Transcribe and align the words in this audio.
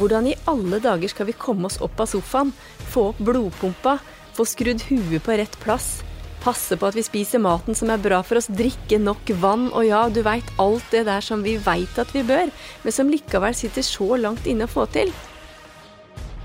Hvordan 0.00 0.30
i 0.30 0.36
alle 0.48 0.78
dager 0.80 1.12
skal 1.12 1.28
vi 1.28 1.36
komme 1.36 1.68
oss 1.68 1.76
opp 1.84 1.98
av 2.00 2.08
sofaen, 2.08 2.54
få 2.88 3.10
opp 3.10 3.18
blodpumpa, 3.20 3.98
få 4.32 4.46
skrudd 4.48 4.86
huet 4.88 5.20
på 5.26 5.36
rett 5.36 5.58
plass, 5.60 5.98
passe 6.40 6.78
på 6.80 6.88
at 6.88 6.96
vi 6.96 7.04
spiser 7.04 7.42
maten 7.44 7.76
som 7.76 7.92
er 7.92 8.00
bra 8.00 8.22
for 8.24 8.40
oss, 8.40 8.48
drikke 8.48 8.96
nok 9.02 9.28
vann, 9.42 9.68
og 9.76 9.84
ja, 9.84 10.06
du 10.08 10.22
veit 10.24 10.48
alt 10.62 10.86
det 10.94 11.04
der 11.10 11.24
som 11.24 11.44
vi 11.44 11.58
veit 11.60 12.00
at 12.00 12.14
vi 12.16 12.24
bør, 12.24 12.48
men 12.84 12.96
som 12.96 13.12
likevel 13.12 13.56
sitter 13.56 13.84
så 13.84 14.16
langt 14.16 14.48
inne 14.48 14.64
å 14.64 14.72
få 14.72 14.86
til? 14.94 15.12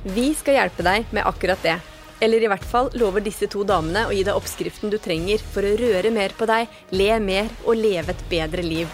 Vi 0.04 0.34
skal 0.38 0.60
hjelpe 0.60 0.84
deg 0.86 1.08
med 1.16 1.24
akkurat 1.26 1.64
det. 1.64 1.80
Eller 2.24 2.44
i 2.44 2.52
hvert 2.52 2.68
fall 2.68 2.92
lover 3.00 3.24
disse 3.24 3.48
to 3.52 3.64
damene 3.68 4.06
å 4.08 4.14
gi 4.16 4.24
deg 4.28 4.36
oppskriften 4.36 4.92
du 4.92 5.00
trenger 5.00 5.40
for 5.40 5.64
å 5.64 5.76
røre 5.80 6.12
mer 6.12 6.36
på 6.36 6.48
deg, 6.52 6.68
le 6.92 7.10
mer 7.24 7.50
og 7.64 7.80
leve 7.80 8.12
et 8.12 8.28
bedre 8.32 8.64
liv. 8.68 8.92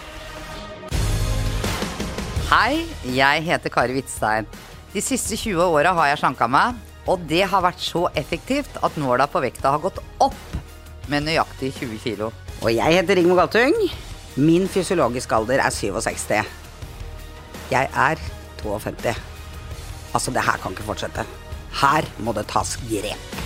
Hei, 2.51 2.81
jeg 3.15 3.45
heter 3.45 3.71
Kari 3.71 3.93
Hvitstein. 3.95 4.43
De 4.91 4.99
siste 4.99 5.37
20 5.39 5.71
åra 5.71 5.93
har 5.95 6.09
jeg 6.09 6.17
slanka 6.19 6.49
meg, 6.51 6.75
og 7.07 7.21
det 7.23 7.45
har 7.47 7.61
vært 7.63 7.79
så 7.79 8.01
effektivt 8.19 8.73
at 8.83 8.97
nåla 8.99 9.23
på 9.31 9.39
vekta 9.39 9.69
har 9.71 9.79
gått 9.79 10.01
opp 10.19 10.57
med 11.07 11.23
nøyaktig 11.29 11.69
20 11.77 12.01
kilo. 12.03 12.25
Og 12.59 12.73
jeg 12.75 12.97
heter 12.97 13.15
Rigmor 13.15 13.39
Galtung. 13.39 13.77
Min 14.35 14.67
fysiologiske 14.67 15.37
alder 15.37 15.63
er 15.63 15.71
67. 15.71 16.41
Jeg 17.71 17.87
er 17.87 18.19
52. 18.59 19.13
Altså, 20.11 20.33
det 20.35 20.43
her 20.43 20.59
kan 20.59 20.75
ikke 20.75 20.89
fortsette. 20.89 21.23
Her 21.79 22.09
må 22.19 22.33
det 22.35 22.49
tas 22.51 22.73
grep. 22.89 23.37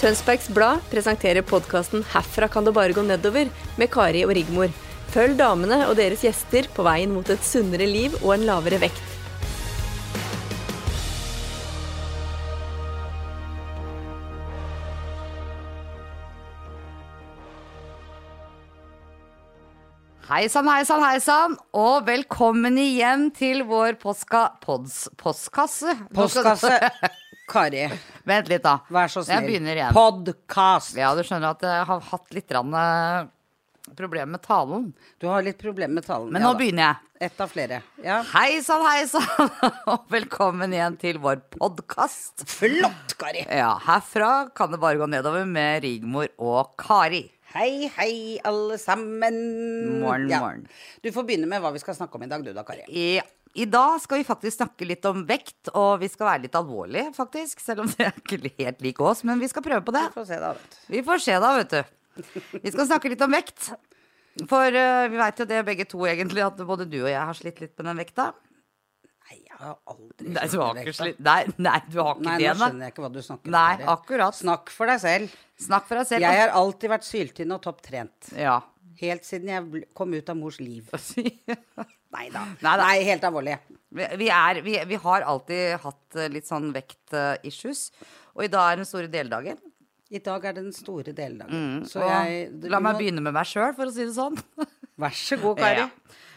Tønsbergs 0.00 0.48
Blad 0.48 0.80
presenterer 0.88 1.44
podkasten 1.44 2.08
'Herfra 2.08 2.48
kan 2.48 2.64
det 2.64 2.72
bare 2.72 2.96
gå 2.96 3.04
nedover' 3.04 3.52
med 3.76 3.92
Kari 3.92 4.24
og 4.24 4.32
Rigmor. 4.32 4.72
Følg 5.12 5.36
damene 5.36 5.76
og 5.90 5.98
deres 5.98 6.22
gjester 6.24 6.64
på 6.72 6.84
veien 6.86 7.10
mot 7.12 7.28
et 7.28 7.44
sunnere 7.44 7.84
liv 7.84 8.14
og 8.22 8.30
en 8.32 8.46
lavere 8.48 8.78
vekt. 8.80 9.08
Hei 20.30 20.46
sann, 20.48 20.70
hei 20.70 20.80
sann, 20.88 21.02
hei 21.04 21.18
sann, 21.20 21.58
og 21.76 22.06
velkommen 22.06 22.78
igjen 22.80 23.26
til 23.36 23.66
vår 23.68 23.98
postka... 24.00 24.46
Pods, 24.64 25.10
postkasse. 25.20 25.92
Postkasse. 26.16 26.72
Kari, 27.52 27.84
Vent 28.24 28.48
litt, 28.48 28.64
da. 28.64 28.78
vær 28.88 29.12
så 29.12 29.26
snill. 29.26 29.34
Jeg 29.42 29.48
begynner 29.50 29.76
igjen. 29.76 29.92
Podkast. 29.92 30.96
Ja, 30.96 31.12
du 31.18 31.20
skjønner 31.26 31.52
at 31.52 31.68
jeg 31.68 31.84
har 31.90 32.04
hatt 32.08 32.32
litt 32.32 32.56
rann, 32.56 32.72
eh, 32.80 33.26
problemer 33.96 34.26
med 34.26 34.42
talen. 34.42 34.92
Du 35.18 35.26
har 35.26 35.42
litt 35.42 35.58
problemer 35.58 35.94
med 36.00 36.06
talen. 36.06 36.30
Men 36.32 36.44
nå 36.44 36.52
begynner 36.58 36.86
jeg. 36.86 37.08
Ett 37.28 37.40
av 37.40 37.50
flere. 37.52 37.82
Ja. 38.02 38.20
Hei 38.32 38.62
sann, 38.66 38.82
hei 38.86 39.04
sann, 39.10 39.50
og 39.92 40.08
velkommen 40.10 40.72
igjen 40.74 40.96
til 40.98 41.20
vår 41.22 41.42
podkast. 41.54 42.42
Flott, 42.50 43.14
Kari. 43.20 43.44
Ja, 43.46 43.76
herfra 43.84 44.48
kan 44.56 44.74
det 44.74 44.80
bare 44.82 44.98
gå 44.98 45.06
nedover 45.10 45.46
med 45.46 45.84
Rigmor 45.86 46.32
og 46.42 46.74
Kari. 46.82 47.28
Hei, 47.52 47.90
hei, 47.98 48.14
alle 48.48 48.78
sammen. 48.80 49.38
Morgen, 50.00 50.32
morgen. 50.32 50.66
Du 51.04 51.12
får 51.12 51.28
begynne 51.28 51.50
med 51.50 51.62
hva 51.62 51.70
vi 51.74 51.82
skal 51.82 51.98
snakke 51.98 52.16
om 52.18 52.26
i 52.26 52.30
dag, 52.30 52.42
du 52.42 52.50
da, 52.56 52.64
Kari. 52.66 52.86
I, 52.88 53.20
I 53.54 53.66
dag 53.70 53.98
skal 54.02 54.22
vi 54.22 54.26
faktisk 54.26 54.56
snakke 54.62 54.88
litt 54.88 55.06
om 55.06 55.26
vekt, 55.28 55.70
og 55.76 55.98
vi 56.02 56.08
skal 56.10 56.30
være 56.32 56.46
litt 56.48 56.58
alvorlige, 56.58 57.12
faktisk. 57.18 57.60
Selv 57.62 57.84
om 57.84 57.92
det 57.92 58.08
er 58.08 58.14
ikke 58.18 58.54
helt 58.56 58.82
lik 58.82 59.02
oss, 59.04 59.22
men 59.28 59.42
vi 59.42 59.50
skal 59.52 59.66
prøve 59.66 59.84
på 59.84 59.94
det. 59.94 60.08
Vi 60.08 60.16
får 60.16 60.30
se, 60.32 60.40
da. 60.42 60.54
vet 60.56 60.78
du. 60.78 60.86
Vi 60.96 61.04
får 61.10 61.26
se 61.28 61.42
da, 61.44 61.58
vet 61.60 61.76
du. 61.76 61.98
Vi 62.62 62.72
skal 62.72 62.86
snakke 62.88 63.12
litt 63.12 63.22
om 63.24 63.34
vekt. 63.34 63.72
For 64.48 64.72
uh, 64.72 65.08
vi 65.12 65.20
veit 65.20 65.42
jo 65.42 65.46
det 65.48 65.60
begge 65.66 65.84
to 65.88 66.06
egentlig, 66.08 66.42
at 66.44 66.60
både 66.66 66.86
du 66.88 67.02
og 67.02 67.10
jeg 67.10 67.20
har 67.20 67.36
slitt 67.36 67.60
litt 67.60 67.74
med 67.76 67.90
den 67.90 68.00
vekta. 68.00 68.30
Nei, 69.22 69.38
jeg 69.38 69.58
har 69.58 69.76
aldri 69.92 70.32
Nei, 70.32 70.46
du 70.48 70.56
har 70.60 70.72
med 70.72 70.82
ikke 70.82 70.92
vekta. 70.92 71.04
slitt 71.04 71.20
Nei, 71.24 71.40
nei, 71.68 71.78
du 71.88 71.98
har 72.00 72.16
ikke 72.16 72.26
Nei, 72.26 72.36
det, 72.40 72.48
nå 72.48 72.54
nei. 72.56 72.68
skjønner 72.68 72.86
jeg 72.86 72.94
ikke 72.94 73.04
hva 73.04 73.10
du 73.12 73.20
snakker 73.26 73.48
om. 73.48 73.56
Nei, 73.56 73.88
akkurat. 73.94 74.38
Snakk 74.38 74.72
for 74.74 74.92
deg 74.92 75.02
selv. 75.04 75.36
Snakk 75.66 75.88
for 75.88 76.00
deg 76.00 76.08
selv. 76.10 76.26
Jeg 76.26 76.42
har 76.42 76.54
alltid 76.58 76.92
vært 76.92 77.08
syltynn 77.08 77.56
og 77.56 77.62
topptrent. 77.64 78.32
Ja. 78.40 78.58
Helt 79.02 79.26
siden 79.26 79.52
jeg 79.52 79.84
kom 79.96 80.12
ut 80.14 80.32
av 80.32 80.38
mors 80.38 80.58
liv. 80.62 80.88
Nei 82.12 82.26
da. 82.32 82.44
Nei 82.60 82.96
helt 83.08 83.24
alvorlig. 83.24 83.56
Vi, 83.92 84.08
vi, 84.20 84.28
er, 84.32 84.60
vi, 84.64 84.76
vi 84.88 84.98
har 85.00 85.24
alltid 85.28 85.78
hatt 85.80 86.18
eh, 86.20 86.28
litt 86.32 86.48
sånn 86.48 86.70
vekt-issues, 86.74 87.86
og 88.36 88.44
i 88.44 88.50
dag 88.52 88.72
er 88.72 88.80
den 88.80 88.88
store 88.88 89.08
deldagen. 89.12 89.60
I 90.12 90.18
dag 90.20 90.44
er 90.44 90.52
det 90.58 90.62
den 90.66 90.74
store 90.76 91.14
deldagen. 91.16 91.84
Så 91.88 92.00
Mm, 92.00 92.02
Og 92.04 92.10
jeg 92.10 92.60
du 92.60 92.68
la 92.68 92.80
meg 92.80 92.94
må- 92.94 92.98
begynne 93.00 93.22
med 93.24 93.32
meg 93.32 93.46
sjøl, 93.48 93.72
for 93.74 93.86
å 93.86 93.92
si 93.94 94.04
det 94.04 94.14
sånn. 94.14 94.36
Vær 95.00 95.10
så 95.16 95.40
god, 95.40 95.56
Kari. 95.58 95.78
Ja. 95.78 95.88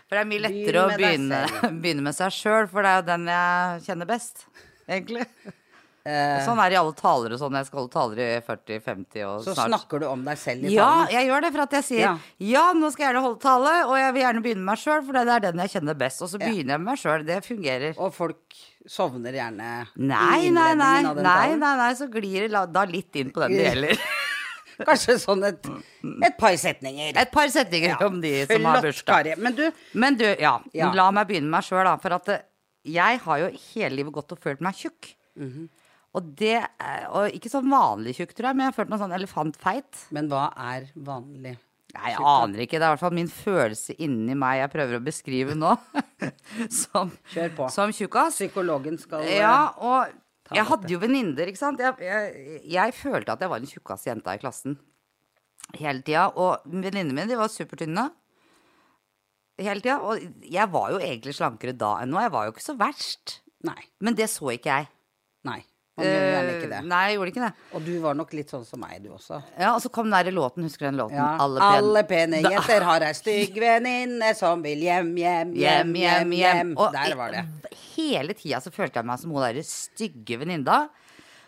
For 0.08 0.16
det 0.16 0.22
er 0.22 0.30
mye 0.30 0.44
lettere 0.46 0.86
å 0.86 0.96
begynne, 0.96 1.44
begynne 1.84 2.04
med 2.08 2.16
seg 2.16 2.32
sjøl, 2.32 2.68
for 2.72 2.82
det 2.86 2.90
er 2.94 3.02
jo 3.02 3.06
den 3.12 3.26
jeg 3.28 3.86
kjenner 3.90 4.08
best, 4.08 4.46
egentlig. 4.88 5.26
Eh, 6.06 6.38
Sånn 6.46 6.60
er 6.62 6.70
det 6.70 6.76
i 6.76 6.78
alle 6.78 6.94
taler 6.94 7.34
og 7.34 7.40
sånn. 7.42 7.56
Jeg 7.58 7.66
skal 7.66 7.80
holde 7.80 7.90
taler 7.96 8.20
i 8.22 8.40
40-50 8.46 9.24
og 9.26 9.40
så 9.42 9.56
snart 9.58 9.72
snakker 9.72 10.04
du 10.04 10.06
om 10.06 10.22
deg 10.24 10.38
selv 10.38 10.68
i 10.70 10.76
Ja, 10.76 10.86
talen. 10.86 11.08
jeg 11.16 11.26
gjør 11.32 11.42
det 11.42 11.50
for 11.56 11.62
at 11.64 11.72
jeg 11.74 11.84
sier 11.88 12.02
ja. 12.04 12.12
Ja. 12.46 12.66
nå 12.78 12.92
skal 12.94 13.02
jeg 13.08 13.10
gjerne 13.16 13.24
holde 13.26 13.40
tale, 13.42 13.72
og 13.90 13.96
jeg 13.98 14.14
vil 14.14 14.22
gjerne 14.22 14.44
begynne 14.46 14.62
med 14.62 14.70
meg 14.70 14.78
sjøl, 14.84 15.02
for 15.08 15.18
det 15.18 15.24
er 15.34 15.40
den 15.48 15.58
jeg 15.64 15.72
kjenner 15.74 15.98
best. 15.98 16.22
Og 16.22 16.30
så 16.30 16.38
Ja. 16.38 16.46
begynner 16.46 16.76
jeg 16.76 16.84
med 16.84 16.90
meg 16.92 17.02
sjøl. 17.02 17.26
Det 17.26 17.40
fungerer. 17.48 17.98
Og 17.98 18.14
folk 18.14 18.60
sovner 18.88 19.34
gjerne 19.38 19.70
Nei, 19.96 20.50
nei, 20.54 20.72
nei. 20.76 21.02
Nei, 21.16 21.56
nei, 21.62 21.90
så 21.98 22.08
glir 22.12 22.48
det 22.50 22.62
da 22.74 22.84
litt 22.90 23.16
inn 23.22 23.32
på 23.36 23.42
den 23.46 23.56
det 23.58 23.66
gjelder. 23.70 24.02
Kanskje 24.88 25.16
sånn 25.22 25.44
et, 25.48 25.68
et 26.28 26.36
par 26.38 26.56
setninger. 26.60 27.14
Et 27.16 27.32
par 27.32 27.48
setninger 27.54 28.02
om 28.06 28.18
de 28.24 28.34
som 28.50 28.66
har 28.68 28.82
bursdag. 28.84 29.30
Men 29.40 29.56
du, 29.56 29.64
Men 29.96 30.18
du, 30.20 30.26
ja. 30.36 30.58
Ja. 30.76 30.90
La 30.98 31.08
meg 31.16 31.30
begynne 31.30 31.48
med 31.48 31.58
meg 31.62 31.68
sjøl, 31.68 31.86
da. 31.88 31.96
For 32.04 32.18
at 32.18 32.28
eh, 32.34 32.44
jeg 32.96 33.22
har 33.24 33.40
jo 33.46 33.48
hele 33.72 33.96
livet 34.02 34.14
gått 34.18 34.36
og 34.36 34.42
følt 34.44 34.62
meg 34.66 34.76
tjukk. 34.76 35.14
Mhm. 35.40 35.70
Og 36.16 36.28
det 36.40 36.58
er- 36.64 37.08
Og 37.12 37.32
ikke 37.36 37.50
sånn 37.52 37.68
vanlig 37.72 38.14
tjukk, 38.16 38.34
tror 38.36 38.48
jeg, 38.52 38.56
men 38.56 38.66
jeg 38.66 38.72
har 38.74 38.78
følt 38.84 38.92
meg 38.94 39.00
sånn 39.02 39.16
elefantfeit. 39.16 40.04
men 40.16 40.30
hva 40.32 40.46
er 40.56 40.86
vanlig? 40.96 41.58
Nei, 41.96 42.12
jeg 42.12 42.26
aner 42.28 42.64
ikke. 42.66 42.80
Det 42.80 42.84
er 42.84 42.90
i 42.90 42.94
hvert 42.96 43.04
fall 43.06 43.16
min 43.16 43.30
følelse 43.32 43.96
inni 44.04 44.36
meg 44.38 44.60
jeg 44.60 44.72
prøver 44.74 44.98
å 44.98 45.04
beskrive 45.06 45.56
nå. 45.58 45.72
som 46.82 47.14
Kjør 47.32 47.54
på. 47.56 47.70
som 47.72 47.94
tjukkas. 47.96 48.36
Psykologen 48.40 49.00
skal 49.00 49.24
eh, 49.24 49.38
Ja, 49.40 49.72
og 49.80 50.12
ta 50.48 50.58
jeg 50.60 50.68
hadde 50.70 50.92
jo 50.92 51.00
venninner, 51.02 51.48
ikke 51.50 51.62
sant. 51.62 51.80
Jeg, 51.82 51.96
jeg, 52.04 52.60
jeg 52.76 52.96
følte 52.98 53.36
at 53.36 53.46
jeg 53.46 53.52
var 53.54 53.64
den 53.64 53.72
tjukkaste 53.72 54.12
jenta 54.12 54.36
i 54.36 54.42
klassen 54.44 54.76
hele 55.80 56.04
tida. 56.06 56.28
Og 56.36 56.68
venninnene 56.68 57.16
mine 57.16 57.30
de 57.32 57.40
var 57.40 57.50
supertynne 57.54 58.10
hele 59.62 59.80
tida. 59.82 60.02
Og 60.04 60.20
jeg 60.52 60.72
var 60.76 60.92
jo 60.94 61.00
egentlig 61.02 61.38
slankere 61.38 61.78
da 61.80 61.96
enn 62.04 62.12
nå. 62.14 62.20
Jeg 62.26 62.36
var 62.36 62.50
jo 62.50 62.56
ikke 62.56 62.68
så 62.68 62.76
verst. 62.80 63.40
Nei. 63.66 63.80
Men 64.04 64.18
det 64.20 64.28
så 64.34 64.52
ikke 64.54 64.76
jeg. 64.82 64.92
Nei. 65.48 65.62
Man 65.96 66.08
gjør 66.10 66.26
gjerne 66.28 66.54
ikke 66.58 66.70
det. 66.72 66.78
Eh, 66.82 66.88
Nei, 66.92 67.02
jeg 67.08 67.16
gjorde 67.18 67.32
ikke 67.32 67.44
det. 67.46 67.52
Og 67.78 67.84
du 67.86 67.92
var 68.04 68.18
nok 68.20 68.34
litt 68.36 68.50
sånn 68.52 68.66
som 68.68 68.82
meg, 68.84 68.98
du 69.04 69.14
også. 69.16 69.38
Ja, 69.60 69.70
Og 69.78 69.82
så 69.84 69.92
kom 69.96 70.10
den 70.10 70.18
der 70.28 70.36
låten, 70.36 70.66
husker 70.68 70.84
du 70.84 70.90
den 70.90 70.98
låten? 71.00 71.16
Ja. 71.16 71.30
Alle 71.46 71.70
Alle, 71.78 72.04
pene 72.10 72.42
jenter 72.44 72.84
har 72.84 73.06
ei 73.08 73.14
stygg 73.16 73.56
venninne 73.64 74.34
som 74.36 74.64
vil 74.66 74.84
hjem, 74.84 75.14
hjem, 75.22 75.54
hjem, 75.56 75.94
hjem, 76.02 76.36
hjem. 76.42 76.74
Og 76.76 76.92
Der 76.98 77.16
var 77.16 77.32
det. 77.32 77.46
Hele 77.96 78.36
tida 78.36 78.60
så 78.60 78.74
følte 78.76 79.00
jeg 79.00 79.08
meg 79.08 79.22
som 79.22 79.32
hun 79.32 79.46
derre 79.46 79.64
stygge 79.64 80.40
venninna. 80.42 80.82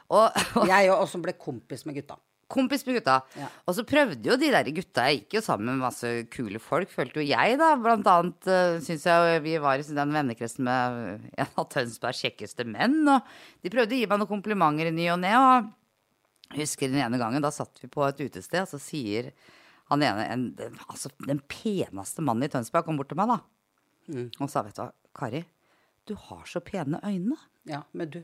Og, 0.08 0.32
og 0.56 0.70
Jeg 0.72 0.94
òg, 0.96 1.04
som 1.12 1.22
ble 1.26 1.34
kompis 1.36 1.84
med 1.86 2.00
gutta. 2.00 2.16
Kompis 2.52 2.86
med 2.88 3.00
gutta. 3.00 3.18
Ja. 3.38 3.50
Og 3.68 3.76
så 3.78 3.86
prøvde 3.88 4.30
jo 4.30 4.38
de 4.40 4.52
der 4.54 4.70
gutta 4.72 5.08
Jeg 5.10 5.22
gikk 5.22 5.38
jo 5.38 5.44
sammen 5.46 5.70
med 5.74 5.84
masse 5.84 6.12
kule 6.34 6.62
folk, 6.64 6.92
følte 6.94 7.22
jo 7.22 7.28
jeg, 7.28 7.58
da. 7.60 7.74
Blant 7.82 8.08
annet 8.12 8.50
uh, 8.50 8.78
syns 8.84 9.08
jeg 9.10 9.42
vi 9.46 9.58
var 9.64 9.82
i 9.82 9.88
den 9.88 10.16
vennekretsen 10.16 10.68
med 10.68 11.28
en 11.36 11.52
av 11.60 11.68
Tønsbergs 11.74 12.24
kjekkeste 12.24 12.68
menn. 12.68 13.02
Og 13.12 13.28
de 13.64 13.74
prøvde 13.74 13.98
å 13.98 14.02
gi 14.02 14.08
meg 14.08 14.22
noen 14.22 14.32
komplimenter 14.32 14.92
i 14.92 14.96
ny 14.96 15.10
og 15.14 15.22
ne. 15.24 15.34
Og 15.36 16.56
jeg 16.56 16.64
husker 16.64 16.92
den 16.92 17.04
ene 17.04 17.20
gangen, 17.20 17.44
da 17.44 17.52
satt 17.52 17.84
vi 17.84 17.92
på 17.92 18.06
et 18.08 18.24
utested, 18.24 18.64
og 18.64 18.72
så 18.72 18.80
sier 18.80 19.34
han 19.92 20.04
ene, 20.04 20.24
en, 20.32 20.48
altså 20.88 21.12
den 21.24 21.42
peneste 21.52 22.24
mannen 22.24 22.48
i 22.48 22.52
Tønsberg, 22.52 22.88
kom 22.88 23.00
bort 23.00 23.12
til 23.12 23.20
meg, 23.20 23.36
da. 23.36 23.40
Mm. 24.08 24.30
Og 24.40 24.50
sa, 24.52 24.64
vet 24.64 24.76
du 24.76 24.84
hva, 24.86 24.92
Kari, 25.18 25.44
du 26.08 26.16
har 26.28 26.48
så 26.48 26.62
pene 26.64 27.00
øyne. 27.04 27.36
Ja, 27.68 27.84
men 27.92 28.12
du. 28.12 28.22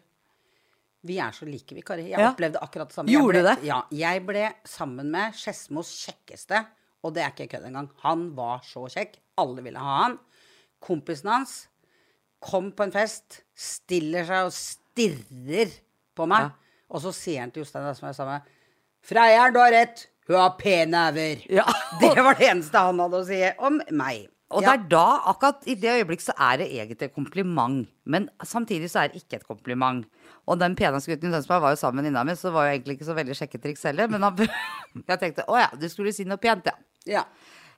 Vi 1.03 1.17
er 1.19 1.31
så 1.35 1.45
like, 1.45 1.75
vi, 1.75 1.81
Kari. 1.83 2.09
Jeg 2.11 2.19
Ja. 2.19 2.29
opplevde 2.31 2.59
akkurat 2.63 2.87
det 2.89 2.95
samme. 2.95 3.11
Gjorde 3.11 3.41
du 3.41 3.47
det? 3.49 3.57
Ja. 3.67 3.81
Jeg 3.91 4.25
ble 4.25 4.53
sammen 4.65 5.09
med 5.11 5.33
Skedsmos 5.35 5.89
kjekkeste, 6.05 6.65
og 7.03 7.13
det 7.13 7.23
er 7.23 7.31
ikke 7.33 7.49
kødd 7.57 7.65
engang. 7.67 7.89
Han 8.03 8.29
var 8.35 8.61
så 8.63 8.85
kjekk. 8.87 9.17
Alle 9.37 9.61
ville 9.65 9.79
ha 9.79 10.03
han. 10.03 10.19
Kompisen 10.83 11.29
hans 11.29 11.67
kom 12.43 12.71
på 12.75 12.83
en 12.83 12.91
fest, 12.91 13.41
stiller 13.55 14.25
seg 14.27 14.45
og 14.47 14.51
stirrer 14.55 15.71
på 16.15 16.27
meg. 16.27 16.51
Og 16.91 17.01
så 17.01 17.13
sier 17.15 17.39
han 17.41 17.51
til 17.51 17.63
Jostein, 17.63 17.95
som 17.95 18.07
jeg 18.07 18.15
sa 18.15 18.25
med 18.25 18.41
Freieren, 19.03 19.53
du 19.53 19.59
har 19.59 19.71
rett. 19.71 20.07
Hun 20.27 20.37
har 20.37 20.53
pene 20.59 21.07
øyne. 21.11 21.45
Ja. 21.49 21.65
Det 21.99 22.15
var 22.23 22.35
det 22.39 22.47
eneste 22.49 22.77
han 22.79 22.99
hadde 22.99 23.19
å 23.19 23.25
si 23.27 23.39
om 23.59 23.81
meg. 23.91 24.29
Og 24.53 24.61
det 24.65 24.71
er 24.73 24.83
da, 24.91 25.05
akkurat 25.31 25.65
i 25.69 25.75
det 25.79 25.95
øyeblikket, 25.99 26.27
så 26.29 26.35
er 26.37 26.61
det 26.61 26.67
egentlig 26.71 27.07
et 27.09 27.15
kompliment. 27.15 27.87
Men 28.05 28.29
samtidig 28.45 28.89
så 28.91 29.03
er 29.03 29.11
det 29.13 29.23
ikke 29.23 29.41
et 29.41 29.47
kompliment. 29.47 30.05
Og 30.47 30.59
den 30.59 30.75
peneste 30.79 31.11
gutten 31.11 31.31
i 31.31 31.35
Tønsberg 31.35 31.63
var 31.63 31.73
jo 31.75 31.79
sammen 31.81 32.01
med 32.01 32.09
venninna 32.09 32.23
mi, 32.27 32.35
så 32.37 32.49
det 32.49 32.53
var 32.57 32.67
jo 32.69 32.75
egentlig 32.77 32.97
ikke 32.97 33.09
så 33.09 33.17
veldig 33.17 33.37
sjekketriks 33.39 33.83
heller. 33.89 34.11
Men 34.11 34.27
han, 34.27 34.39
jeg 35.09 35.19
tenkte 35.21 35.47
å 35.49 35.59
ja, 35.59 35.69
du 35.79 35.87
skulle 35.91 36.13
si 36.15 36.25
noe 36.29 36.41
pent, 36.41 36.69
ja. 36.71 36.77
Ja. 37.19 37.25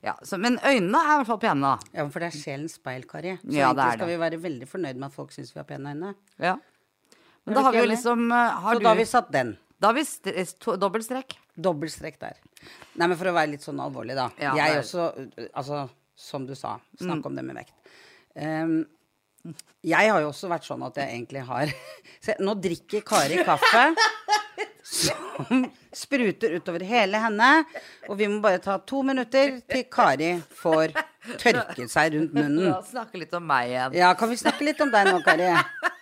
Ja, 0.05 0.13
så, 0.21 0.37
men 0.37 0.59
øynene 0.61 0.99
er 1.01 1.15
i 1.15 1.17
hvert 1.21 1.29
fall 1.31 1.39
pene, 1.41 1.65
da. 1.73 1.91
Ja, 1.97 2.05
for 2.13 2.21
det 2.21 2.27
er 2.29 2.37
sjelens 2.37 2.75
speil, 2.77 3.07
Kari. 3.09 3.37
Så 3.41 3.55
Ja, 3.55 3.71
egentlig 3.71 3.95
skal 3.97 4.11
vi 4.11 4.17
være 4.21 4.39
veldig 4.43 4.67
fornøyd 4.69 4.99
med 5.01 5.07
at 5.09 5.15
folk 5.17 5.33
syns 5.33 5.49
vi 5.55 5.61
har 5.61 5.65
pene 5.69 5.95
øyne. 5.95 6.11
Ja. 6.37 6.57
Men 7.45 7.57
da 7.57 7.63
har 7.65 7.73
vi 7.73 7.81
jo 7.81 7.89
liksom 7.89 8.27
eh, 8.33 8.59
har 8.65 8.75
Så 8.75 8.81
du, 8.81 8.85
da 8.85 8.91
har 8.91 8.99
vi 8.99 9.07
satt 9.09 9.31
den. 9.33 9.55
Da 9.81 9.89
har 9.91 9.97
vi 9.97 10.03
st 10.05 10.55
to, 10.61 10.75
dobbeltstrek. 10.81 11.35
Dobbeltstrekk 11.57 12.19
der. 12.21 12.37
Nei, 12.99 13.07
men 13.07 13.17
for 13.17 13.29
å 13.31 13.33
være 13.35 13.53
litt 13.55 13.65
sånn 13.65 13.81
alvorlig, 13.81 14.15
da. 14.17 14.29
Ja, 14.41 14.53
jeg 14.57 14.75
er- 14.77 14.83
også, 14.83 15.09
uh, 15.17 15.47
altså 15.57 15.81
som 16.15 16.45
du 16.47 16.55
sa, 16.55 16.77
snakk 16.99 17.21
Mm. 17.21 17.25
om 17.25 17.35
det 17.35 17.43
med 17.45 17.55
vekt. 17.59 17.73
Um, 18.35 18.85
jeg 19.85 20.09
har 20.09 20.21
jo 20.23 20.29
også 20.31 20.47
vært 20.49 20.65
sånn 20.65 20.81
at 20.87 20.95
jeg 20.97 21.11
egentlig 21.13 21.43
har 21.45 21.69
Se, 22.25 22.33
nå 22.39 22.55
drikker 22.59 23.03
Kari 23.05 23.43
kaffe 23.45 23.83
som 24.85 25.65
spruter 25.95 26.55
utover 26.57 26.83
hele 26.85 27.19
henne. 27.21 27.49
Og 28.09 28.17
vi 28.19 28.27
må 28.31 28.39
bare 28.43 28.59
ta 28.63 28.77
to 28.79 29.01
minutter 29.05 29.59
til 29.69 29.83
Kari 29.91 30.31
får 30.61 30.93
tørket 31.41 31.89
seg 31.93 32.13
rundt 32.15 32.33
munnen. 32.37 32.67
Ja, 32.71 32.79
snakke 32.85 33.21
litt 33.21 33.33
om 33.37 33.45
meg 33.49 33.69
igjen. 33.73 33.95
Ja, 33.99 34.13
kan 34.17 34.29
vi 34.31 34.37
snakke 34.41 34.65
litt 34.67 34.81
om 34.81 34.91
deg 34.93 35.09
nå, 35.11 35.19
Kari? 35.25 35.51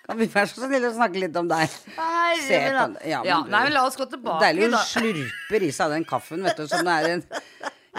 Kan 0.03 0.19
vi 0.19 0.27
være 0.27 0.49
så 0.51 0.65
snille 0.65 0.89
å 0.91 0.95
snakke 0.97 1.19
litt 1.23 1.35
om 1.39 1.47
deg? 1.47 1.75
Nei, 1.97 2.33
Se 2.43 2.57
men 2.59 2.73
på 2.75 2.87
da- 2.97 3.05
ja, 3.07 3.21
ja, 3.23 3.37
nei, 3.47 3.61
men 3.67 3.73
la 3.75 3.85
oss 3.87 3.95
gå 3.99 4.07
tilbake, 4.11 4.41
Deilig 4.43 4.65
hun 4.67 4.79
slurper 4.83 5.63
i 5.63 5.71
seg 5.71 5.93
den 5.95 6.03
kaffen, 6.07 6.43
vet 6.43 6.59
du, 6.59 6.67
som 6.67 6.83
det 6.83 6.97
er 6.97 7.13
en 7.17 7.23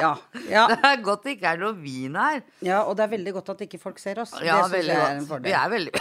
Ja. 0.01 0.13
ja. 0.51 0.65
Det 0.75 0.91
er 0.91 1.03
godt 1.07 1.25
det 1.27 1.37
ikke 1.37 1.53
er 1.55 1.61
noe 1.63 1.77
vin 1.79 2.17
her. 2.19 2.43
Ja, 2.65 2.83
og 2.89 2.97
det 2.99 3.07
er 3.07 3.13
veldig 3.15 3.35
godt 3.39 3.53
at 3.55 3.65
ikke 3.69 3.81
folk 3.83 4.01
ser 4.03 4.21
oss. 4.25 4.35
Ja, 4.43 4.59
det 4.63 4.65
syns 4.65 4.77
veldig 4.79 4.95
jeg 4.97 5.05
er 5.07 5.21
en 5.21 5.29
fordel. 5.29 5.51
Vi 5.51 5.57
er 5.61 5.73
veldig 5.75 5.95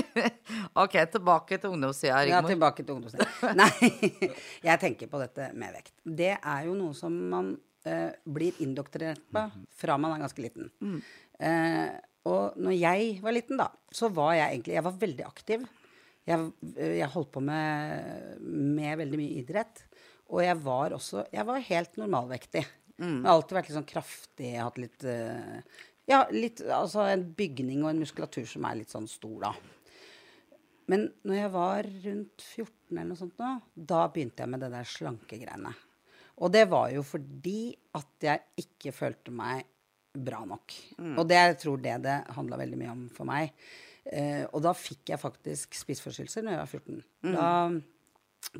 Ok, 0.82 0.94
tilbake 1.12 1.58
til 1.60 1.74
ungdomstida, 1.74 2.22
Ja, 2.28 2.40
tilbake 2.46 2.84
til 2.84 2.94
ungdomssida. 2.94 3.26
Nei, 3.60 3.90
jeg 4.64 4.80
tenker 4.80 5.10
på 5.10 5.20
dette 5.20 5.50
med 5.58 5.74
vekt. 5.74 5.94
Det 6.04 6.32
er 6.38 6.64
jo 6.68 6.76
noe 6.78 6.96
som 6.96 7.16
man 7.32 7.52
eh, 7.88 8.14
blir 8.24 8.56
indoktrinert 8.64 9.20
på 9.34 9.44
fra 9.82 9.98
man 10.00 10.14
er 10.16 10.24
ganske 10.24 10.44
liten. 10.44 10.70
Eh, 11.42 11.92
og 12.30 12.58
når 12.62 12.76
jeg 12.78 13.14
var 13.24 13.34
liten, 13.34 13.58
da, 13.58 13.68
så 13.90 14.06
var 14.14 14.36
jeg 14.38 14.52
egentlig 14.54 14.76
Jeg 14.76 14.86
var 14.86 14.98
veldig 15.00 15.24
aktiv. 15.26 15.64
Jeg, 16.30 16.52
eh, 16.76 16.96
jeg 17.00 17.10
holdt 17.16 17.32
på 17.34 17.42
med, 17.42 18.38
med 18.46 19.00
veldig 19.02 19.18
mye 19.18 19.40
idrett. 19.42 19.82
Og 20.32 20.40
jeg 20.44 20.56
var 20.64 20.94
også 20.96 21.26
Jeg 21.34 21.44
var 21.48 21.66
helt 21.66 21.98
normalvektig. 22.00 22.62
Jeg 23.02 23.28
har 23.28 23.36
alltid 23.36 23.56
vært 23.58 23.70
litt 23.70 23.78
sånn 23.78 23.92
kraftig. 23.92 24.50
Hatt 24.58 24.80
litt 24.80 25.06
uh, 25.08 25.80
Ja, 26.10 26.24
litt 26.34 26.62
Altså 26.66 27.06
en 27.08 27.24
bygning 27.38 27.84
og 27.84 27.92
en 27.92 28.02
muskulatur 28.02 28.46
som 28.48 28.66
er 28.68 28.80
litt 28.80 28.92
sånn 28.94 29.08
stor, 29.10 29.48
da. 29.48 29.52
Men 30.90 31.06
når 31.24 31.38
jeg 31.38 31.52
var 31.54 31.88
rundt 32.04 32.42
14 32.42 32.72
eller 32.92 33.08
noe 33.12 33.20
sånt 33.20 33.38
nå, 33.40 33.52
da 33.74 34.02
begynte 34.12 34.42
jeg 34.44 34.52
med 34.52 34.64
det 34.64 34.72
der 34.74 34.88
slankegreiene. 34.88 35.72
Og 36.42 36.50
det 36.52 36.64
var 36.72 36.90
jo 36.90 37.04
fordi 37.06 37.70
at 37.96 38.26
jeg 38.26 38.64
ikke 38.64 38.92
følte 38.96 39.32
meg 39.34 39.62
bra 40.12 40.42
nok. 40.44 40.74
Og 41.16 41.24
det 41.28 41.38
jeg 41.38 41.58
tror 41.62 41.80
det 41.80 41.94
det 42.04 42.18
handla 42.36 42.58
veldig 42.60 42.78
mye 42.80 42.92
om 42.92 43.02
for 43.14 43.28
meg. 43.28 43.54
Eh, 44.04 44.42
og 44.50 44.62
da 44.64 44.72
fikk 44.74 45.12
jeg 45.12 45.22
faktisk 45.22 45.76
spiseforstyrrelser 45.78 46.44
når 46.44 46.56
jeg 46.56 46.62
var 46.62 46.72
14. 46.72 47.02
Da, 47.36 47.50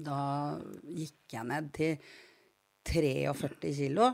da 0.07 0.21
gikk 0.87 1.35
jeg 1.35 1.49
ned 1.51 1.73
til 1.75 2.13
43 2.89 3.75
kilo. 3.83 4.13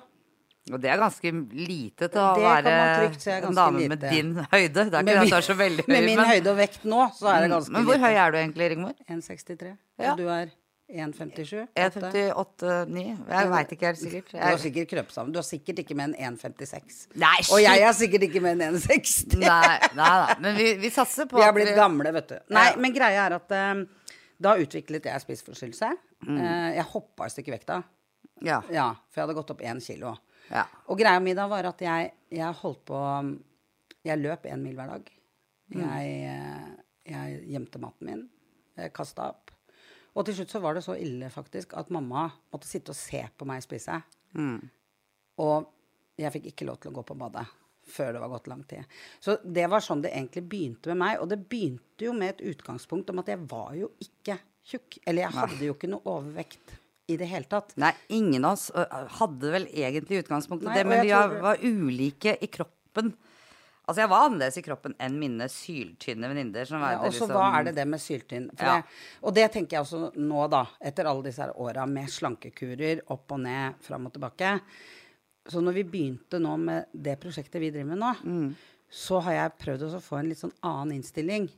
Og 0.72 0.80
det 0.82 0.90
er 0.92 0.98
ganske 1.00 1.32
lite 1.54 2.08
til 2.12 2.20
å 2.20 2.34
Det 2.36 2.44
være 2.44 2.76
trygt 2.98 3.26
er 3.32 3.46
en 3.48 3.54
dame 3.58 3.88
med 3.88 4.00
din 4.04 4.34
høyde. 4.54 4.84
Det 4.90 4.94
er 4.94 5.02
ikke 5.02 5.04
det 5.08 5.18
at 5.18 5.30
du 5.32 5.36
er 5.40 5.46
så 5.48 5.56
veldig 5.58 5.84
høy. 5.86 5.92
Med 5.94 6.04
min 6.04 6.16
men, 6.16 6.24
Mm, 6.26 6.32
høyde 6.34 6.50
og 6.52 6.56
vekt 6.58 6.84
nå, 6.84 7.02
så 7.18 7.28
er 7.32 7.40
det 7.46 7.50
ganske 7.52 7.68
lite. 7.68 7.76
men 7.78 7.84
hvor 7.88 7.98
lite. 7.98 8.06
høy 8.06 8.14
er 8.24 8.30
du 8.30 8.38
egentlig, 8.42 8.70
Rigmor? 8.74 8.94
1,63. 9.08 9.76
Ja. 9.98 10.12
Og 10.12 10.18
du 10.18 10.28
er 10.28 10.50
1,57? 10.88 11.66
1,58-9? 11.76 13.02
Jeg 13.28 13.50
veit 13.52 13.72
ikke 13.74 13.86
helt 13.90 14.00
sikkert. 14.00 14.30
Du 14.32 14.38
har 14.40 14.60
sikkert 14.62 14.88
krøpet 14.92 15.12
sammen. 15.16 15.32
Du 15.34 15.38
har 15.40 15.46
sikkert 15.46 15.82
ikke 15.82 15.96
med 15.98 16.14
en 16.14 16.34
1,56. 16.38 17.02
Nei, 17.20 17.34
Og 17.52 17.60
jeg 17.62 17.82
er 17.84 17.92
sikkert 17.96 18.24
ikke 18.28 18.40
med 18.44 18.60
en 18.62 18.76
1,60. 18.78 19.36
nei, 19.42 19.76
nei, 19.98 20.08
da. 20.22 20.36
Men 20.40 20.56
vi, 20.56 20.70
vi 20.80 20.90
satser 20.94 21.28
på 21.28 21.36
Vi 21.36 21.44
har 21.44 21.52
blitt 21.56 21.68
blitt 21.70 21.76
gamle, 21.78 22.12
vet 22.16 22.28
du. 22.32 22.38
Nei, 22.56 22.66
Ja. 22.70 22.76
men 22.80 22.94
greia 22.96 23.26
er 23.28 23.36
at 23.36 23.52
eh, 23.52 23.84
da 24.40 24.54
utviklet 24.56 25.04
jeg 25.10 25.20
spiseforstyrrelse. 25.26 25.92
Mm. 26.26 26.38
Uh, 26.40 26.68
jeg 26.78 26.84
hoppa 26.94 27.26
et 27.28 27.32
stykke 27.36 27.52
vekta. 27.58 27.82
Ja. 28.42 28.60
Ja, 28.72 28.88
for 29.10 29.20
jeg 29.20 29.26
hadde 29.26 29.34
gått 29.38 29.50
opp 29.54 29.60
én 29.66 29.80
kilo. 29.84 30.16
Ja. 30.50 30.64
Og 30.88 30.98
greia 31.00 31.20
mi 31.22 31.34
da 31.36 31.46
var 31.50 31.68
at 31.70 31.84
jeg, 31.84 32.10
jeg 32.32 32.58
holdt 32.62 32.84
på 32.88 32.98
Jeg 34.06 34.20
løp 34.20 34.46
én 34.48 34.62
mil 34.62 34.76
hver 34.78 34.92
dag. 34.94 35.08
Jeg, 35.74 36.12
eh, 36.32 36.68
jeg 37.12 37.40
gjemte 37.52 37.80
maten 37.82 38.08
min. 38.08 38.26
Jeg 38.78 38.92
kasta 38.96 39.28
opp. 39.34 39.52
Og 40.16 40.24
til 40.26 40.38
slutt 40.38 40.54
så 40.54 40.60
var 40.62 40.74
det 40.74 40.84
så 40.86 40.96
ille 40.98 41.28
faktisk 41.30 41.74
at 41.78 41.90
mamma 41.94 42.28
måtte 42.52 42.66
sitte 42.66 42.94
og 42.94 42.98
se 42.98 43.20
på 43.36 43.46
meg 43.48 43.62
spise. 43.62 43.98
Og 45.44 45.68
jeg 46.18 46.32
fikk 46.34 46.48
ikke 46.52 46.66
lov 46.66 46.80
til 46.82 46.90
å 46.92 46.98
gå 46.98 47.04
på 47.06 47.18
badet 47.18 47.46
før 47.88 48.12
det 48.12 48.20
var 48.20 48.32
gått 48.32 48.48
lang 48.50 48.64
tid. 48.68 48.84
Så 49.20 49.38
det 49.44 49.64
var 49.72 49.84
sånn 49.84 50.02
det 50.04 50.12
egentlig 50.12 50.44
begynte 50.50 50.92
med 50.92 51.00
meg. 51.02 51.22
Og 51.22 51.30
det 51.30 51.40
begynte 51.48 52.04
jo 52.08 52.14
med 52.16 52.34
et 52.34 52.44
utgangspunkt 52.52 53.10
om 53.12 53.22
at 53.22 53.30
jeg 53.32 53.40
var 53.48 53.72
jo 53.78 53.90
ikke 54.04 54.38
tjukk. 54.68 55.00
Eller 55.04 55.24
jeg 55.24 55.36
hadde 55.38 55.62
jo 55.64 55.76
ikke 55.76 55.90
noe 55.90 56.04
overvekt 56.04 56.74
i 57.08 57.16
det 57.16 57.26
hele 57.30 57.44
tatt. 57.48 57.72
Nei, 57.80 57.92
ingen 58.08 58.44
av 58.44 58.52
oss 58.58 58.70
hadde 59.18 59.50
vel 59.54 59.66
egentlig 59.72 60.22
utgangspunktet 60.24 60.68
Nei, 60.68 60.76
det, 60.76 60.86
men 60.86 61.00
vi 61.06 61.12
tror- 61.14 61.40
var 61.40 61.56
ulike 61.64 62.36
i 62.42 62.46
kroppen. 62.52 63.14
Altså, 63.88 64.02
jeg 64.02 64.10
var 64.10 64.26
annerledes 64.28 64.58
i 64.60 64.62
kroppen 64.66 64.94
enn 65.00 65.14
mine 65.18 65.46
syltynne 65.48 66.28
venninner. 66.28 66.66
Ja, 66.68 66.98
og 67.00 67.06
så 67.08 67.24
liksom- 67.24 67.30
hva 67.32 67.58
er 67.58 67.64
det 67.64 67.74
det 67.76 67.86
med 67.88 67.98
syltynn? 68.00 68.50
Ja. 68.60 68.76
det- 68.82 68.84
Og 69.22 69.32
det 69.34 69.50
tenker 69.52 69.70
jeg 69.78 69.80
også 69.86 70.14
nå, 70.14 70.50
da, 70.50 70.66
etter 70.82 71.06
alle 71.06 71.22
disse 71.22 71.50
åra 71.56 71.86
med 71.88 72.06
slankekurer 72.08 73.00
opp 73.08 73.32
og 73.32 73.40
ned, 73.40 73.74
fram 73.80 74.04
og 74.06 74.12
tilbake. 74.12 74.60
Så 75.48 75.62
når 75.62 75.72
vi 75.72 75.84
begynte 75.84 76.38
nå 76.38 76.58
med 76.60 76.86
det 76.94 77.18
prosjektet 77.18 77.58
vi 77.58 77.70
driver 77.70 77.86
med 77.86 77.98
nå, 77.98 78.14
Mm. 78.22 78.54
så 78.90 79.22
har 79.22 79.32
jeg 79.32 79.58
prøvd 79.58 79.94
å 79.94 80.02
få 80.02 80.18
en 80.18 80.28
litt 80.28 80.38
sånn 80.38 80.52
annen 80.62 80.92
innstilling 81.02 81.48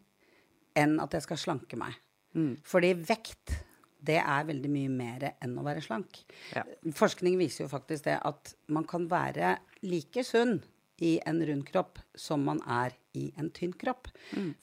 enn 0.77 1.01
at 1.03 1.11
jeg 1.11 1.23
skal 1.23 1.37
slanke 1.37 1.77
meg. 1.77 1.95
Mm. 2.37 2.59
Fordi 2.63 2.95
vekt, 2.95 3.57
det 4.07 4.19
er 4.23 4.49
veldig 4.49 4.71
mye 4.73 4.91
mer 4.93 5.25
enn 5.43 5.57
å 5.61 5.65
være 5.67 5.83
slank. 5.85 6.23
Ja. 6.57 6.65
Forskning 6.97 7.39
viser 7.41 7.65
jo 7.67 7.73
faktisk 7.73 8.07
det 8.09 8.19
at 8.27 8.55
man 8.73 8.87
kan 8.89 9.09
være 9.11 9.57
like 9.87 10.25
sunn 10.27 10.59
i 11.01 11.15
en 11.25 11.41
rund 11.49 11.65
kropp 11.65 11.99
som 12.19 12.43
man 12.45 12.59
er 12.69 12.93
i 13.17 13.31
en 13.41 13.49
tynn 13.57 13.73
kropp. 13.81 14.11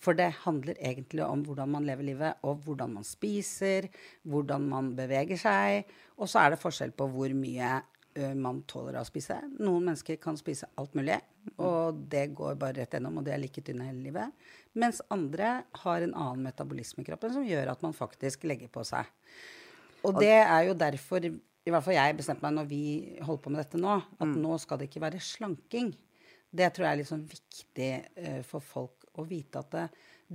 For 0.04 0.14
det 0.18 0.28
handler 0.44 0.78
egentlig 0.78 1.24
om 1.26 1.42
hvordan 1.48 1.72
man 1.74 1.88
lever 1.88 2.06
livet, 2.12 2.38
og 2.46 2.62
hvordan 2.68 2.94
man 3.00 3.08
spiser, 3.08 3.88
hvordan 4.24 4.68
man 4.70 4.92
beveger 4.98 5.40
seg. 5.42 5.90
Og 6.22 6.30
så 6.30 6.44
er 6.44 6.54
det 6.54 6.62
forskjell 6.62 6.94
på 6.98 7.10
hvor 7.14 7.34
mye 7.38 7.72
ø, 8.18 8.30
man 8.38 8.62
tåler 8.70 9.00
å 9.02 9.08
spise. 9.08 9.40
Noen 9.58 9.90
mennesker 9.90 10.20
kan 10.22 10.38
spise 10.38 10.70
alt 10.78 10.94
mulig, 10.98 11.18
og 11.56 12.00
det 12.12 12.28
går 12.38 12.58
bare 12.60 12.82
rett 12.82 12.96
gjennom, 12.98 13.20
og 13.20 13.26
de 13.26 13.34
er 13.34 13.42
like 13.42 13.64
tynne 13.64 13.88
hele 13.88 14.04
livet. 14.06 14.48
Mens 14.78 15.02
andre 15.14 15.62
har 15.84 16.04
en 16.04 16.16
annen 16.16 16.48
metabolisme 16.50 17.04
i 17.04 17.08
kroppen 17.08 17.34
som 17.34 17.46
gjør 17.48 17.74
at 17.74 17.86
man 17.86 17.96
faktisk 17.98 18.46
legger 18.50 18.72
på 18.74 18.84
seg. 18.88 19.10
Og 20.06 20.20
det 20.22 20.36
er 20.38 20.68
jo 20.68 20.76
derfor 20.78 21.26
i 21.28 21.72
hvert 21.74 21.84
fall 21.84 21.98
jeg 21.98 22.16
bestemte 22.16 22.46
meg 22.46 22.56
når 22.56 22.68
vi 22.70 22.84
holder 23.20 23.44
på 23.44 23.52
med 23.52 23.60
dette 23.64 23.80
nå, 23.82 23.96
at 24.00 24.30
nå 24.30 24.60
skal 24.64 24.80
det 24.80 24.88
ikke 24.88 25.04
være 25.04 25.24
slanking. 25.24 25.92
Det 26.48 26.70
tror 26.72 26.88
jeg 26.88 26.96
er 26.96 27.00
litt 27.02 27.10
sånn 27.10 27.26
viktig 27.28 27.90
uh, 28.24 28.42
for 28.48 28.64
folk 28.64 29.08
å 29.20 29.26
vite 29.28 29.60
at 29.60 29.74
det, 29.74 29.88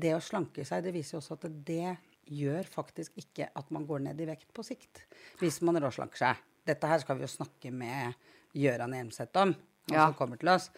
det 0.04 0.12
å 0.16 0.22
slanke 0.24 0.66
seg, 0.68 0.84
det 0.84 0.92
viser 0.92 1.16
jo 1.16 1.22
også 1.22 1.38
at 1.38 1.46
det, 1.64 1.94
gjør 2.32 2.68
faktisk 2.70 3.16
ikke 3.18 3.48
at 3.58 3.70
man 3.74 3.86
går 3.88 4.04
ned 4.04 4.20
i 4.22 4.28
vekt 4.28 4.52
på 4.54 4.64
sikt. 4.66 5.02
Hvis 5.40 5.60
man 5.66 5.80
råslanker 5.82 6.20
seg. 6.20 6.42
Dette 6.62 6.86
her 6.86 7.00
skal 7.02 7.18
vi 7.18 7.26
jo 7.26 7.32
snakke 7.32 7.72
med 7.74 8.14
Gøran 8.54 8.94
Hjelmseth 8.94 9.40
om, 9.42 9.54
han 9.90 9.94
Ja. 9.98 10.06
som 10.06 10.14
kommer 10.14 10.38
til 10.38 10.48
oss. 10.48 10.70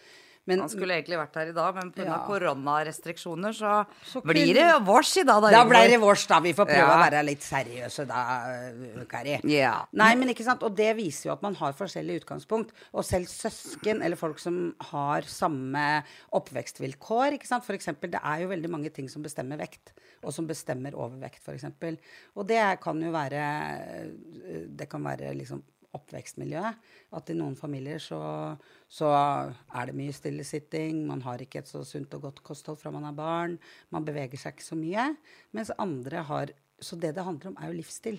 Men 0.47 0.59
Han 0.59 0.69
skulle 0.69 0.93
egentlig 0.93 1.17
vært 1.17 1.33
her 1.39 1.47
i 1.49 1.53
dag, 1.53 1.73
men 1.73 1.91
pga. 1.91 2.05
Ja. 2.05 2.17
koronarestriksjoner 2.27 3.49
så, 3.51 3.87
Så 4.05 4.21
blir 4.21 4.45
kunne- 4.45 4.53
det 4.53 4.85
vårs 4.85 5.17
i 5.17 5.23
dag. 5.23 5.41
Da, 5.41 5.49
Da 5.49 5.65
blir 5.65 5.89
det 5.89 5.99
vårs, 5.99 6.27
da. 6.27 6.39
Vi 6.39 6.53
får 6.53 6.65
prøve 6.67 6.85
Ja. 6.85 6.95
å 6.95 7.09
være 7.11 7.25
litt 7.25 7.39
seriøse 7.41 8.05
da, 8.05 9.05
Kari. 9.09 9.39
Ja. 9.43 9.85
Nei, 9.91 10.13
men 10.13 10.29
ikke 10.29 10.43
sant. 10.43 10.61
Og 10.61 10.75
det 10.75 10.95
viser 10.97 11.25
jo 11.25 11.31
at 11.31 11.41
man 11.41 11.55
har 11.55 11.73
forskjellig 11.73 12.21
utgangspunkt. 12.23 12.69
Og 12.93 13.03
selv 13.03 13.25
søsken, 13.25 14.03
eller 14.03 14.15
folk 14.15 14.37
som 14.37 14.75
har 14.81 15.21
samme 15.23 16.03
oppvekstvilkår, 16.31 17.33
ikke 17.39 17.47
sant. 17.47 17.63
For 17.65 17.73
eksempel, 17.73 18.11
det 18.11 18.21
er 18.23 18.41
jo 18.41 18.49
veldig 18.49 18.69
mange 18.69 18.93
ting 18.93 19.09
som 19.09 19.23
bestemmer 19.23 19.57
vekt, 19.57 19.93
og 20.23 20.31
som 20.31 20.45
bestemmer 20.47 20.93
overvekt, 20.93 21.39
for 21.43 21.53
eksempel. 21.53 21.97
Og 22.37 22.45
det 22.47 22.79
kan 22.81 23.01
jo 23.01 23.11
være 23.11 24.11
Det 24.75 24.87
kan 24.89 25.03
være 25.03 25.33
liksom 25.35 25.63
oppvekstmiljøet. 25.95 26.81
At 27.15 27.31
i 27.31 27.37
noen 27.37 27.55
familier 27.59 28.01
så, 28.03 28.19
så 28.91 29.09
er 29.15 29.89
det 29.89 29.97
mye 29.97 30.15
stillesitting, 30.15 31.01
man 31.07 31.23
har 31.25 31.41
ikke 31.41 31.63
et 31.63 31.71
så 31.71 31.83
sunt 31.87 32.13
og 32.17 32.27
godt 32.27 32.43
kosthold 32.45 32.79
fra 32.81 32.93
man 32.93 33.07
er 33.09 33.17
barn, 33.17 33.57
man 33.95 34.05
beveger 34.07 34.39
seg 34.39 34.55
ikke 34.55 34.67
så 34.67 34.79
mye. 34.79 35.09
Mens 35.55 35.73
andre 35.79 36.27
har 36.29 36.55
Så 36.83 36.97
det 36.99 37.13
det 37.15 37.23
handler 37.23 37.53
om, 37.53 37.55
er 37.55 37.69
jo 37.69 37.77
livsstil. 37.77 38.17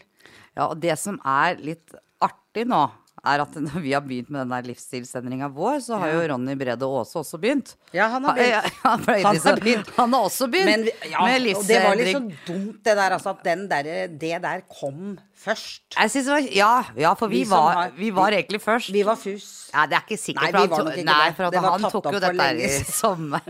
Ja, 0.56 0.70
og 0.70 0.78
det 0.80 0.94
som 0.96 1.18
er 1.28 1.58
litt 1.60 1.92
artig 2.24 2.64
nå, 2.64 2.86
er 3.24 3.40
at 3.42 3.54
når 3.58 3.80
vi 3.82 3.92
har 3.96 4.00
begynt 4.04 4.28
med 4.30 4.40
den 4.44 4.50
der 4.54 4.66
livsstilsendringa 4.68 5.48
vår, 5.54 5.78
så 5.82 5.98
har 5.98 6.12
jo 6.12 6.20
Ronny 6.32 6.54
Brede 6.58 6.84
Aase 6.86 7.18
også 7.18 7.38
begynt. 7.42 7.72
Ja, 7.96 8.08
han 8.12 8.24
har 8.24 8.34
begynt. 8.36 8.72
Han, 8.82 9.00
Han 9.06 9.22
liksom- 9.34 9.46
har 9.50 9.60
begynt. 9.60 9.88
han 9.96 10.12
har 10.12 10.20
også 10.28 10.46
begynt 10.52 10.66
Men, 10.66 10.84
ja, 11.10 11.24
med 11.24 11.56
og 11.56 11.64
det 11.66 11.80
var 11.82 11.94
litt 11.96 12.16
så 12.16 12.20
dumt, 12.46 12.82
det 12.84 12.96
der, 12.96 13.10
altså, 13.16 13.30
at 13.30 13.42
den 13.44 13.64
der, 13.70 13.82
det 14.08 14.42
der 14.42 14.60
kom 14.80 15.18
først. 15.36 15.82
Jeg 15.98 16.10
synes 16.10 16.26
det 16.26 16.32
var, 16.34 16.46
ja, 16.56 16.84
ja, 16.96 17.12
for 17.14 17.26
vi, 17.28 17.42
Vi 17.44 17.50
var, 17.50 17.72
har- 17.72 17.90
vi 17.96 18.10
var 18.10 18.28
egentlig 18.36 18.60
først. 18.62 18.92
Vi 18.92 19.02
var 19.04 19.16
fus. 19.16 19.70
Ja, 19.74 19.86
det 19.86 19.94
er 19.98 20.04
ikke 20.06 20.18
sikkert. 20.22 20.42
Nei, 20.42 20.52
vi 20.52 20.58
han 20.58 20.70
var 20.70 20.84
nok 20.84 20.92
ikke 20.96 21.04
nei, 21.04 21.26
det. 21.28 21.36
for 21.36 21.50
Det 21.50 21.62
var 21.62 21.70
han 21.78 21.90
tok 21.90 22.12
jo 22.12 22.20
dette 22.20 22.50
i 22.62 22.68
sommer. 23.02 23.40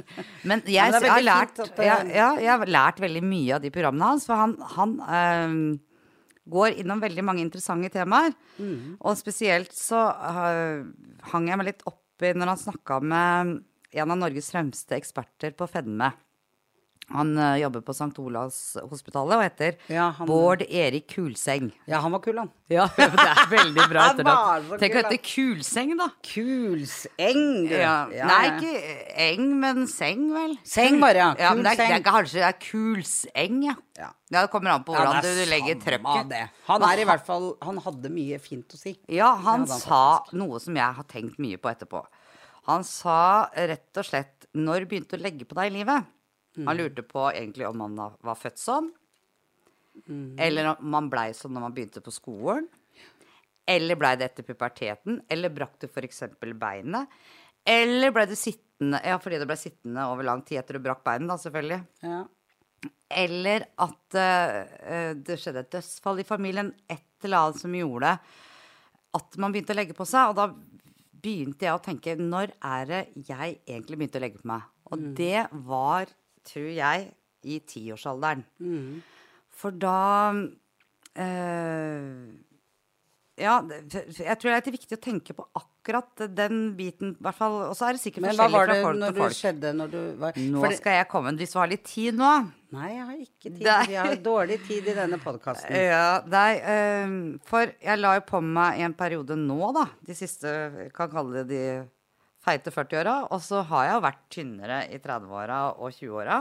Men 0.45 0.63
jeg, 0.67 0.93
jeg, 0.93 1.11
har 1.11 1.21
lært, 1.23 1.57
jeg, 1.59 1.87
ja, 1.87 1.99
ja, 2.15 2.31
jeg 2.41 2.51
har 2.59 2.67
lært 2.67 2.99
veldig 3.01 3.23
mye 3.23 3.55
av 3.55 3.63
de 3.63 3.71
programmene 3.71 4.05
hans, 4.15 4.27
for 4.27 4.35
han, 4.41 4.57
han 4.77 4.97
eh, 5.07 5.79
går 6.47 6.81
innom 6.81 7.03
veldig 7.03 7.25
mange 7.27 7.43
interessante 7.45 7.91
temaer. 7.95 8.35
Mm. 8.59 8.97
Og 9.01 9.19
spesielt 9.19 9.75
så 9.75 10.03
uh, 10.15 10.87
hang 11.33 11.49
jeg 11.51 11.61
meg 11.61 11.73
litt 11.73 11.87
oppi 11.89 12.33
når 12.37 12.53
han 12.55 12.63
snakka 12.63 13.01
med 13.03 13.57
en 13.97 14.13
av 14.13 14.21
Norges 14.21 14.51
fremste 14.53 14.97
eksperter 14.99 15.57
på 15.57 15.69
fedme. 15.71 16.11
Han 17.15 17.37
uh, 17.39 17.55
jobber 17.61 17.85
på 17.87 17.95
St. 17.95 18.09
Olavs 18.19 18.57
hospitalet 18.91 19.37
og 19.37 19.43
heter 19.45 19.77
Ja, 19.95 20.09
han- 20.17 20.27
Bård 20.27 20.65
Erik 20.67 21.07
Kulseng. 21.13 21.69
Ja, 21.87 22.01
han 22.03 22.11
var 22.11 22.19
kul, 22.25 22.41
han. 22.41 22.51
Ja, 22.73 22.89
det 22.97 23.07
er 23.07 23.43
veldig 23.53 23.85
bra 23.93 24.07
etternavn. 24.11 24.73
Tenk 24.81 24.97
å 24.97 25.03
hete 25.05 25.21
Kulseng, 25.23 25.93
da. 26.01 26.09
Kulseng, 26.27 27.45
du. 27.71 27.77
Ja. 27.79 27.95
Ja, 28.11 28.27
Nei, 28.27 28.41
ikke 28.57 28.73
eng, 29.29 29.55
men 29.63 29.87
seng, 29.91 30.27
vel. 30.35 30.57
Seng 30.67 30.99
bare, 31.03 31.23
ja. 31.23 31.29
ja 31.47 31.53
men 31.55 31.63
det 31.63 31.77
er, 31.77 31.83
det 31.85 32.01
er 32.01 32.05
kanskje 32.09 32.41
det 32.41 32.49
er 32.49 32.59
kulseng, 32.67 33.63
ja. 33.69 33.77
Ja. 33.97 34.11
Ja, 34.27 34.43
Det 34.43 34.51
kommer 34.51 34.75
an 34.75 34.83
på 34.85 34.93
hvordan 34.93 35.21
er 35.21 35.23
du 35.39 35.45
legger 35.49 35.79
trøkket. 35.81 36.35
Han 36.67 36.83
er 36.85 37.01
i 37.01 37.05
hvert 37.07 37.23
fall 37.25 37.53
Han 37.65 37.79
hadde 37.85 38.11
mye 38.13 38.41
fint 38.43 38.75
å 38.75 38.81
si. 38.81 38.97
Ja, 39.09 39.31
han 39.39 39.63
han 39.63 39.81
sa 39.81 40.03
noe 40.37 40.59
som 40.61 40.77
jeg 40.77 40.99
har 40.99 41.07
tenkt 41.09 41.39
mye 41.43 41.57
på 41.63 41.71
etterpå. 41.71 42.03
Han 42.67 42.83
sa 42.85 43.47
rett 43.55 44.03
og 44.03 44.09
slett 44.09 44.49
når 44.57 44.89
begynte 44.91 45.15
du 45.15 45.21
å 45.21 45.27
legge 45.29 45.47
på 45.47 45.55
deg 45.55 45.71
i 45.71 45.77
livet? 45.79 46.11
Mm. 46.57 46.67
Han 46.67 46.77
lurte 46.79 47.03
på 47.05 47.27
egentlig 47.33 47.67
om 47.69 47.79
man 47.85 47.97
var 47.97 48.39
født 48.41 48.59
sånn, 48.63 48.93
Mm. 49.97 50.37
eller 50.39 50.67
om 50.75 50.91
man 50.93 51.07
blei 51.09 51.31
sånn 51.33 51.55
når 51.57 51.63
man 51.63 51.73
begynte 51.73 52.03
på 52.05 52.13
skolen. 52.13 52.67
Eller 53.67 53.97
blei 53.97 54.11
det 54.17 54.27
etter 54.31 54.45
puberteten? 54.45 55.23
Eller 55.29 55.49
brakk 55.49 55.79
du 55.81 55.87
f.eks. 55.89 56.23
beinet? 56.61 57.09
Eller 57.65 58.13
blei 58.13 58.27
du 58.29 58.35
sittende 58.37 59.01
Ja, 59.03 59.17
fordi 59.19 59.39
du 59.41 59.47
blei 59.49 59.57
sittende 59.57 60.05
over 60.13 60.23
lang 60.23 60.43
tid 60.43 60.59
etter 60.61 60.77
du 60.77 60.85
brakk 60.85 61.03
beinet, 61.03 61.29
da, 61.33 61.39
selvfølgelig. 61.41 61.81
Ja. 62.03 62.21
Eller 63.09 63.65
at 63.79 64.19
uh, 64.21 65.15
det 65.17 65.39
skjedde 65.41 65.65
et 65.65 65.73
dødsfall 65.73 66.21
i 66.21 66.29
familien. 66.29 66.75
Et 66.93 67.25
eller 67.25 67.47
annet 67.47 67.63
som 67.63 67.73
gjorde 67.73 68.19
at 69.17 69.39
man 69.41 69.55
begynte 69.55 69.73
å 69.73 69.79
legge 69.81 69.97
på 69.97 70.05
seg. 70.07 70.29
Og 70.29 70.37
da 70.37 70.51
begynte 71.27 71.65
jeg 71.67 71.73
å 71.73 71.83
tenke 71.83 72.19
Når 72.21 72.53
er 72.61 72.87
det 72.91 73.03
jeg 73.27 73.59
egentlig 73.65 73.97
begynte 73.99 74.21
å 74.21 74.25
legge 74.27 74.43
på 74.45 74.51
meg? 74.53 74.69
Og 74.93 75.09
det 75.19 75.47
var, 75.67 76.13
tror 76.49 76.71
jeg, 76.73 77.11
i 77.47 77.61
tiårsalderen. 77.69 78.43
For 79.57 79.71
da 79.71 80.33
øh, 81.19 82.27
Ja, 83.37 83.59
jeg 83.69 84.39
tror 84.41 84.49
det 84.55 84.57
er 84.57 84.73
viktig 84.73 84.97
å 84.97 85.01
tenke 85.05 85.35
på 85.37 85.45
akkurat 85.61 86.23
den 86.33 86.71
biten, 86.79 87.11
i 87.19 87.25
hvert 87.27 87.37
fall. 87.37 87.57
Og 87.69 87.75
så 87.77 87.91
er 87.91 87.97
det 87.99 88.01
sikkert 88.01 88.25
Men 88.25 88.33
forskjellig 88.33 88.57
var 88.57 88.65
fra 88.71 88.77
til 88.79 88.87
folk 88.87 88.99
når 89.03 89.11
til 89.13 89.17
du 89.19 89.21
folk. 89.21 89.37
skjedde 89.37 89.73
når 89.77 89.91
du 89.93 89.99
var 90.23 90.39
Nå 90.41 90.63
Fordi... 90.65 90.79
skal 90.79 90.97
jeg 90.97 91.09
komme. 91.13 91.33
Hvis 91.37 91.53
du 91.53 91.59
har 91.61 91.69
litt 91.75 91.85
tid 91.87 92.17
nå 92.17 92.31
Nei, 92.77 92.89
jeg 92.95 93.05
har 93.07 93.19
ikke 93.23 93.51
tid. 93.53 93.61
Nei. 93.69 93.83
Vi 93.93 93.99
har 94.01 94.17
dårlig 94.25 94.57
tid 94.67 94.89
i 94.91 94.95
denne 94.97 95.19
podkasten. 95.23 95.77
Ja, 95.93 96.07
nei, 96.33 96.49
eh, 96.59 97.13
for 97.47 97.71
jeg 97.71 98.01
la 98.01 98.15
jo 98.17 98.25
på 98.33 98.41
meg 98.43 98.81
i 98.81 98.87
en 98.89 98.97
periode 98.99 99.37
nå, 99.39 99.61
da, 99.77 99.85
de 100.09 100.17
siste, 100.19 100.51
jeg 100.81 100.91
kan 100.97 101.13
kalle 101.13 101.45
det 101.45 101.47
de 101.53 101.61
feite 102.47 102.73
40-åra, 102.73 103.17
og 103.35 103.43
så 103.43 103.63
har 103.71 103.89
jeg 103.89 104.03
vært 104.05 104.25
tynnere 104.33 104.81
i 104.95 105.01
30-åra 105.03 105.61
og 105.75 105.91
20-åra. 105.91 106.41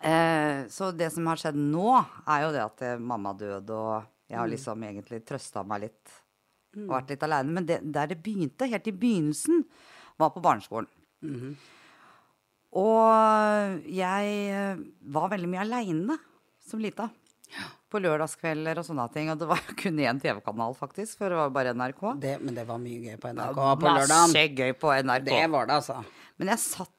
Eh, 0.00 0.66
så 0.70 0.90
det 0.96 1.10
som 1.14 1.26
har 1.30 1.40
skjedd 1.40 1.58
nå, 1.58 1.92
er 2.28 2.44
jo 2.44 2.52
det 2.54 2.62
at 2.64 2.84
eh, 2.86 3.00
mamma 3.00 3.32
døde, 3.36 3.76
og 3.76 4.30
jeg 4.30 4.38
har 4.38 4.50
liksom 4.50 4.84
egentlig 4.86 5.22
trøsta 5.26 5.64
meg 5.66 5.88
litt 5.88 6.18
og 6.78 6.92
vært 6.92 7.14
litt 7.14 7.24
aleine. 7.26 7.54
Men 7.56 7.66
det, 7.66 7.80
der 7.82 8.12
det 8.12 8.20
begynte, 8.22 8.68
helt 8.70 8.86
i 8.86 8.94
begynnelsen, 8.94 9.64
var 10.20 10.30
på 10.34 10.42
barneskolen. 10.44 10.90
Og 12.78 13.88
jeg 13.90 14.34
eh, 14.54 14.84
var 15.10 15.32
veldig 15.32 15.50
mye 15.50 15.64
aleine 15.64 16.18
som 16.62 16.82
lita. 16.82 17.08
På 17.90 17.98
lørdagskvelder 18.02 18.78
og 18.80 18.86
sånne 18.86 19.06
ting. 19.14 19.32
Og 19.32 19.40
det 19.40 19.48
var 19.50 19.60
kun 19.80 19.98
én 19.98 20.20
TV-kanal, 20.22 20.76
faktisk, 20.78 21.18
for 21.18 21.32
det 21.32 21.40
var 21.40 21.52
bare 21.54 21.74
NRK. 21.74 22.02
Det, 22.22 22.36
men 22.44 22.56
det 22.56 22.64
var 22.68 22.80
mye 22.82 23.02
gøy 23.08 23.18
på 23.20 23.32
NRK 23.34 23.58
på 23.58 23.90
lørdagen. 23.90 24.30
Masse 24.30 24.46
gøy 24.62 24.72
på 24.78 24.94
NRK. 25.02 25.28
Det 25.30 25.44
var 25.56 25.70
det, 25.70 25.78
altså. 25.82 26.00
Men 26.40 26.52
jeg 26.54 26.62
satt 26.64 26.96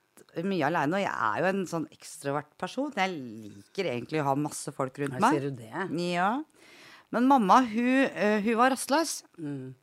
mye 0.48 0.68
aleine, 0.68 0.96
og 0.96 1.04
jeg 1.04 1.12
er 1.12 1.42
jo 1.42 1.50
en 1.52 1.66
sånn 1.68 1.88
ekstrovert 1.92 2.52
person. 2.60 2.92
Jeg 2.96 3.12
liker 3.16 3.90
egentlig 3.94 4.22
å 4.22 4.30
ha 4.30 4.36
masse 4.40 4.72
folk 4.76 5.00
rundt 5.02 5.18
Her 5.18 5.24
meg. 5.24 5.36
sier 5.36 5.50
du 5.50 5.60
det. 5.60 6.08
Ja. 6.12 6.32
Men 7.12 7.28
mamma, 7.28 7.62
hun, 7.68 8.08
eh, 8.16 8.40
hun 8.46 8.60
var 8.60 8.72
rastløs. 8.72 9.22
Mm. 9.40 9.74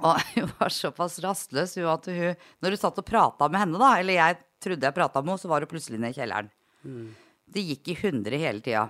Og 0.00 0.22
hun 0.36 0.48
var 0.58 0.72
såpass 0.72 1.18
rastløs 1.20 1.76
hun 1.76 1.90
at 1.92 2.06
hun 2.08 2.38
Når 2.64 2.72
du 2.72 2.80
satt 2.80 3.00
og 3.02 3.04
prata 3.04 3.48
med 3.52 3.60
henne, 3.60 3.80
da, 3.80 3.90
eller 4.00 4.16
jeg 4.16 4.40
trodde 4.62 4.88
jeg 4.88 4.96
prata 4.96 5.20
med 5.20 5.34
henne, 5.34 5.42
så 5.42 5.50
var 5.52 5.64
hun 5.64 5.72
plutselig 5.72 6.00
nede 6.00 6.14
i 6.14 6.20
kjelleren. 6.20 6.48
Mm. 6.88 7.06
Det 7.52 7.64
gikk 7.68 7.92
i 7.92 7.98
hundre 8.06 8.40
hele 8.40 8.64
tida. 8.64 8.86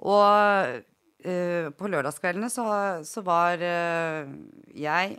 Og 0.00 0.78
uh, 1.26 1.66
på 1.76 1.90
lørdagskveldene 1.92 2.48
så, 2.52 2.64
så 3.04 3.22
var 3.26 3.60
uh, 3.60 4.30
jeg 4.74 5.18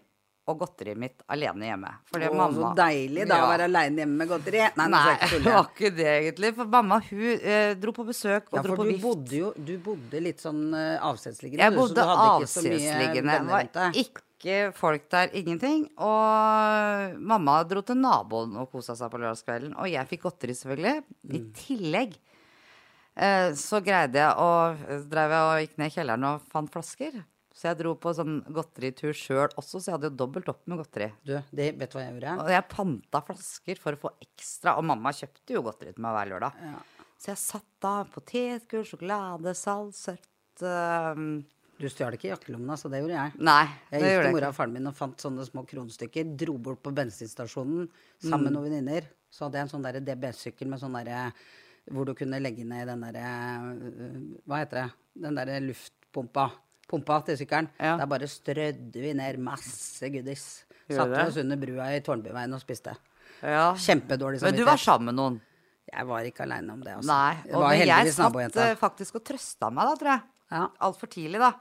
og 0.49 0.57
godteriet 0.57 0.97
mitt 0.97 1.21
alene 1.31 1.67
hjemme. 1.69 1.89
Fordi 2.09 2.27
Å, 2.27 2.33
mamma 2.35 2.71
så 2.71 2.71
deilig 2.75 3.27
da 3.29 3.37
å 3.45 3.49
være 3.51 3.67
aleine 3.69 4.01
hjemme 4.01 4.17
med 4.23 4.27
godteri. 4.31 4.63
Nei, 4.75 4.87
Nei, 4.89 5.13
det 5.29 5.41
var 5.53 5.67
ikke 5.69 5.91
det 5.95 6.07
egentlig. 6.09 6.49
For 6.57 6.71
mamma 6.73 6.97
hun 7.05 7.21
eh, 7.37 7.75
dro 7.79 7.93
på 7.95 8.03
besøk 8.09 8.49
og 8.49 8.57
Ja, 8.57 8.63
dro 8.65 8.73
for 8.73 8.81
på 8.81 8.87
du 8.87 8.89
vift. 8.89 9.03
bodde 9.05 9.37
jo 9.37 9.51
Du 9.55 9.71
bodde 9.85 10.23
litt 10.25 10.41
sånn 10.43 10.63
uh, 10.73 10.97
avstedsliggende, 11.11 11.61
Jeg 11.69 11.77
bodde 11.77 12.07
avsidesliggende. 12.25 13.37
Det 13.37 13.53
var 13.53 14.01
ikke 14.01 14.57
folk 14.75 15.05
der, 15.13 15.29
ingenting. 15.37 15.85
Og 16.01 17.15
mamma 17.21 17.59
dro 17.69 17.85
til 17.85 18.01
naboen 18.01 18.57
og 18.57 18.71
kosa 18.73 18.97
seg 18.97 19.13
på 19.13 19.21
lørdagskvelden. 19.21 19.77
Og 19.77 19.87
jeg 19.93 20.09
fikk 20.09 20.25
godteri, 20.25 20.57
selvfølgelig. 20.57 21.05
I 21.29 21.37
Mm. 21.37 21.49
tillegg 21.61 22.17
eh, 22.17 22.40
så 23.59 23.81
greide 23.83 24.21
jeg 24.21 24.39
å 24.39 25.01
Drev 25.11 25.33
jeg 25.35 25.43
og 25.49 25.59
gikk 25.65 25.77
ned 25.81 25.91
i 25.91 25.95
kjelleren 25.97 26.27
og 26.29 26.45
fant 26.51 26.71
flasker. 26.71 27.21
Så 27.51 27.67
jeg 27.67 27.77
dro 27.81 27.91
på 27.99 28.13
sånn 28.15 28.37
godteritur 28.55 29.11
sjøl 29.13 29.51
også, 29.59 29.77
så 29.81 29.89
jeg 29.91 29.95
hadde 29.97 30.09
jo 30.09 30.17
dobbelt 30.23 30.47
opp 30.49 30.61
med 30.71 30.79
godteri. 30.79 31.09
Du, 31.27 31.33
det, 31.51 31.67
vet 31.77 31.91
du 31.91 31.97
hva 31.97 32.05
jeg 32.05 32.15
gjorde? 32.15 32.35
Og 32.45 32.49
jeg 32.55 32.65
panta 32.71 33.21
flasker 33.27 33.81
for 33.83 33.97
å 33.97 33.99
få 34.05 34.11
ekstra. 34.23 34.77
Og 34.79 34.87
mamma 34.87 35.11
kjøpte 35.13 35.57
jo 35.57 35.61
godteri 35.67 35.91
til 35.93 36.01
meg 36.05 36.15
hver 36.15 36.31
lørdag. 36.31 36.61
Så 37.21 37.29
jeg 37.33 37.41
satt 37.43 37.67
da 37.83 37.91
potetgull, 38.09 38.87
sjokolade, 38.87 39.53
salt, 39.59 39.93
søtt 39.99 40.63
um, 40.65 41.27
Du 41.77 41.85
stjal 41.91 42.15
ikke 42.17 42.31
jakkelommen, 42.31 42.73
så 42.79 42.89
Det 42.89 43.03
gjorde 43.03 43.19
jeg. 43.19 43.35
Nei, 43.45 43.65
Jeg 43.91 44.01
gikk 44.07 44.23
til 44.25 44.35
mora 44.39 44.49
og 44.49 44.57
faren 44.57 44.73
min 44.79 44.89
og 44.89 44.97
fant 44.97 45.21
sånne 45.21 45.45
små 45.45 45.65
kronestykker. 45.69 46.31
Dro 46.41 46.55
bort 46.57 46.81
på 46.81 46.95
bensinstasjonen 46.97 47.89
sammen 48.23 48.47
med 48.47 48.51
Mm. 48.51 48.55
noen 48.55 48.69
venninner. 48.71 49.11
Så 49.29 49.45
hadde 49.45 49.59
jeg 49.59 49.67
en 49.67 49.73
sånn 49.75 50.05
DB-sykkel 50.07 50.71
med 50.71 50.79
sånn 50.81 50.97
derre 50.97 51.27
Hvor 51.89 52.05
du 52.05 52.13
kunne 52.17 52.39
legge 52.41 52.65
ned 52.67 52.91
den 52.91 53.05
derre 53.07 53.29
øh, 53.73 54.17
Hva 54.45 54.61
heter 54.61 54.83
det? 54.83 54.89
Den 55.25 55.39
derre 55.39 55.61
luftpumpa. 55.65 56.49
Pumpa 56.91 57.21
til 57.25 57.39
sykkelen. 57.39 57.69
Ja. 57.79 57.95
Der 57.99 58.09
bare 58.11 58.27
strødde 58.27 59.01
vi 59.01 59.13
ned 59.15 59.39
masse 59.41 60.09
goodies. 60.11 60.65
Satte 60.91 61.23
oss 61.23 61.39
under 61.39 61.59
brua 61.59 61.87
i 61.95 62.01
Tårnbyveien 62.03 62.51
og 62.53 62.61
spiste. 62.63 62.93
Ja. 63.41 63.71
Kjempedårlig 63.79 64.41
Men 64.43 64.59
du 64.59 64.65
var 64.67 64.81
sammen 64.81 65.11
med 65.11 65.17
noen? 65.17 65.39
Jeg 65.91 66.07
var 66.07 66.27
ikke 66.27 66.45
aleine 66.45 66.75
om 66.75 66.83
det, 66.83 66.93
altså. 66.99 67.11
Nei. 67.11 67.55
Og 67.57 67.65
jeg 67.65 67.81
heldigvis 67.83 68.19
satt 68.19 68.59
eh, 68.63 68.73
faktisk 68.79 69.17
og 69.19 69.23
trøsta 69.27 69.71
meg 69.73 69.89
da, 69.89 69.95
tror 69.99 70.11
jeg. 70.13 70.23
Ja. 70.51 70.61
Altfor 70.87 71.11
tidlig, 71.11 71.41
da. 71.41 71.51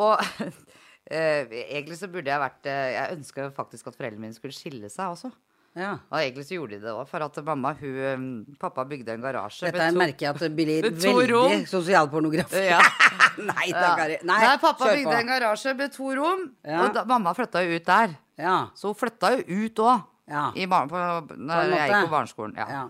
Og 0.00 0.22
eh, 1.16 1.50
egentlig 1.66 1.98
så 2.00 2.08
burde 2.12 2.30
jeg 2.30 2.40
vært 2.44 2.68
eh, 2.70 2.92
Jeg 2.94 3.18
ønska 3.18 3.48
faktisk 3.56 3.90
at 3.90 3.98
foreldrene 3.98 4.28
mine 4.28 4.36
skulle 4.36 4.56
skille 4.56 4.92
seg 4.92 5.16
også. 5.16 5.32
Ja. 5.78 5.92
Og 6.10 6.18
egentlig 6.18 6.44
så 6.48 6.56
gjorde 6.56 6.78
de 6.80 6.82
det 6.82 6.90
òg, 6.92 7.04
for 7.06 7.22
at 7.22 7.36
mamma, 7.46 7.70
hun 7.78 7.98
eh, 8.02 8.56
Pappa 8.58 8.82
bygde 8.90 9.12
en 9.14 9.22
garasje. 9.22 9.68
Dette 9.68 9.84
er 9.86 9.92
to- 9.94 9.98
merker 10.00 10.24
jeg 10.26 10.34
at 10.34 10.40
det 10.42 10.50
blir 10.56 10.82
veldig 10.90 11.68
sosialpornografi. 11.70 12.64
Ja. 12.72 12.80
Nei 13.52 13.68
Ja. 13.70 13.94
Nei, 13.96 14.16
Nei, 14.26 14.56
pappa 14.58 14.88
bygde 14.90 15.06
på. 15.12 15.18
en 15.20 15.26
garasje 15.30 15.74
med 15.78 15.92
to 15.94 16.10
rom, 16.18 16.42
Ja. 16.66 16.82
og 16.88 16.94
da, 16.94 17.04
mamma 17.06 17.32
flytta 17.38 17.62
jo 17.64 17.76
ut 17.78 17.84
der. 17.86 18.16
Ja. 18.40 18.56
Så 18.74 18.90
hun 18.90 18.98
flytta 18.98 19.30
jo 19.36 19.44
ut 19.64 19.74
òg. 19.86 20.02
Ja. 20.30 20.48
I 20.54 20.66
bar 20.70 20.86
på, 20.90 20.98
når 21.38 21.70
jeg 21.70 21.90
gikk 21.90 22.04
på 22.06 22.10
barneskolen. 22.16 22.56
Ja. 22.58 22.66
ja. 22.70 22.82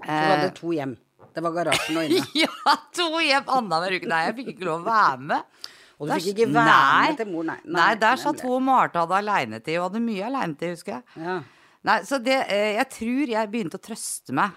Så 0.00 0.06
du 0.06 0.30
hadde 0.32 0.50
to 0.56 0.72
hjem. 0.76 0.96
Det 1.36 1.42
var 1.44 1.52
garasjen 1.52 1.96
og 2.00 2.04
inne. 2.08 2.24
ja, 2.44 2.74
to 2.96 3.10
hjem 3.20 3.48
annenhver 3.52 3.96
uke. 4.00 4.08
Nei, 4.08 4.22
jeg 4.30 4.36
fikk 4.40 4.50
ikke 4.54 4.68
lov 4.68 4.80
å 4.80 4.88
være 4.88 5.20
med. 5.30 5.64
Og 5.98 6.08
du 6.08 6.12
Der- 6.12 6.20
fikk 6.24 6.40
ikke 6.40 6.48
være 6.52 6.72
Nei. 6.72 7.06
med 7.10 7.16
til 7.20 7.28
mor, 7.32 7.44
nei. 7.48 7.58
Nei, 7.76 7.90
der 8.00 8.16
satt 8.20 8.40
hun 8.44 8.56
og 8.58 8.64
Marte 8.66 9.00
hadde 9.00 9.16
alenetid, 9.20 9.76
og 9.80 9.86
hadde 9.90 10.02
mye 10.04 10.24
alenetid, 10.28 10.74
husker 10.76 10.98
jeg. 10.98 11.04
Ja. 11.24 11.36
Nei, 11.86 12.00
så 12.08 12.18
det, 12.22 12.40
eh, 12.50 12.74
jeg 12.80 12.88
tror 12.96 13.32
jeg 13.32 13.50
begynte 13.52 13.78
å 13.78 13.82
trøste 13.86 14.34
meg 14.34 14.54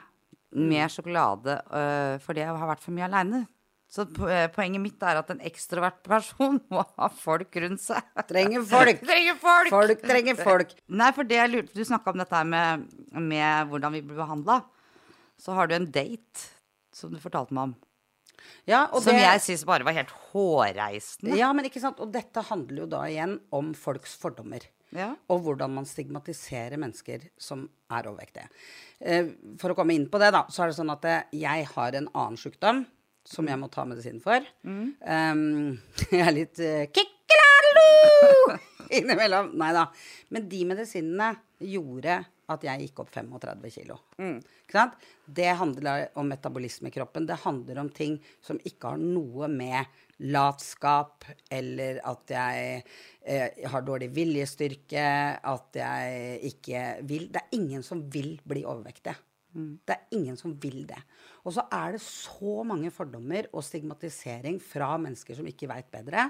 med 0.49 0.89
sjokolade 0.89 1.59
eh, 1.61 2.15
fordi 2.23 2.41
jeg 2.41 2.49
har 2.57 2.69
vært 2.71 2.81
for 2.81 2.95
mye 2.95 3.05
aleine. 3.05 3.43
Så 3.89 4.03
eh, 4.29 4.47
poenget 4.53 4.81
mitt 4.81 5.01
er 5.05 5.17
at 5.17 5.29
en 5.33 5.41
ekstrovert 5.45 6.01
person 6.05 6.59
må 6.73 6.83
ha 6.97 7.09
folk 7.13 7.53
rundt 7.61 7.81
seg. 7.81 8.01
Trenger 8.29 8.65
folk. 8.69 9.01
Trenger 9.11 9.37
folk! 9.41 9.69
Folk 9.73 10.03
trenger 10.05 10.37
folk. 10.41 10.73
Nei, 10.89 11.11
for 11.17 11.29
det 11.29 11.37
jeg 11.39 11.53
lurte 11.53 11.77
Du 11.77 11.85
snakka 11.85 12.13
om 12.13 12.21
dette 12.21 12.37
her 12.37 12.49
med, 12.49 12.87
med 13.13 13.69
hvordan 13.71 13.93
vi 13.97 14.01
blir 14.05 14.19
behandla. 14.21 14.59
Så 15.39 15.53
har 15.57 15.69
du 15.69 15.77
en 15.77 15.87
date 15.89 16.49
som 16.93 17.13
du 17.13 17.21
fortalte 17.21 17.53
meg 17.55 17.69
om. 17.69 17.75
Ja, 18.69 18.87
og 18.93 19.01
som 19.03 19.13
det- 19.13 19.21
jeg 19.23 19.41
syns 19.45 19.65
bare 19.67 19.85
var 19.85 19.95
helt 19.97 20.11
hårreisende. 20.31 21.37
Ja, 21.37 21.51
men 21.53 21.65
ikke 21.69 21.81
sant. 21.81 21.99
Og 22.01 22.11
dette 22.13 22.41
handler 22.49 22.83
jo 22.85 22.89
da 22.89 23.05
igjen 23.09 23.37
om 23.55 23.73
folks 23.77 24.13
fordommer. 24.19 24.65
Ja. 24.95 25.11
Og 25.29 25.43
hvordan 25.45 25.73
man 25.75 25.87
stigmatiserer 25.87 26.79
mennesker 26.81 27.27
som 27.37 27.67
er 27.93 28.07
overvektige. 28.09 28.47
Eh, 28.99 29.33
For 29.61 29.73
å 29.73 29.77
komme 29.77 29.93
inn 29.97 30.07
på 30.09 30.21
det, 30.21 30.31
da, 30.35 30.45
så 30.49 30.63
er 30.63 30.71
det 30.71 30.79
sånn 30.79 30.93
at 30.93 31.05
eh, 31.09 31.27
jeg 31.41 31.67
har 31.73 31.97
en 31.99 32.09
annen 32.13 32.39
sykdom 32.41 32.83
som 33.29 33.49
jeg 33.49 33.61
må 33.61 33.69
ta 33.69 33.85
medisin 33.85 34.21
for. 34.23 34.45
Um, 34.65 35.77
jeg 36.09 36.23
er 36.25 36.33
litt 36.33 36.61
uh, 36.63 36.87
innimellom. 38.89 39.53
Nei 39.59 39.71
da. 39.75 39.85
Men 40.33 40.49
de 40.49 40.65
medisinene 40.69 41.31
gjorde 41.59 42.19
at 42.49 42.65
jeg 42.65 42.87
gikk 42.87 43.03
opp 43.03 43.11
35 43.13 43.71
kilo. 43.73 43.99
Ikke 44.17 44.73
sant? 44.73 44.95
Det 45.25 45.49
handler 45.59 46.07
om 46.17 46.29
metabolisme 46.31 46.89
i 46.89 46.93
kroppen. 46.95 47.27
Det 47.29 47.37
handler 47.43 47.81
om 47.83 47.91
ting 47.93 48.17
som 48.41 48.57
ikke 48.65 48.95
har 48.95 49.01
noe 49.01 49.49
med 49.51 49.99
latskap 50.33 51.27
eller 51.53 52.01
at 52.09 52.33
jeg 52.33 52.81
eh, 53.23 53.61
har 53.71 53.85
dårlig 53.87 54.09
viljestyrke, 54.15 55.05
at 55.37 55.79
jeg 55.79 56.39
ikke 56.49 56.85
vil 57.07 57.29
Det 57.31 57.43
er 57.43 57.59
ingen 57.59 57.85
som 57.85 58.01
vil 58.11 58.33
bli 58.43 58.65
overvektige. 58.65 59.15
Det 59.53 59.95
er 59.95 60.17
ingen 60.17 60.37
som 60.37 60.53
vil 60.61 60.83
det. 60.89 60.99
Og 61.45 61.55
så 61.55 61.63
er 61.73 61.95
det 61.95 62.01
så 62.05 62.63
mange 62.67 62.91
fordommer 62.93 63.47
og 63.53 63.63
stigmatisering 63.65 64.59
fra 64.61 64.91
mennesker 65.01 65.37
som 65.37 65.47
ikke 65.49 65.69
veit 65.71 65.89
bedre, 65.93 66.27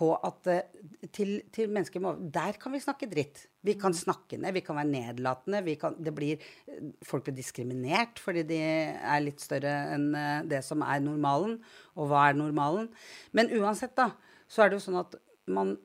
på 0.00 0.08
at 0.16 0.48
eh, 0.48 0.86
til, 1.12 1.34
til 1.52 1.70
mennesker 1.72 2.02
med 2.02 2.22
Der 2.32 2.56
kan 2.60 2.72
vi 2.72 2.80
snakke 2.80 3.08
dritt. 3.10 3.44
Vi 3.66 3.74
kan 3.80 3.94
snakke 3.96 4.38
ned, 4.40 4.54
vi 4.56 4.62
kan 4.64 4.78
være 4.78 4.88
nedlatende. 4.88 5.62
Vi 5.66 5.76
kan, 5.80 5.96
det 6.00 6.14
blir, 6.16 6.40
eh, 6.66 6.80
folk 7.04 7.26
blir 7.26 7.36
diskriminert 7.36 8.22
fordi 8.22 8.46
de 8.48 8.60
er 8.60 9.24
litt 9.24 9.42
større 9.44 9.74
enn 9.96 10.08
eh, 10.16 10.46
det 10.48 10.62
som 10.66 10.84
er 10.86 11.04
normalen. 11.04 11.58
Og 11.98 12.10
hva 12.10 12.28
er 12.28 12.38
normalen? 12.38 12.88
Men 13.36 13.52
uansett, 13.60 13.94
da, 13.98 14.10
så 14.48 14.64
er 14.64 14.70
det 14.70 14.80
jo 14.80 14.86
sånn 14.88 15.02
at 15.02 15.18
man 15.50 15.76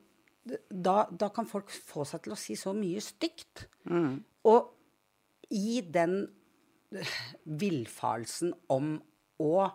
da, 0.70 1.08
da 1.10 1.32
kan 1.34 1.48
folk 1.50 1.74
få 1.74 2.06
seg 2.06 2.26
til 2.26 2.36
å 2.36 2.40
si 2.40 2.56
så 2.60 2.72
mye 2.78 3.02
stygt. 3.02 3.66
Og 4.46 4.68
i 5.50 5.80
den 5.82 6.20
villfarelsen 7.44 8.54
om 8.72 8.96
Og 9.44 9.66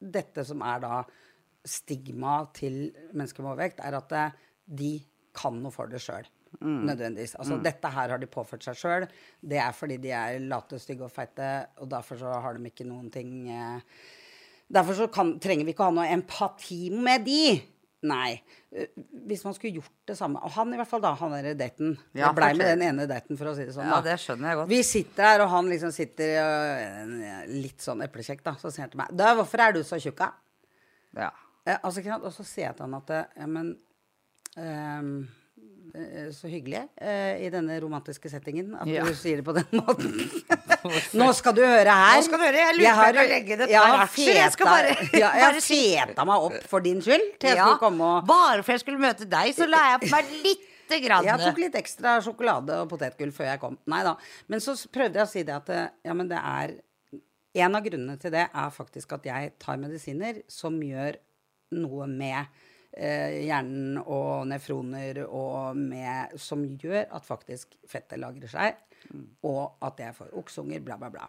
dette 0.00 0.46
som 0.48 0.62
er 0.64 0.78
da 0.80 1.02
stigma 1.66 2.42
til 2.56 2.90
mennesker 3.12 3.44
med 3.44 3.54
overvekt, 3.54 3.82
er 3.84 3.96
at 3.98 4.14
eh, 4.16 4.36
de 4.80 4.92
kan 5.36 5.56
noe 5.62 5.74
for 5.74 5.90
det 5.90 6.02
sjøl. 6.02 6.28
Nødvendigvis. 6.60 7.36
Altså, 7.38 7.60
Dette 7.62 7.90
her 7.94 8.10
har 8.10 8.18
de 8.18 8.26
påført 8.26 8.64
seg 8.66 8.78
sjøl. 8.78 9.04
Det 9.38 9.60
er 9.62 9.74
fordi 9.76 10.00
de 10.02 10.10
er 10.10 10.40
late, 10.42 10.80
stygge 10.82 11.06
og 11.06 11.12
feite, 11.14 11.50
og 11.78 11.90
derfor 11.92 12.18
så 12.18 12.32
har 12.42 12.56
de 12.56 12.72
ikke 12.72 12.88
noen 12.88 13.10
ting 13.14 13.44
eh, 13.50 14.00
Derfor 14.70 14.94
så 14.94 15.08
kan, 15.10 15.32
trenger 15.42 15.66
vi 15.66 15.72
ikke 15.74 15.88
ha 15.88 15.90
noe 15.90 16.10
empati 16.14 16.92
med 16.94 17.24
de. 17.26 17.58
Nei. 18.06 18.36
Hvis 19.26 19.42
man 19.42 19.56
skulle 19.56 19.80
gjort 19.80 19.90
det 20.08 20.14
samme 20.16 20.38
Og 20.46 20.52
han 20.54 20.70
i 20.72 20.78
hvert 20.78 20.88
fall, 20.88 21.02
da. 21.02 21.10
Han 21.18 21.34
derre 21.34 21.56
daten. 21.58 21.96
Ja, 22.14 22.28
jeg 22.28 22.36
blei 22.38 22.50
med 22.54 22.70
den 22.70 22.84
ene 22.86 23.06
daten, 23.10 23.36
for 23.36 23.50
å 23.50 23.54
si 23.58 23.66
det 23.66 23.74
sånn. 23.74 23.90
Ja, 23.90 23.98
da. 23.98 24.12
det 24.12 24.22
skjønner 24.22 24.52
jeg 24.52 24.60
godt. 24.60 24.70
Vi 24.70 24.80
sitter 24.86 25.26
her, 25.26 25.42
og 25.44 25.50
han 25.52 25.68
liksom 25.72 25.92
sitter 25.94 26.36
øh, 26.44 27.50
litt 27.50 27.82
sånn 27.82 28.06
eplekjekk, 28.06 28.44
da. 28.46 28.54
Så 28.62 28.70
sier 28.70 28.86
han 28.86 28.94
til 28.94 29.02
meg 29.02 29.10
Da, 29.18 29.34
hvorfor 29.40 29.64
er 29.66 29.74
du 29.76 29.82
så 29.86 29.98
tjukk, 30.00 30.22
da? 30.22 30.30
Ja. 31.26 31.32
Eh, 31.66 31.76
altså. 31.84 32.00
Og 32.22 32.32
så 32.32 32.44
sier 32.48 32.66
jeg 32.70 32.76
til 32.78 32.86
han 32.86 32.94
at 33.00 33.10
eh, 33.10 33.24
Ja, 33.42 33.46
men 33.46 33.74
eh, 34.56 36.30
Så 36.32 36.48
hyggelig 36.50 36.80
eh, 37.02 37.42
i 37.44 37.50
denne 37.52 37.76
romantiske 37.82 38.30
settingen 38.30 38.72
at 38.78 38.86
Ja. 38.88 39.04
du 39.04 39.12
sier 39.18 39.40
det 39.40 39.44
på 39.44 39.52
den 39.56 39.66
måten. 39.80 40.14
Nå 41.18 41.26
skal 41.36 41.52
du 41.56 41.60
høre 41.64 41.90
her. 41.92 42.16
Nå 42.16 42.24
skal 42.28 42.38
du 42.40 42.44
høre, 42.46 42.60
jeg 42.62 42.76
lurer 42.78 42.96
på 42.96 43.04
jeg 43.04 43.14
kan 43.18 43.30
legge 43.34 43.56
det 43.60 43.68
jeg 43.70 43.80
har 43.80 44.08
jeg 44.16 44.52
skal 44.54 44.66
feta- 44.66 44.72
bare- 44.72 45.20
ja, 45.20 45.30
jeg 45.36 45.44
har 45.44 45.60
feta 45.60 46.24
meg 46.30 46.46
opp 46.48 46.58
for 46.70 46.80
din 46.86 47.00
skyld 47.04 47.26
til 47.42 47.50
jeg 47.52 47.58
Ja, 47.60 47.66
skulle 47.68 47.82
komme 47.82 48.10
og 48.20 48.26
Bare 48.30 48.62
for 48.64 48.72
jeg 48.76 48.80
skulle 48.84 49.02
møte 49.02 49.26
deg, 49.28 49.52
så 49.56 49.66
la 49.68 49.82
jeg 49.92 50.00
på 50.06 50.12
meg 50.16 50.30
lite 50.46 51.00
grann. 51.04 51.24
Jeg 51.28 51.38
tok 51.44 51.58
litt 51.62 51.76
ekstra 51.78 52.16
sjokolade 52.24 52.80
og 52.82 52.88
potetgull 52.90 53.30
før 53.36 53.50
jeg 53.52 53.60
kom. 53.62 53.76
Nei 53.90 54.00
da. 54.06 54.16
Men 54.48 54.62
så 54.64 54.74
prøvde 54.90 55.20
jeg 55.20 55.26
å 55.28 55.30
si 55.30 55.42
det 55.46 55.54
at 55.58 55.68
ja, 56.06 56.14
men 56.14 56.28
det 56.30 56.38
er 56.40 56.78
En 57.52 57.74
av 57.74 57.82
grunnene 57.82 58.14
til 58.22 58.30
det 58.30 58.44
er 58.54 58.68
faktisk 58.70 59.10
at 59.16 59.24
jeg 59.26 59.52
tar 59.58 59.76
medisiner 59.76 60.36
som 60.46 60.76
gjør 60.80 61.16
noe 61.76 62.06
med 62.10 62.38
eh, 62.96 63.40
hjernen 63.46 63.98
og 64.02 64.46
nefroner 64.50 65.22
og 65.28 65.76
med 65.78 66.34
Som 66.40 66.64
gjør 66.64 67.06
at 67.16 67.26
faktisk 67.26 67.76
fettet 67.88 68.20
lagrer 68.22 68.50
seg, 68.50 68.80
og 69.46 69.78
at 69.86 70.02
jeg 70.02 70.16
får 70.16 70.34
oksunger, 70.40 70.82
bla, 70.84 70.98
bla, 71.00 71.10
bla. 71.12 71.28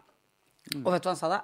Og 0.81 0.91
vet 0.93 1.03
du 1.03 1.07
hva 1.09 1.13
han 1.15 1.19
sa 1.21 1.29
da? 1.31 1.41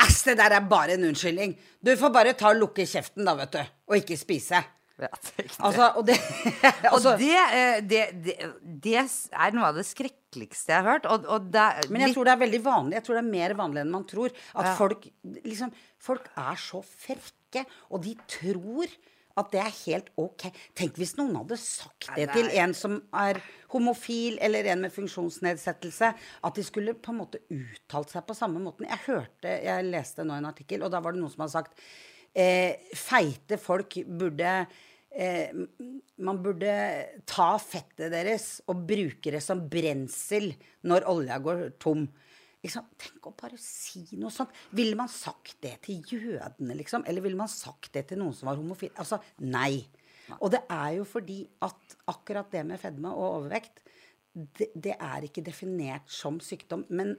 Æsj, 0.00 0.20
det 0.30 0.36
der 0.38 0.54
er 0.54 0.66
bare 0.70 0.94
en 0.94 1.08
unnskyldning. 1.08 1.56
Du 1.82 1.90
får 1.98 2.12
bare 2.14 2.34
ta 2.38 2.52
og 2.52 2.60
lukke 2.60 2.84
kjeften, 2.86 3.24
da, 3.26 3.34
vet 3.40 3.56
du. 3.56 3.62
Og 3.90 3.96
ikke 3.98 4.18
spise. 4.20 4.60
Altså, 5.00 5.86
og 5.96 6.04
det, 6.06 6.16
altså, 6.92 7.14
og 7.14 7.20
det, 7.20 7.32
eh, 7.32 7.78
det, 7.88 8.02
det, 8.24 8.34
det 8.84 8.96
er 9.00 9.54
noe 9.56 9.70
av 9.70 9.78
det 9.78 9.86
skrekkeligste 9.88 10.74
jeg 10.74 10.76
har 10.82 10.88
hørt. 10.98 11.08
Og, 11.10 11.24
og 11.24 11.56
er 11.56 11.88
Men 11.88 12.04
jeg 12.04 12.14
tror 12.14 12.28
det 12.28 12.34
er 12.34 12.42
veldig 12.44 12.60
vanlig. 12.66 12.98
Jeg 12.98 13.06
tror 13.06 13.16
det 13.18 13.22
er 13.24 13.30
mer 13.32 13.56
vanlig 13.58 13.82
enn 13.84 13.94
man 13.94 14.06
tror. 14.08 14.34
At 14.54 14.70
Ja. 14.70 14.74
folk 14.78 15.08
liksom 15.44 15.72
Folk 16.00 16.30
er 16.38 16.56
så 16.56 16.78
frekke, 16.84 17.34
og 17.90 18.04
de 18.04 18.16
tror 18.30 18.90
at 19.38 19.50
det 19.52 19.60
er 19.62 19.78
helt 19.86 20.10
ok. 20.20 20.46
Tenk 20.76 20.98
hvis 20.98 21.14
noen 21.18 21.38
hadde 21.38 21.58
sagt 21.60 22.10
det 22.18 22.28
til 22.34 22.50
en 22.60 22.74
som 22.76 22.98
er 23.16 23.40
homofil, 23.72 24.38
eller 24.42 24.66
en 24.72 24.84
med 24.84 24.94
funksjonsnedsettelse. 24.94 26.12
At 26.46 26.58
de 26.58 26.64
skulle 26.66 26.96
på 26.98 27.14
en 27.14 27.20
måte 27.22 27.42
uttalt 27.54 28.12
seg 28.12 28.26
på 28.26 28.36
samme 28.36 28.62
måten. 28.62 28.88
Jeg 28.90 29.04
hørte, 29.06 29.56
jeg 29.64 29.88
leste 29.88 30.26
nå 30.26 30.36
en 30.36 30.50
artikkel, 30.50 30.84
og 30.84 30.92
da 30.92 31.02
var 31.02 31.14
det 31.14 31.22
noen 31.22 31.32
som 31.32 31.46
hadde 31.46 31.56
sagt 31.56 31.78
eh, 32.34 32.90
feite 32.96 33.58
folk 33.60 34.00
burde 34.06 34.54
eh, 35.10 35.52
man 36.20 36.42
burde 36.42 36.74
ta 37.28 37.52
fettet 37.62 38.10
deres 38.12 38.58
og 38.70 38.84
bruke 38.88 39.32
det 39.32 39.42
som 39.44 39.62
brensel 39.70 40.52
når 40.86 41.08
olja 41.10 41.38
går 41.42 41.70
tom. 41.82 42.08
Ikke? 42.60 42.82
Tenk 43.00 43.28
å 43.30 43.32
bare 43.38 43.58
si 43.60 44.02
noe 44.20 44.32
sånt. 44.34 44.52
Ville 44.76 44.98
man 44.98 45.08
sagt 45.12 45.56
det 45.64 45.78
til 45.86 46.02
jødene, 46.04 46.76
liksom? 46.76 47.06
Eller 47.08 47.24
ville 47.24 47.38
man 47.38 47.50
sagt 47.50 47.92
det 47.96 48.06
til 48.10 48.20
noen 48.20 48.36
som 48.36 48.50
var 48.50 48.60
homofil? 48.60 48.92
Altså, 49.00 49.20
nei. 49.44 49.80
Og 50.38 50.50
det 50.52 50.62
er 50.70 50.98
jo 50.98 51.06
fordi 51.08 51.40
at 51.66 51.96
akkurat 52.12 52.52
det 52.52 52.66
med 52.68 52.80
fedme 52.82 53.12
og 53.14 53.40
overvekt, 53.40 53.80
det, 54.30 54.70
det 54.76 54.94
er 54.94 55.26
ikke 55.26 55.42
definert 55.46 56.12
som 56.12 56.38
sykdom, 56.44 56.84
men 56.94 57.16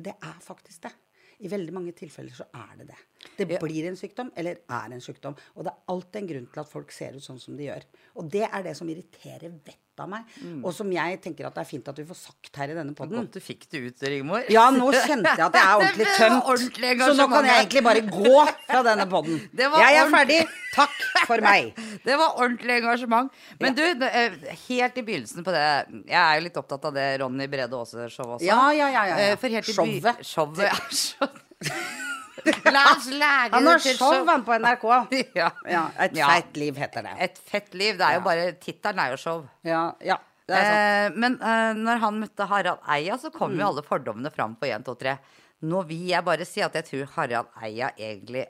det 0.00 0.16
er 0.18 0.42
faktisk 0.44 0.88
det. 0.88 0.92
I 1.40 1.48
veldig 1.48 1.72
mange 1.72 1.94
tilfeller 1.96 2.36
så 2.36 2.50
er 2.52 2.82
det 2.82 2.90
det. 2.90 2.98
Det 3.36 3.46
blir 3.60 3.86
en 3.88 3.96
sykdom, 4.00 4.30
eller 4.36 4.58
er 4.68 4.92
en 4.96 5.00
sykdom. 5.04 5.34
Og 5.56 5.64
det 5.66 5.72
er 5.74 5.92
alltid 5.92 6.22
en 6.22 6.28
grunn 6.32 6.48
til 6.54 6.60
at 6.64 6.68
folk 6.72 6.92
ser 6.92 7.16
ut 7.16 7.24
sånn 7.24 7.40
som 7.40 7.56
de 7.56 7.68
gjør. 7.68 7.84
Og 8.20 8.28
det 8.32 8.46
er 8.48 8.62
det 8.64 8.76
som 8.78 8.88
irriterer 8.88 9.50
vettet 9.52 9.76
av 10.00 10.08
meg, 10.08 10.24
og 10.64 10.72
som 10.72 10.88
jeg 10.88 11.18
tenker 11.20 11.44
at 11.44 11.52
det 11.58 11.60
er 11.60 11.68
fint 11.68 11.88
at 11.90 11.98
vi 12.00 12.06
får 12.08 12.16
sagt 12.16 12.56
her 12.56 12.70
i 12.72 12.76
denne 12.78 12.94
poden. 12.96 13.18
Godt 13.20 13.34
du 13.36 13.40
fikk 13.44 13.66
det 13.68 13.82
ut, 13.84 14.04
Rigmor. 14.08 14.46
Ja, 14.48 14.62
nå 14.72 14.86
kjente 14.94 15.34
jeg 15.36 15.44
at 15.44 15.58
jeg 15.58 15.66
er 15.66 15.74
ordentlig 15.82 16.06
tømt. 16.16 16.48
ordentlig 16.48 16.92
Så 17.02 17.10
nå 17.18 17.26
kan 17.28 17.48
jeg 17.50 17.58
egentlig 17.58 17.82
bare 17.84 18.04
gå 18.08 18.38
fra 18.70 18.80
denne 18.86 19.06
poden. 19.12 19.36
Jeg 19.84 19.98
er 20.00 20.08
ferdig. 20.14 20.38
Takk 20.72 20.96
for 21.28 21.44
meg. 21.44 21.74
Det 22.06 22.16
var 22.16 22.40
ordentlig 22.40 22.78
engasjement. 22.80 23.28
Men 23.60 23.76
du, 23.76 23.82
eh, 24.08 24.40
helt 24.70 24.96
i 24.96 25.04
begynnelsen 25.04 25.44
på 25.44 25.52
det 25.52 25.66
Jeg 26.08 26.16
er 26.22 26.38
jo 26.38 26.46
litt 26.46 26.56
opptatt 26.62 26.86
av 26.88 26.96
det 26.96 27.06
Ronny 27.20 27.50
Brede 27.52 27.76
Aase-showet 27.76 28.38
også. 28.38 28.46
Ja, 28.48 28.62
ja, 28.72 28.88
ja, 28.88 29.04
ja, 29.04 29.18
ja. 29.20 29.32
Eh, 29.34 29.36
For 29.42 29.52
helt 29.52 29.68
i 29.68 29.76
Showet. 29.76 30.24
Showet, 30.24 30.64
ja. 30.70 30.80
show- 30.88 32.08
La 32.74 32.84
oss 32.94 33.06
lage 33.10 33.52
Han 33.54 33.66
har 33.66 33.78
show 33.84 34.26
han 34.28 34.44
på 34.44 34.56
NRK. 34.58 34.84
Ja. 35.40 35.50
Ja, 35.68 35.84
Et 36.06 36.16
Ja. 36.16 36.28
feit 36.32 36.56
liv 36.56 36.76
heter 36.76 37.02
det. 37.06 37.14
Et 37.26 37.38
fett 37.38 37.74
liv. 37.74 37.96
Det 37.98 38.06
er 38.06 38.18
jo 38.18 38.24
bare 38.24 38.52
Tittelen 38.62 38.98
er 39.04 39.10
jo 39.14 39.16
show. 39.20 39.44
Ja, 39.66 39.92
ja 40.04 40.16
det. 40.50 40.56
Eh, 40.60 41.10
men 41.14 41.36
eh, 41.40 41.72
når 41.78 42.00
han 42.02 42.20
møtte 42.24 42.46
Harald 42.50 42.80
Eia, 42.90 43.16
så 43.18 43.30
kom 43.30 43.52
Mm. 43.54 43.60
jo 43.60 43.66
alle 43.68 43.82
fordommene 43.86 44.32
fram 44.34 44.56
på 44.56 44.66
1, 44.66 44.84
2, 44.88 44.94
3. 44.98 45.16
Nå 45.62 45.82
vil 45.86 46.08
jeg 46.08 46.24
bare 46.24 46.44
si 46.48 46.62
at 46.64 46.74
jeg 46.74 46.84
tror 46.88 47.10
Harald 47.16 47.48
Eia 47.62 47.90
egentlig 47.98 48.46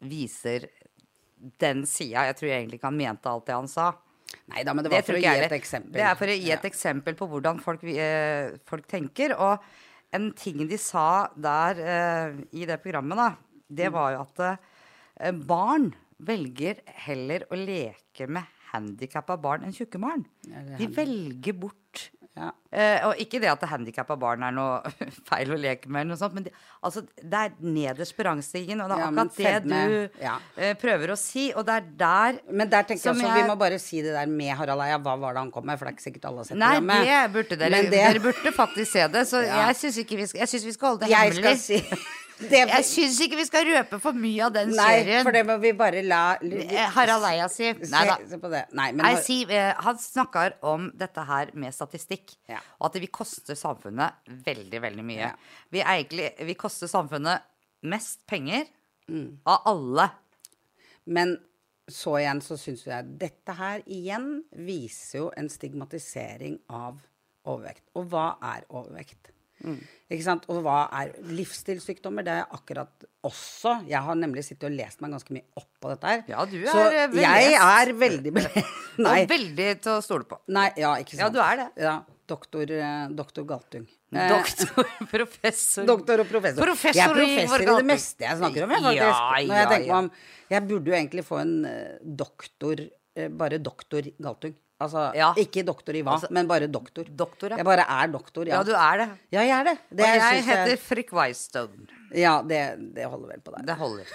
viser 0.00 0.66
den 1.60 1.84
sida. 1.88 2.26
Jeg 2.30 2.36
tror 2.38 2.50
egentlig 2.52 2.78
ikke 2.80 2.88
han 2.90 2.98
mente 3.00 3.30
alt 3.30 3.46
det 3.48 3.54
han 3.56 3.68
sa. 3.70 3.90
Nei 4.50 4.62
da, 4.66 4.72
men 4.74 4.84
det 4.86 4.92
var 4.92 5.02
for 5.06 5.18
å 5.18 5.20
gi 5.22 5.26
et 5.44 5.52
eksempel. 5.56 5.92
Det 5.96 6.02
er 6.06 6.14
for 6.18 6.30
å 6.30 6.34
gi 6.36 6.50
et 6.52 6.64
Ja. 6.64 6.68
eksempel 6.70 7.14
på 7.18 7.26
hvordan 7.28 7.60
folk, 7.62 7.82
eh, 7.84 8.50
folk 8.66 8.86
tenker. 8.86 9.34
Og 9.38 9.58
en 10.12 10.30
ting 10.32 10.62
de 10.68 10.76
sa 10.78 11.28
der 11.36 11.78
eh, 11.80 12.38
i 12.52 12.64
det 12.66 12.80
programmet, 12.82 13.16
da, 13.16 13.28
det 13.70 13.88
Mm. 13.90 13.92
var 13.94 14.12
jo 14.12 14.20
at 14.26 14.40
eh, 15.20 15.32
barn 15.32 15.92
velger 16.20 16.80
heller 17.06 17.44
å 17.50 17.56
leke 17.56 18.26
med 18.28 18.44
handikappa 18.72 19.36
barn 19.40 19.64
enn 19.64 19.72
tjukke 19.74 19.98
barn. 20.02 20.24
Ja, 20.46 20.62
De 20.78 20.86
velger 20.86 21.52
bort 21.58 22.10
Ja. 22.38 22.52
Eh, 22.70 23.02
og 23.08 23.18
ikke 23.18 23.40
det 23.42 23.48
at 23.50 23.64
handikappa 23.68 24.14
barn 24.16 24.44
er 24.46 24.52
noe 24.54 24.92
feil 25.28 25.50
å 25.50 25.56
leke 25.58 25.90
med, 25.90 26.04
eller 26.04 26.12
noe 26.14 26.20
sånt, 26.20 26.36
men 26.38 26.44
det, 26.46 26.52
altså, 26.86 27.02
det 27.18 27.40
er 27.40 27.56
nederst 27.60 28.14
på 28.16 28.22
rangstigen, 28.24 28.80
og 28.80 28.88
det 28.88 28.96
er 28.96 29.02
Ja, 29.02 29.08
akkurat 29.10 29.66
det 29.66 29.88
du 29.90 30.22
ja. 30.22 30.36
eh, 30.56 30.76
prøver 30.78 31.10
å 31.12 31.18
si. 31.18 31.48
Og 31.58 31.66
det 31.66 31.74
er 31.80 31.88
der 32.04 32.38
Men 32.54 32.70
der 32.70 32.86
tenker 32.86 33.02
jeg 33.10 33.16
også, 33.16 33.26
jeg, 33.26 33.42
vi 33.42 33.48
må 33.50 33.56
bare 33.60 33.80
si 33.82 34.00
det 34.06 34.14
der 34.14 34.30
med 34.30 34.54
Harald 34.56 34.84
Eia. 34.86 35.00
Hva 35.02 35.16
var 35.18 35.34
det 35.36 35.42
han 35.42 35.50
kom 35.50 35.66
med? 35.66 35.76
For 35.80 35.88
det 35.90 35.92
er 35.92 35.98
ikke 35.98 36.06
sikkert 36.06 36.30
alle 36.30 36.44
har 36.44 36.48
sett 36.52 36.60
Nei, 36.62 36.70
programmet. 36.78 37.10
det 37.10 37.20
burde 37.34 37.60
dere. 37.64 37.82
Det- 37.82 37.90
Dere 37.98 38.24
burde 38.30 38.54
faktisk 38.62 38.92
se 38.94 39.08
det. 39.18 39.26
Så 39.28 39.42
jeg 39.50 39.76
syns 39.82 40.00
vi 40.00 40.70
vi 40.70 40.72
skal 40.78 40.94
holde 40.94 41.04
det 41.04 41.10
Jeg 41.10 41.34
hemmelig. 41.34 41.58
skal 41.58 41.82
si 41.82 42.06
det, 42.40 42.60
Jeg 42.70 42.84
syns 42.88 43.18
ikke 43.20 43.36
vi 43.36 43.44
skal 43.44 43.66
røpe 43.68 43.98
for 44.00 44.16
mye 44.16 44.46
av 44.46 44.52
den 44.54 44.70
Nei, 44.74 44.86
serien. 45.02 45.22
for 45.26 45.32
det 45.36 45.42
må 45.46 45.56
vi 45.60 45.72
bare 45.76 46.02
la 46.06 46.36
Eh, 46.40 46.86
Harald 46.94 47.24
Eia 47.28 47.48
si. 47.52 47.72
Nei 47.90 48.04
da. 48.08 48.16
se 48.28 48.38
på 48.40 48.50
det. 48.50 48.64
Nei, 48.72 48.90
men 48.92 49.04
Nei, 49.04 49.14
si, 49.22 49.42
eh, 49.48 49.74
han 49.76 49.98
snakker 50.00 50.54
om 50.62 50.90
dette 50.96 51.24
her 51.28 51.50
med 51.54 51.74
statistikk. 51.76 52.36
Ja. 52.48 52.58
Og 52.80 52.86
at 52.88 52.92
det 52.96 53.02
vil 53.04 53.12
koste 53.12 53.56
samfunnet 53.58 54.12
veldig, 54.46 54.80
veldig 54.80 55.04
mye. 55.04 55.20
Ja. 55.28 55.34
Vi, 55.70 55.80
egentlig, 55.82 56.30
vi 56.46 56.54
koster 56.54 56.86
samfunnet 56.90 57.42
mest 57.82 58.26
penger 58.26 58.66
Mm. 59.10 59.38
av 59.44 59.62
alle. 59.66 60.10
Men 61.06 61.32
så 61.90 62.12
igjen 62.20 62.38
så 62.44 62.54
syns 62.60 62.84
jeg 62.86 63.18
dette 63.18 63.54
her 63.58 63.80
igjen 63.90 64.44
viser 64.54 65.18
jo 65.18 65.30
en 65.36 65.48
stigmatisering 65.50 66.60
av 66.70 67.00
overvekt. 67.44 67.82
Og 67.96 68.06
hva 68.12 68.36
er 68.40 68.62
overvekt? 68.70 69.32
Mm. 69.64 69.80
Ikke 70.10 70.24
sant? 70.26 70.46
Og 70.50 70.62
hva 70.64 70.78
er 71.00 71.12
livsstilssykdommer? 71.30 72.24
Det 72.26 72.32
er 72.40 72.54
akkurat 72.56 73.04
også 73.26 73.76
Jeg 73.86 74.00
har 74.06 74.16
nemlig 74.18 74.42
sittet 74.46 74.70
og 74.70 74.72
lest 74.74 75.02
meg 75.04 75.12
ganske 75.14 75.34
mye 75.36 75.44
opp 75.60 75.68
på 75.82 75.90
dette 75.92 76.12
her. 76.12 76.22
Ja, 76.30 76.46
du 76.48 76.56
er, 76.60 76.70
så 76.72 76.86
veldig 76.94 77.22
jeg 77.22 77.58
er 77.60 77.92
veldig 78.00 78.32
belest. 78.38 78.72
Nei. 79.06 79.12
Og 79.12 79.34
veldig 79.34 79.68
til 79.84 79.92
å 79.92 80.00
stole 80.04 80.26
på. 80.28 80.40
Nei, 80.56 80.70
ja, 80.80 80.94
ikke 81.02 81.20
Ja, 81.20 81.28
du 81.32 81.38
er 81.44 81.60
det. 81.60 81.68
Ja, 81.84 81.94
doktor, 82.30 82.72
eh, 82.74 83.02
doktor 83.20 83.46
Galtung. 83.48 83.84
Eh, 84.10 84.32
Doktor, 84.32 84.88
professor 85.12 85.86
Doktor 85.86 86.24
og 86.24 86.30
professor. 86.32 86.64
Professor 86.64 86.98
jeg 86.98 87.06
er 87.06 87.14
professor 87.14 87.62
i 87.62 87.68
det 87.70 87.86
meste 87.92 88.26
jeg 88.26 88.40
snakker 88.40 88.66
om, 88.66 88.72
jeg, 88.74 88.86
faktisk. 88.88 89.04
Ja, 89.04 89.44
Når 89.46 89.60
jeg 89.60 89.66
ja, 89.66 89.68
tenker 89.74 89.92
meg 89.92 89.98
om 90.00 90.10
Jeg 90.56 90.66
burde 90.72 90.90
jo 90.90 90.96
egentlig 90.98 91.26
få 91.28 91.38
en 91.44 91.54
eh, 91.70 92.00
doktor 92.24 92.82
Bare 93.36 93.58
doktor 93.60 94.06
Galtung. 94.22 94.54
Altså 94.80 95.02
Ja. 95.14 95.30
ikke 95.36 95.62
doktor 95.66 95.96
i 95.96 96.00
hva, 96.02 96.14
Altså, 96.16 96.30
men 96.32 96.48
bare 96.48 96.66
doktor. 96.66 97.04
doktor, 97.04 97.50
ja. 97.52 97.56
Jeg 97.60 97.66
bare 97.68 97.84
er 97.84 98.06
doktor, 98.08 98.48
ja. 98.48 98.58
Ja, 98.58 98.62
du 98.64 98.72
er 98.72 99.02
det. 99.02 99.08
Ja, 99.34 99.42
jeg 99.42 99.50
er 99.58 99.64
det. 99.64 99.74
det 99.90 100.06
og 100.06 100.14
jeg 100.16 100.36
jeg 100.36 100.44
heter 100.46 100.76
Frick 100.80 101.12
Weistone. 101.12 101.86
Ja, 102.16 102.40
det, 102.42 102.94
det 102.96 103.04
holder 103.06 103.34
vel 103.34 103.42
på 103.44 103.52
deg. 103.54 103.66
Det 103.68 103.76
holder. 103.76 104.06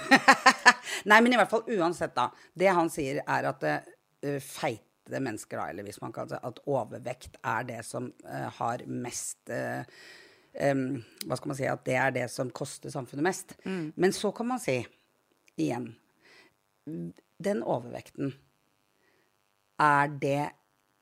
Nei, 1.11 1.19
men 1.21 1.33
i 1.33 1.37
hvert 1.39 1.51
fall 1.51 1.63
uansett, 1.77 2.15
da. 2.17 2.29
Det 2.57 2.67
han 2.73 2.89
sier, 2.89 3.21
er 3.21 3.49
at 3.51 3.63
uh, 3.63 4.39
feite 4.41 5.21
mennesker, 5.21 5.61
da, 5.61 5.69
eller 5.69 5.85
hvis 5.85 6.01
man 6.01 6.11
kan 6.15 6.27
si 6.31 6.39
at 6.41 6.59
overvekt 6.65 7.37
er 7.45 7.67
det 7.69 7.83
som 7.85 8.09
uh, 8.25 8.47
har 8.57 8.81
mest 8.89 9.53
uh, 9.53 9.85
um, 10.71 11.03
Hva 11.27 11.37
skal 11.37 11.53
man 11.53 11.59
si? 11.61 11.69
At 11.69 11.85
det 11.85 11.99
er 12.01 12.15
det 12.17 12.25
som 12.33 12.49
koster 12.49 12.89
samfunnet 12.89 13.29
mest. 13.29 13.53
Men 13.65 14.17
så 14.17 14.33
kan 14.35 14.49
man 14.49 14.59
si, 14.59 14.79
igjen 15.61 15.93
Den 17.37 17.61
overvekten 17.63 18.33
er 19.81 20.13
det, 20.21 20.43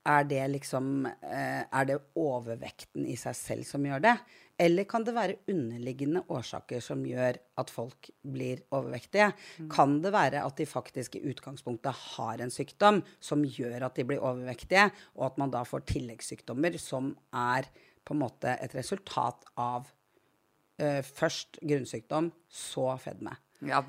er 0.09 0.23
det 0.27 0.45
liksom 0.55 1.05
eh, 1.05 1.63
Er 1.63 1.85
det 1.87 1.99
overvekten 2.19 3.05
i 3.07 3.15
seg 3.19 3.35
selv 3.37 3.67
som 3.67 3.85
gjør 3.85 4.01
det? 4.03 4.15
Eller 4.63 4.85
kan 4.85 5.05
det 5.05 5.15
være 5.15 5.39
underliggende 5.49 6.21
årsaker 6.31 6.81
som 6.83 7.01
gjør 7.07 7.39
at 7.59 7.71
folk 7.73 8.09
blir 8.21 8.61
overvektige? 8.73 9.31
Kan 9.73 9.97
det 10.03 10.11
være 10.13 10.43
at 10.45 10.59
de 10.59 10.67
faktisk 10.69 11.17
i 11.17 11.23
utgangspunktet 11.31 12.03
har 12.13 12.43
en 12.43 12.53
sykdom 12.53 13.01
som 13.19 13.41
gjør 13.41 13.87
at 13.87 13.97
de 13.97 14.05
blir 14.07 14.21
overvektige, 14.21 14.91
og 15.17 15.31
at 15.31 15.41
man 15.41 15.53
da 15.53 15.63
får 15.65 15.87
tilleggssykdommer 15.89 16.77
som 16.81 17.15
er 17.33 17.65
på 18.05 18.13
en 18.13 18.21
måte 18.21 18.53
et 18.61 18.75
resultat 18.77 19.41
av 19.57 19.89
uh, 19.89 21.01
først 21.01 21.57
grunnsykdom, 21.63 22.29
så 22.45 22.93
fedme? 23.01 23.33
Ja, 23.63 23.79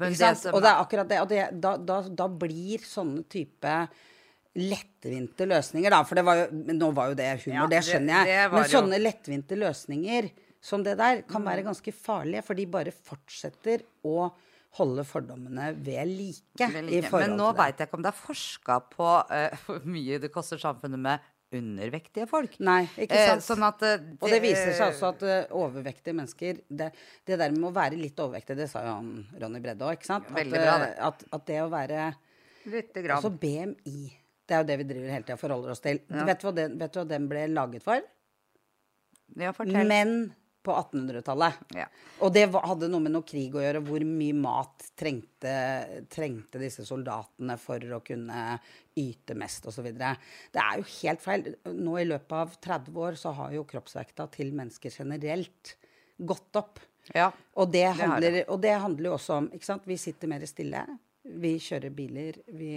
Og 0.55 0.63
det 0.63 0.71
er 0.71 0.81
akkurat 0.81 1.11
det. 1.11 1.21
Og 1.21 1.29
det, 1.29 1.45
da, 1.61 1.77
da, 1.77 2.01
da 2.09 2.29
blir 2.31 2.83
sånne 2.87 3.25
type 3.31 3.77
lettvinte 4.57 5.47
løsninger, 5.51 5.91
da. 5.91 6.03
For 6.07 6.15
det 6.21 6.25
var 6.25 6.37
jo, 6.45 6.47
nå 6.75 6.93
var 6.95 7.09
jo 7.11 7.15
det 7.19 7.29
humor, 7.45 7.57
Ja, 7.65 7.67
det 7.67 7.81
det- 7.83 7.89
skjønner 7.91 8.25
jeg. 8.25 8.27
det 8.27 8.53
Men 8.53 8.63
jo- 8.65 8.79
sånne 8.81 9.01
lettvinte 9.03 9.57
løsninger 9.59 10.31
som 10.61 10.83
det 10.83 10.97
der 10.97 11.23
kan 11.23 11.43
være 11.45 11.65
ganske 11.65 11.93
farlige, 11.93 12.43
for 12.45 12.55
de 12.55 12.65
bare 12.67 12.93
fortsetter 12.93 13.83
å 14.05 14.33
holde 14.79 15.05
fordommene 15.05 15.75
ved 15.85 16.09
like. 16.09 16.43
Til 16.57 16.73
det. 16.89 17.11
Men 17.13 17.37
nå 17.37 17.55
veit 17.55 17.77
jeg 17.79 17.89
ikke 17.89 17.95
om 17.95 18.03
det 18.03 18.13
er 18.15 18.27
forska 18.27 18.81
på 18.91 19.31
uh, 19.31 19.51
hvor 19.67 19.85
mye 19.85 20.19
det 20.21 20.33
koster 20.33 20.57
samfunnet 20.59 20.99
med 20.99 21.21
undervektige 21.55 22.27
folk. 22.27 22.57
Nei, 22.59 22.81
ikke 22.99 23.13
Eh, 23.13 23.29
sant. 23.39 23.43
sånn 23.59 23.63
at 23.63 23.83
eh, 23.83 23.99
Og 24.21 24.29
det 24.29 24.41
viser 24.43 24.73
seg 24.75 24.91
også 24.93 25.09
at 25.15 25.23
uh, 25.23 25.55
overvektige 25.55 26.15
mennesker 26.17 26.59
det, 26.69 26.93
det 27.25 27.39
der 27.39 27.51
med 27.55 27.71
å 27.71 27.73
være 27.73 27.97
litt 28.01 28.17
overvektig, 28.17 28.57
det 28.57 28.69
sa 28.71 28.81
jo 28.83 28.95
han 28.97 29.27
Ronny 29.41 29.61
Bredde 29.61 29.83
òg, 29.87 29.93
ikke 30.01 30.07
sant? 30.07 30.25
At, 30.27 30.35
bra, 30.51 30.79
det. 30.81 30.97
eh, 30.99 31.07
At, 31.07 31.23
at 31.33 31.47
det 31.47 31.61
å 31.63 31.69
være 31.71 32.15
litt 32.67 32.93
grann. 32.95 33.19
Altså 33.21 33.31
BMI. 33.39 34.11
Det 34.45 34.57
er 34.57 34.63
jo 34.63 34.69
det 34.69 34.79
vi 34.83 34.87
driver 34.89 35.15
hele 35.15 35.25
tida 35.25 35.41
forholder 35.41 35.73
oss 35.73 35.83
til. 35.85 36.01
Vet, 36.09 36.41
du 36.41 36.51
den, 36.53 36.79
vet 36.81 36.93
du 36.93 37.01
hva 37.01 37.09
den 37.09 37.29
ble 37.31 37.47
laget 37.53 37.85
for? 37.85 38.03
ja, 39.41 39.53
fortell. 39.53 39.87
Menn 39.89 40.33
på 40.65 40.73
1800-tallet. 40.73 41.53
Ja. 41.77 41.85
Og 42.25 42.33
det 42.33 42.47
hadde 42.55 42.89
noe 42.89 43.05
med 43.05 43.13
noe 43.13 43.27
krig 43.29 43.53
å 43.53 43.61
gjøre, 43.61 43.83
hvor 43.85 44.05
mye 44.09 44.37
mat 44.39 44.87
trengte, 44.97 45.53
trengte 46.13 46.61
disse 46.63 46.87
soldatene 46.89 47.59
for 47.61 47.85
å 47.93 48.01
kunne 48.05 48.57
yte 48.97 49.37
mest 49.37 49.69
osv. 49.69 49.91
Det 49.93 50.63
er 50.63 50.81
jo 50.81 50.87
helt 51.03 51.25
feil. 51.25 51.51
Nå 51.69 51.99
i 52.01 52.07
løpet 52.09 52.37
av 52.39 52.57
30 52.65 53.01
år 53.07 53.21
så 53.21 53.35
har 53.37 53.53
jo 53.59 53.67
kroppsvekta 53.69 54.31
til 54.33 54.55
mennesker 54.57 54.95
generelt 55.03 55.75
gått 56.17 56.61
opp. 56.61 56.81
Ja. 57.13 57.29
Og 57.61 57.69
det, 57.75 57.85
handler, 57.99 58.41
og 58.49 58.63
det 58.65 58.73
handler 58.81 59.11
jo 59.11 59.17
også 59.19 59.43
om 59.43 59.51
ikke 59.53 59.69
sant? 59.69 59.85
Vi 59.85 60.01
sitter 60.01 60.33
mer 60.33 60.47
stille. 60.49 60.87
Vi 61.25 61.55
kjører 61.63 61.93
biler. 61.97 62.37
Vi, 62.53 62.73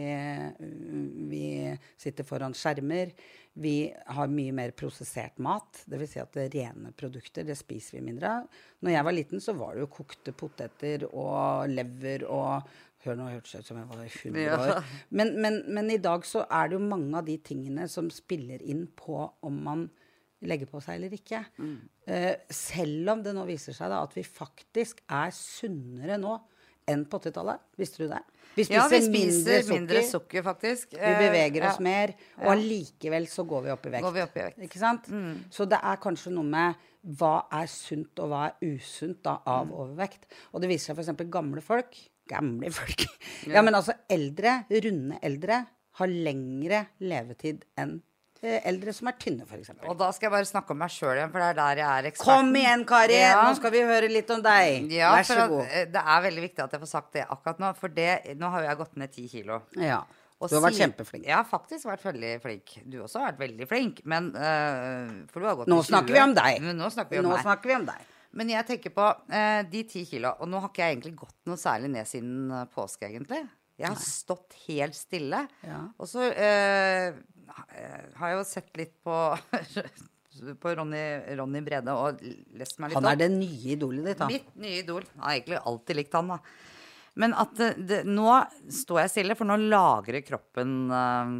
vi 1.31 1.43
sitter 1.99 2.23
foran 2.27 2.55
skjermer. 2.55 3.11
Vi 3.57 3.89
har 4.13 4.29
mye 4.31 4.53
mer 4.55 4.71
prosessert 4.77 5.39
mat. 5.43 5.81
Dvs. 5.89 6.13
Si 6.13 6.21
at 6.21 6.35
det 6.37 6.45
rene 6.55 6.93
produkter 6.95 7.43
det 7.47 7.57
spiser 7.59 7.97
vi 7.99 8.05
mindre 8.07 8.31
av. 8.39 8.59
Når 8.85 8.93
jeg 8.95 9.07
var 9.09 9.17
liten, 9.17 9.43
så 9.43 9.55
var 9.57 9.75
det 9.75 9.83
jo 9.83 9.89
kokte 9.97 10.33
poteter 10.37 11.07
og 11.11 11.67
lever 11.73 12.27
og 12.29 12.75
Hør 13.05 13.13
nå, 13.15 13.27
hørtes 13.29 13.51
det 13.53 13.59
ut 13.61 13.67
som 13.69 13.77
jeg 13.77 13.87
var 13.91 13.99
100 14.07 14.41
Ja. 14.41 14.55
år. 14.57 14.87
Men, 15.15 15.29
men, 15.39 15.59
men 15.71 15.91
i 15.93 15.99
dag 16.01 16.25
så 16.25 16.41
er 16.49 16.67
det 16.67 16.75
jo 16.79 16.81
mange 16.89 17.13
av 17.19 17.27
de 17.27 17.35
tingene 17.45 17.85
som 17.93 18.07
spiller 18.11 18.63
inn 18.65 18.87
på 18.97 19.19
om 19.45 19.59
man 19.63 19.83
legger 20.49 20.67
på 20.67 20.81
seg 20.83 20.97
eller 20.97 21.13
ikke. 21.15 21.43
Mm. 21.61 21.75
Eh, 22.09 22.33
selv 22.51 23.13
om 23.13 23.21
det 23.23 23.35
nå 23.37 23.45
viser 23.47 23.77
seg 23.77 23.93
da 23.93 24.01
at 24.03 24.17
vi 24.17 24.25
faktisk 24.25 25.03
er 25.13 25.29
sunnere 25.37 26.17
nå 26.19 26.33
enn 26.87 27.05
på 27.09 27.19
80-tallet. 27.19 27.59
Visste 27.79 28.03
du 28.03 28.07
det? 28.11 28.21
Vi 28.57 28.63
spiser, 28.65 28.73
Ja, 28.79 28.87
vi 28.89 28.99
spiser 29.03 29.11
mindre, 29.13 29.57
mindre 29.75 30.01
sukker, 30.01 30.11
sukker, 30.11 30.43
faktisk. 30.47 30.93
vi 30.97 31.13
beveger 31.21 31.67
oss 31.69 31.77
ja. 31.77 31.83
mer, 31.85 32.13
og 32.41 32.51
allikevel 32.55 33.27
så 33.29 33.45
går 33.45 33.65
vi 33.67 33.71
opp 33.75 33.85
i 33.85 33.91
vekt. 33.93 34.03
Går 34.07 34.15
vi 34.15 34.23
opp 34.23 34.37
i 34.39 34.43
vekt. 34.47 34.57
Mm. 34.57 34.65
Ikke 34.69 34.81
sant? 34.81 35.09
Så 35.53 35.67
det 35.69 35.79
er 35.83 35.99
kanskje 36.01 36.33
noe 36.33 36.47
med 36.47 36.87
hva 37.19 37.33
er 37.53 37.69
sunt 37.71 38.19
og 38.23 38.31
hva 38.33 38.47
er 38.49 38.73
usunt 38.73 39.21
da, 39.23 39.35
av 39.45 39.67
Mm. 39.67 39.73
overvekt. 39.83 40.25
Og 40.53 40.61
det 40.63 40.69
viser 40.73 40.95
seg 40.95 41.05
f.eks. 41.13 41.29
gamle 41.29 41.61
folk 41.61 41.95
Gamle 42.27 42.71
folk. 42.75 43.05
Ja. 43.53 43.61
men 43.61 43.73
altså 43.77 43.93
eldre, 44.09 44.65
runde 44.69 45.19
eldre, 45.23 45.61
har 45.97 46.07
lengre 46.11 46.81
levetid 46.99 47.63
enn 47.79 47.93
eh, 47.95 48.01
eldre 48.43 48.93
som 48.93 49.07
er 49.09 49.15
tynne, 49.21 49.45
f.eks. 49.47 49.71
Og 49.87 49.97
da 49.97 50.11
skal 50.15 50.27
jeg 50.27 50.33
bare 50.35 50.47
snakke 50.49 50.75
om 50.75 50.79
meg 50.83 50.91
sjøl 50.93 51.15
igjen, 51.17 51.31
for 51.33 51.41
det 51.41 51.47
er 51.49 51.57
der 51.59 51.81
jeg 51.81 51.87
er 52.03 52.09
eksperten. 52.11 52.29
Kom 52.43 52.55
igjen, 52.61 52.85
Kari! 52.89 53.17
Ja. 53.17 53.41
Nå 53.47 53.55
skal 53.57 53.73
vi 53.73 53.81
høre 53.87 54.09
litt 54.11 54.29
om 54.35 54.43
deg. 54.45 54.91
Ja, 54.93 55.11
Vær 55.15 55.25
så 55.27 55.33
for 55.33 55.43
at, 55.45 55.49
god. 55.55 55.65
eh, 55.71 55.87
det 55.95 56.03
er 56.15 56.23
veldig 56.27 56.43
viktig 56.45 56.63
at 56.67 56.75
jeg 56.77 56.83
får 56.85 56.91
sagt 56.93 57.11
det 57.17 57.25
akkurat 57.27 57.59
nå. 57.63 57.73
For 57.81 57.95
det, 57.97 58.09
nå 58.37 58.51
har 58.53 58.63
jo 58.65 58.69
jeg 58.69 58.79
gått 58.83 58.95
ned 59.01 59.13
ti 59.15 59.27
kilo. 59.31 59.61
Ja. 59.81 60.03
Og 60.37 60.51
Du 60.51 60.53
har 60.59 60.61
vært 60.67 60.77
kjempeflink. 60.77 61.23
Jeg 61.25 61.33
har 61.33 61.47
faktisk 61.49 61.87
vært 61.89 62.03
veldig 62.05 62.35
flink. 62.43 62.75
Du 62.85 62.99
også 63.01 63.23
har 63.23 63.31
vært 63.31 63.39
veldig 63.47 63.65
flink. 63.71 64.03
Men 64.05 64.27
uh, 64.37 65.15
For 65.33 65.41
du 65.41 65.47
har 65.49 65.55
gått 65.63 65.71
Nå 65.71 65.79
til 65.81 65.87
20. 65.87 65.93
snakker 65.95 66.13
vi 66.13 66.21
om 66.27 66.35
deg. 66.37 66.59
Men 66.61 66.77
nå 66.77 66.89
snakker 66.93 67.15
vi 67.15 67.21
om 67.23 67.25
Nå 67.25 67.31
meg. 67.33 67.41
snakker 67.47 67.71
vi 67.71 67.75
om 67.79 67.87
deg. 67.89 68.03
Men 68.37 68.51
jeg 68.53 68.67
tenker 68.67 68.93
på 68.93 69.07
uh, 69.33 69.61
de 69.71 69.81
ti 69.89 70.03
kilo, 70.05 70.35
og 70.37 70.51
nå 70.51 70.59
har 70.61 70.69
ikke 70.69 70.83
jeg 70.85 70.97
egentlig 70.99 71.15
gått 71.23 71.37
noe 71.49 71.57
særlig 71.57 71.89
ned 71.95 72.05
siden 72.05 72.51
eh, 72.53 72.67
påske, 72.69 73.07
egentlig. 73.09 73.39
Jeg 73.81 73.87
har 73.89 73.97
stått 74.03 74.53
helt 74.67 74.93
stille. 74.97 75.39
Ja. 75.65 75.79
Og 75.97 76.09
så 76.11 76.27
eh, 76.29 77.17
har 77.47 78.31
jeg 78.31 78.37
jo 78.37 78.45
sett 78.47 78.79
litt 78.79 78.95
på 79.05 79.15
på 80.61 80.75
Ronny, 80.75 81.03
Ronny 81.37 81.61
Brede 81.65 81.93
og 81.97 82.21
lest 82.57 82.77
meg 82.77 82.91
litt 82.91 82.99
Han 82.99 83.09
er 83.09 83.19
det 83.19 83.29
nye 83.33 83.73
idolet 83.73 84.11
ditt, 84.11 84.19
da? 84.19 84.27
Mitt 84.29 84.51
nye 84.61 84.81
idol. 84.83 85.05
Jeg 85.07 85.23
har 85.23 85.37
egentlig 85.37 85.61
alltid 85.71 85.99
likt 86.01 86.17
han, 86.17 86.33
da. 86.35 86.39
Men 87.17 87.33
at 87.33 87.57
det, 87.57 87.71
det, 87.89 87.99
nå 88.05 88.29
står 88.69 89.01
jeg 89.05 89.13
stille, 89.15 89.37
for 89.37 89.49
nå 89.49 89.57
lagrer 89.63 90.21
kroppen 90.25 90.77
eh, 90.93 91.31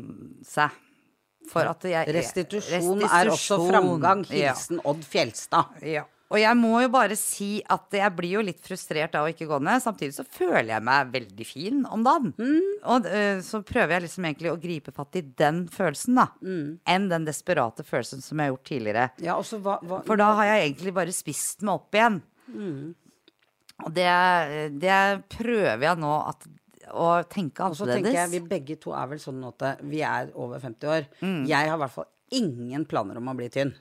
seg. 0.48 0.84
For 1.48 1.70
at 1.70 1.86
jeg 1.88 2.12
Restitusjon, 2.12 3.06
er 3.06 3.30
også 3.32 3.60
framgang. 3.62 4.26
framgang. 4.26 4.26
Ja. 4.34 4.56
Hilsen 4.56 4.82
Odd 4.84 5.06
Fjelstad. 5.08 5.78
Ja. 5.86 6.04
Og 6.28 6.40
jeg 6.42 6.60
må 6.60 6.74
jo 6.84 6.90
bare 6.92 7.16
si 7.20 7.62
at 7.72 7.94
jeg 7.96 8.14
blir 8.18 8.34
jo 8.36 8.44
litt 8.44 8.60
frustrert 8.64 9.16
av 9.16 9.28
å 9.28 9.32
ikke 9.32 9.48
gå 9.48 9.60
ned. 9.64 9.80
Samtidig 9.84 10.18
så 10.18 10.26
føler 10.28 10.74
jeg 10.74 10.84
meg 10.84 11.14
veldig 11.14 11.48
fin 11.48 11.86
om 11.88 12.04
dagen. 12.04 12.34
Og 12.84 13.08
uh, 13.08 13.40
så 13.46 13.62
prøver 13.68 13.96
jeg 13.96 14.08
liksom 14.08 14.28
egentlig 14.28 14.52
å 14.52 14.60
gripe 14.60 14.94
fatt 14.96 15.20
i 15.20 15.24
den 15.40 15.64
følelsen, 15.72 16.20
da. 16.20 16.28
Enn 16.92 17.08
den 17.12 17.28
desperate 17.28 17.86
følelsen 17.88 18.26
som 18.26 18.36
jeg 18.36 18.50
har 18.50 18.56
gjort 18.56 18.68
tidligere. 18.74 19.08
Ja, 19.24 19.40
også, 19.40 19.62
hva, 19.64 19.80
hva 19.88 20.04
For 20.08 20.20
da 20.20 20.34
har 20.42 20.52
jeg 20.52 20.68
egentlig 20.68 20.96
bare 21.00 21.16
spist 21.16 21.64
meg 21.64 21.80
opp 21.80 21.96
igjen. 21.96 22.20
Og 23.86 23.94
det, 23.94 24.12
det 24.82 25.00
prøver 25.32 25.88
jeg 25.88 26.02
nå 26.02 26.14
at, 26.28 26.48
å 26.88 27.10
tenke 27.30 27.66
Og 27.68 27.76
så 27.78 27.88
tenker 27.90 28.16
jeg, 28.16 28.32
vi 28.32 28.44
begge 28.48 28.78
to 28.82 28.94
er 28.96 29.10
vel 29.12 29.20
sånn 29.22 29.42
at 29.48 29.84
vi 29.86 30.04
er 30.08 30.32
over 30.36 30.60
50 30.64 30.92
år. 30.92 31.10
Mm. 31.22 31.42
Jeg 31.48 31.72
har 31.72 31.76
i 31.78 31.84
hvert 31.86 31.96
fall 31.96 32.10
ingen 32.36 32.84
planer 32.90 33.20
om 33.20 33.32
å 33.32 33.36
bli 33.38 33.48
tynn. 33.54 33.72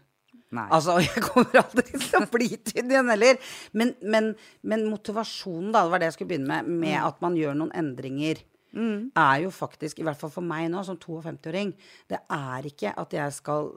Nei. 0.54 0.66
Altså, 0.70 0.98
jeg 1.02 1.22
kommer 1.26 1.58
aldri 1.62 1.86
til 1.98 2.20
å 2.20 2.26
bli 2.30 2.50
tynn 2.62 2.92
igjen 2.92 3.08
heller. 3.10 3.38
Men, 3.74 3.94
men, 4.02 4.28
men 4.62 4.84
motivasjonen, 4.90 5.72
da, 5.74 5.82
det 5.86 5.90
var 5.94 5.98
det 6.04 6.10
jeg 6.12 6.18
skulle 6.20 6.34
begynne 6.36 6.60
med, 6.62 6.68
med 6.84 6.94
Mm. 7.00 7.06
at 7.08 7.24
man 7.24 7.34
gjør 7.40 7.56
noen 7.58 7.72
endringer, 7.74 8.44
er 8.76 9.38
jo 9.40 9.48
faktisk, 9.56 9.98
i 9.98 10.04
hvert 10.04 10.18
fall 10.20 10.28
for 10.34 10.44
meg 10.44 10.66
nå, 10.68 10.82
som 10.84 10.98
52-åring, 11.00 11.70
det 12.12 12.18
er 12.28 12.66
ikke 12.68 12.90
at 13.00 13.14
jeg 13.16 13.32
skal 13.32 13.70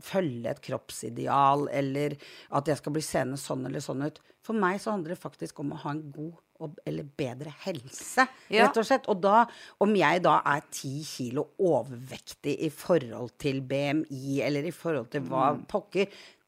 følge 0.00 0.48
et 0.48 0.62
kroppsideal, 0.64 1.66
eller 1.76 2.14
at 2.56 2.70
jeg 2.70 2.80
skal 2.80 2.94
bli 2.94 3.02
seende 3.04 3.36
sånn 3.36 3.66
eller 3.68 3.84
sånn 3.84 4.00
ut. 4.06 4.20
For 4.40 4.56
meg 4.56 4.80
så 4.80 4.94
handler 4.94 5.12
det 5.14 5.20
faktisk 5.20 5.60
om 5.60 5.74
å 5.76 5.80
ha 5.82 5.92
en 5.92 6.06
god 6.14 6.38
og, 6.60 6.76
eller 6.86 7.06
bedre 7.16 7.52
helse, 7.64 8.26
Ja. 8.50 8.66
rett 8.66 8.76
og 8.80 8.84
slett. 8.86 9.08
Og 9.08 9.20
da, 9.22 9.44
om 9.80 9.94
jeg 9.96 10.22
da 10.22 10.38
er 10.44 10.60
ti 10.70 10.92
kilo 11.06 11.46
overvektig 11.58 12.56
i 12.66 12.70
forhold 12.70 13.30
til 13.38 13.60
BMI, 13.62 14.40
eller 14.46 14.68
i 14.68 14.74
forhold 14.74 15.10
til 15.12 15.22
hva 15.30 15.52
pokker, 15.68 16.06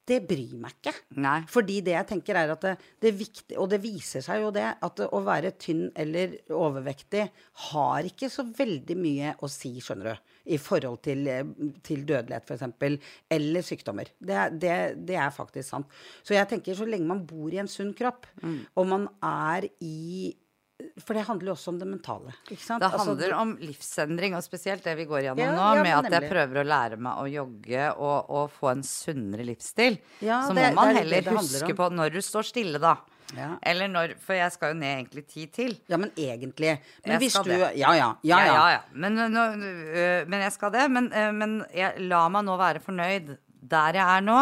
det 0.09 0.19
bryr 0.27 0.57
meg 0.59 0.75
ikke. 0.75 0.93
Nei. 1.23 1.37
Fordi 1.51 1.79
det 1.87 1.95
jeg 1.95 2.09
tenker 2.11 2.39
er 2.39 2.53
at 2.55 2.65
det, 2.65 2.73
det 3.05 3.13
viktig, 3.21 3.57
og 3.61 3.69
det 3.71 3.79
viser 3.85 4.25
seg 4.25 4.43
jo 4.43 4.51
det, 4.55 4.67
at 4.83 5.03
å 5.07 5.21
være 5.23 5.55
tynn 5.63 5.85
eller 5.99 6.35
overvektig 6.51 7.25
har 7.69 8.09
ikke 8.09 8.31
så 8.33 8.45
veldig 8.59 8.97
mye 8.99 9.35
å 9.39 9.51
si, 9.53 9.77
skjønner 9.83 10.11
du, 10.11 10.33
i 10.57 10.59
forhold 10.59 11.03
til, 11.07 11.23
eh, 11.31 11.55
til 11.87 12.03
dødelighet 12.09 12.51
f.eks., 12.51 13.15
eller 13.39 13.67
sykdommer. 13.67 14.11
Det, 14.19 14.43
det, 14.59 14.77
det 15.07 15.19
er 15.23 15.35
faktisk 15.35 15.69
sant. 15.69 15.99
Så 16.27 16.35
jeg 16.35 16.51
tenker 16.51 16.79
så 16.79 16.89
lenge 16.89 17.09
man 17.09 17.23
bor 17.29 17.53
i 17.53 17.63
en 17.63 17.71
sunn 17.71 17.95
kropp, 17.97 18.27
og 18.43 18.89
man 18.91 19.07
er 19.23 19.71
i 19.85 20.33
For 21.03 21.17
det 21.17 21.25
handler 21.29 21.53
jo 21.53 21.55
også 21.57 21.73
om 21.73 21.79
det 21.81 21.89
mentale, 21.89 22.35
ikke 22.49 22.63
sant? 22.63 22.83
Det 22.83 22.89
Altså, 22.91 23.13
handler 23.13 23.35
om 23.39 23.55
livsendring, 23.63 24.37
og 24.39 24.45
spesielt 24.45 24.85
det 24.85 24.97
vi 24.99 25.07
går 25.11 25.29
gjennom 25.29 25.43
Ja, 25.43 25.53
nå, 25.57 25.69
ja, 25.79 25.87
med 25.87 25.97
at 25.99 26.17
jeg 26.19 26.31
prøver 26.33 26.63
å 26.63 26.67
lære 26.67 26.99
meg 27.03 27.23
å 27.23 27.29
jogge 27.31 27.87
og, 27.95 28.31
og 28.31 28.53
få 28.57 28.73
en 28.75 28.85
sunnere 28.87 29.47
livsstil. 29.49 29.99
Ja, 30.21 30.43
så 30.47 30.55
må 30.55 30.61
man 30.61 30.69
det 30.69 30.75
man 30.79 30.93
det 30.93 31.03
heller 31.03 31.33
huske 31.41 31.77
på 31.79 31.89
når 31.95 32.15
du 32.17 32.21
står 32.25 32.49
stille, 32.53 32.83
da. 32.83 32.97
Ja. 33.37 33.55
Eller 33.65 33.89
når 33.89 34.17
For 34.21 34.37
jeg 34.37 34.53
skal 34.53 34.75
jo 34.75 34.79
ned 34.81 34.91
egentlig 34.93 35.25
ti 35.31 35.47
til. 35.53 35.77
Ja, 35.89 35.99
men 36.01 36.13
egentlig. 36.17 36.75
Men 37.05 37.15
Jeg 37.15 37.23
hvis 37.23 37.39
du 37.39 37.49
det. 37.49 37.61
Ja, 37.81 37.95
ja. 37.97 38.11
Ja, 38.29 38.41
ja. 38.45 38.59
ja. 38.75 38.83
Men, 38.93 39.17
nå, 39.33 39.47
øh, 39.63 40.29
men 40.29 40.45
jeg 40.45 40.53
skal 40.53 40.75
det. 40.75 40.85
Men, 40.93 41.09
øh, 41.13 41.33
men 41.37 41.57
jeg, 41.73 42.05
la 42.13 42.27
meg 42.33 42.45
nå 42.49 42.59
være 42.61 42.85
fornøyd 42.85 43.33
der 43.73 43.99
jeg 44.01 44.05
er 44.19 44.25
nå. 44.27 44.39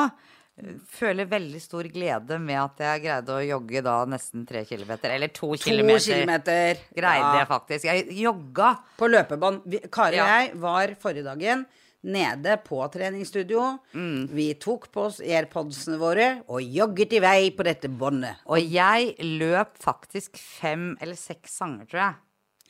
Føler 0.90 1.26
veldig 1.30 1.60
stor 1.62 1.82
glede 1.92 2.38
med 2.40 2.58
at 2.60 2.78
jeg 2.84 3.02
greide 3.04 3.34
å 3.36 3.42
jogge 3.46 3.82
da 3.82 4.04
nesten 4.06 4.46
tre 4.46 4.64
kilometer. 4.68 5.10
Eller 5.14 5.28
to, 5.28 5.52
To 5.56 5.62
kilometer. 5.70 6.14
kilometer. 6.14 6.80
Greide 6.94 7.26
Ja. 7.26 7.38
jeg 7.38 7.48
faktisk. 7.48 7.84
Jeg 7.84 8.08
jogga. 8.22 8.78
På 8.98 9.08
løpebånd. 9.08 9.90
Kari 9.90 10.18
og 10.20 10.26
Ja. 10.26 10.40
jeg 10.40 10.54
var 10.60 10.86
forrige 11.00 11.24
dagen 11.24 11.66
nede 12.02 12.56
på 12.64 12.80
treningsstudio. 12.90 13.78
Mm. 13.94 14.28
Vi 14.32 14.54
tok 14.54 14.90
på 14.92 15.06
oss 15.06 15.20
airpodsene 15.20 15.98
våre 15.98 16.42
og 16.48 16.60
jogget 16.62 17.12
i 17.12 17.18
vei 17.20 17.50
på 17.50 17.62
dette 17.64 17.88
båndet. 17.88 18.36
Og 18.46 18.58
jeg 18.58 19.16
løp 19.20 19.76
faktisk 19.78 20.36
fem 20.38 20.96
eller 21.00 21.14
seks 21.14 21.58
sanger, 21.58 21.84
tror 21.86 22.00
jeg. 22.00 22.14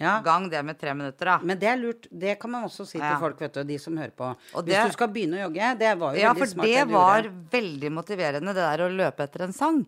Ja. 0.00 0.14
Gang 0.24 0.48
det 0.48 0.62
med 0.64 0.78
tre 0.80 0.94
minutter, 0.96 1.28
da. 1.28 1.38
Men 1.44 1.58
det 1.60 1.68
er 1.68 1.76
lurt. 1.76 2.06
Det 2.10 2.38
kan 2.40 2.50
man 2.50 2.64
også 2.64 2.86
si 2.88 2.98
til 2.98 3.16
folk, 3.20 3.38
vet 3.40 3.52
du, 3.52 3.62
de 3.68 3.76
som 3.78 3.96
hører 4.00 4.14
på. 4.16 4.30
Og 4.56 4.64
Hvis 4.64 4.86
du 4.88 4.92
skal 4.96 5.08
begynne 5.12 5.36
å 5.36 5.42
jogge, 5.44 5.66
det 5.78 5.90
var 6.00 6.14
jo 6.16 6.20
Ja, 6.22 6.32
veldig 6.32 6.38
for 6.40 6.46
smart 6.54 6.66
det 6.66 6.86
du 6.88 6.92
var 6.94 7.22
gjorde. 7.22 7.34
veldig 7.52 7.90
motiverende, 7.92 8.54
det 8.56 8.64
der 8.64 8.84
å 8.86 8.88
løpe 8.96 9.26
etter 9.28 9.42
en 9.44 9.52
sang. 9.52 9.84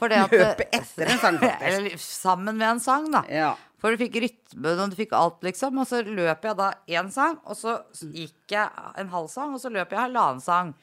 For 0.00 0.08
det 0.08 0.16
at- 0.24 0.30
Løpe 0.30 0.64
etter 0.72 1.10
en 1.12 1.18
sang, 1.18 1.38
faktisk. 1.44 1.60
Eller 1.68 1.90
sammen 1.98 2.56
med 2.56 2.68
en 2.70 2.80
sang, 2.80 3.10
da. 3.12 3.22
Ja. 3.28 3.54
For 3.80 3.90
du 3.96 3.96
fikk 3.96 4.16
rytmen, 4.20 4.78
og 4.84 4.90
du 4.92 4.96
fikk 4.98 5.12
alt, 5.16 5.38
liksom. 5.46 5.78
Og 5.80 5.86
så 5.88 6.02
løp 6.04 6.42
jeg 6.44 6.56
da 6.58 6.66
én 6.88 7.10
sang, 7.10 7.38
og 7.48 7.56
så 7.56 7.78
gikk 8.12 8.52
jeg 8.52 8.68
en 9.00 9.08
halv 9.08 9.28
sang, 9.32 9.54
og 9.56 9.60
så 9.62 9.70
løp 9.72 9.90
jeg 9.94 9.98
halvannen 10.02 10.42
sang. 10.44 10.74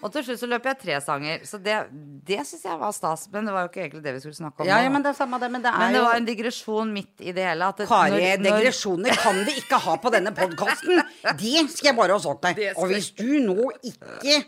Og 0.00 0.12
til 0.14 0.22
slutt 0.22 0.38
så 0.38 0.46
løp 0.46 0.62
jeg 0.70 0.78
tre 0.78 1.00
sanger. 1.02 1.40
Så 1.42 1.58
det, 1.58 1.74
det 2.24 2.38
syns 2.46 2.62
jeg 2.68 2.78
var 2.78 2.92
stas. 2.94 3.24
Men 3.32 3.48
det 3.48 3.54
var 3.56 3.64
jo 3.66 3.70
ikke 3.72 3.82
egentlig 3.82 4.02
det 4.04 4.12
vi 4.14 4.20
skulle 4.22 4.38
snakke 4.38 4.62
om 4.62 4.68
Ja, 4.70 4.78
ja, 4.84 4.92
men 4.94 5.02
det 5.02 5.10
er 5.10 5.18
samme 5.18 5.40
det. 5.42 5.50
Men 5.50 5.64
det 5.64 5.72
er 5.72 5.78
Men 5.82 5.92
det 5.96 5.98
jo 5.98 6.04
var 6.06 6.20
en 6.20 6.28
digresjon 6.30 6.92
midt 6.94 7.24
i 7.26 7.32
det 7.34 7.48
hele. 7.48 7.66
At 7.74 7.82
det, 7.82 7.88
Kari, 7.90 8.10
når- 8.14 8.38
når- 8.46 8.60
digresjoner 8.62 9.18
kan 9.24 9.42
vi 9.48 9.56
ikke 9.64 9.80
ha 9.88 9.96
på 10.06 10.12
denne 10.14 10.30
podkasten. 10.38 11.02
Det 11.42 11.66
skal 11.74 11.90
jeg 11.90 11.96
bare 11.98 12.12
ha 12.14 12.18
sagt 12.28 12.42
deg. 12.46 12.62
Og 12.78 12.86
hvis 12.94 13.10
du 13.18 13.26
nå 13.42 13.72
ikke 13.82 14.38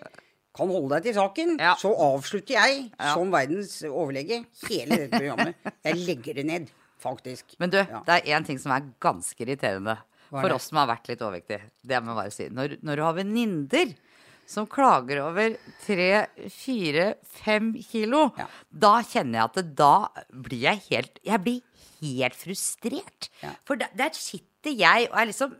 kan 0.59 0.71
holde 0.71 0.95
deg 0.95 1.03
til 1.11 1.15
saken, 1.19 1.57
Ja. 1.59 1.75
så 1.75 1.91
avslutter 1.99 2.55
jeg 2.55 2.91
som 3.13 3.31
verdens 3.35 3.83
overlege 3.91 4.45
hele 4.69 4.97
dette 5.03 5.19
programmet. 5.19 5.55
Jeg 5.85 5.95
legger 6.07 6.35
det 6.35 6.47
ned, 6.47 6.71
faktisk. 7.01 7.57
Men 7.59 7.71
du, 7.71 7.79
Ja. 7.79 8.03
det 8.07 8.17
er 8.25 8.39
én 8.39 8.47
ting 8.47 8.59
som 8.59 8.73
er 8.73 8.87
ganske 9.01 9.39
irriterende 9.45 9.97
er 9.99 10.43
for 10.43 10.51
oss 10.53 10.69
som 10.69 10.79
har 10.79 10.89
vært 10.91 11.09
litt 11.09 11.21
overvektige. 11.25 11.71
Det 11.87 12.03
må 12.05 12.15
bare 12.15 12.31
si. 12.35 12.49
Når, 12.49 12.79
når 12.83 12.97
du 12.97 13.03
har 13.03 13.15
venninner 13.15 13.95
som 14.49 14.67
klager 14.67 15.21
over 15.27 15.57
tre, 15.85 16.27
fire, 16.49 17.15
fem 17.23 17.75
kilo, 17.85 18.33
Ja. 18.39 18.47
da 18.73 19.03
kjenner 19.03 19.41
jeg 19.41 19.45
at 19.45 19.55
det, 19.55 19.75
da 19.77 20.09
blir 20.33 20.61
jeg 20.61 20.83
helt 20.91 21.19
Jeg 21.25 21.41
blir 21.45 21.63
helt 22.01 22.35
frustrert. 22.35 23.29
Ja. 23.43 23.51
For 23.65 23.77
der, 23.77 23.89
der 23.95 24.11
sitter 24.17 24.71
jeg 24.73 25.09
og 25.11 25.19
er 25.19 25.27
liksom 25.27 25.57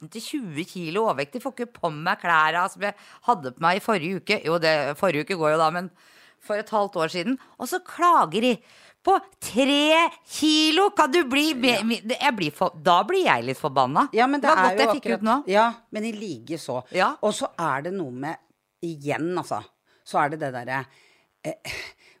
15-20 0.00 0.64
kilo 0.70 1.06
overvektig, 1.08 1.42
får 1.42 1.54
ikke 1.56 1.72
på 1.80 1.90
meg 1.92 2.20
klærne 2.22 2.64
som 2.72 2.82
jeg 2.86 2.94
hadde 3.28 3.52
på 3.56 3.60
meg 3.64 3.78
i 3.80 3.84
forrige 3.84 4.20
uke. 4.22 4.38
Jo, 4.46 4.58
det, 4.62 4.96
forrige 5.00 5.26
uke 5.26 5.38
går 5.40 5.54
jo 5.54 5.60
da, 5.62 5.70
men 5.74 5.90
for 6.42 6.58
et 6.58 6.70
halvt 6.74 6.96
år 6.98 7.12
siden. 7.12 7.38
Og 7.58 7.68
så 7.70 7.78
klager 7.86 8.40
de 8.42 8.52
på 9.02 9.16
tre 9.42 10.08
kilo! 10.30 10.90
Kan 10.96 11.10
du 11.14 11.24
bli 11.30 11.48
blir 11.58 12.50
for, 12.54 12.76
Da 12.82 13.00
blir 13.08 13.24
jeg 13.26 13.48
litt 13.48 13.58
forbanna. 13.58 14.06
Ja, 14.14 14.28
men 14.30 14.40
det, 14.42 14.50
var 14.50 14.62
er 14.62 14.76
godt 14.76 14.84
jeg 14.84 14.94
fikk 14.96 15.08
akkurat, 15.10 15.22
ut 15.24 15.28
nå. 15.28 15.36
Ja, 15.50 15.66
men 15.90 16.06
i 16.06 16.12
like 16.14 16.58
så. 16.62 16.80
Ja. 16.94 17.12
Og 17.22 17.34
så 17.36 17.50
er 17.58 17.88
det 17.88 17.96
noe 17.98 18.14
med 18.14 18.38
Igjen, 18.82 19.28
altså. 19.38 19.60
Så 20.02 20.18
er 20.18 20.32
det 20.32 20.40
det 20.42 20.48
derre 20.56 20.80
eh, 21.46 21.74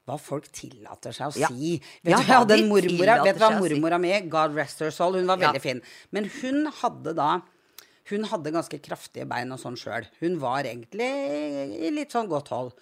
hva 0.06 0.14
folk 0.18 0.46
tillater 0.54 1.14
seg 1.14 1.30
å 1.30 1.40
Ja. 1.40 1.48
si. 1.50 1.72
Vet 2.02 2.12
Ja, 2.12 2.18
du, 2.18 2.32
hadde 2.32 2.58
en 2.58 2.68
mormora, 2.70 3.16
vet 3.24 3.38
du 3.38 3.42
hva 3.42 3.50
mormora 3.58 3.98
mi, 3.98 4.12
God 4.30 4.54
rest 4.54 4.78
her 4.82 4.90
soul, 4.94 5.14
hun 5.18 5.26
var 5.26 5.38
veldig 5.38 5.62
fin. 5.62 5.82
Men 6.10 6.30
hun 6.40 6.66
hadde 6.82 7.14
da 7.18 7.40
Hun 8.10 8.24
hadde 8.26 8.50
ganske 8.50 8.80
kraftige 8.82 9.28
bein 9.30 9.52
og 9.54 9.60
sånn 9.62 9.76
sjøl. 9.78 10.02
Hun 10.20 10.40
var 10.42 10.66
egentlig 10.66 11.06
i 11.86 11.90
litt 11.94 12.10
sånn 12.10 12.26
godt 12.26 12.48
hold. 12.50 12.72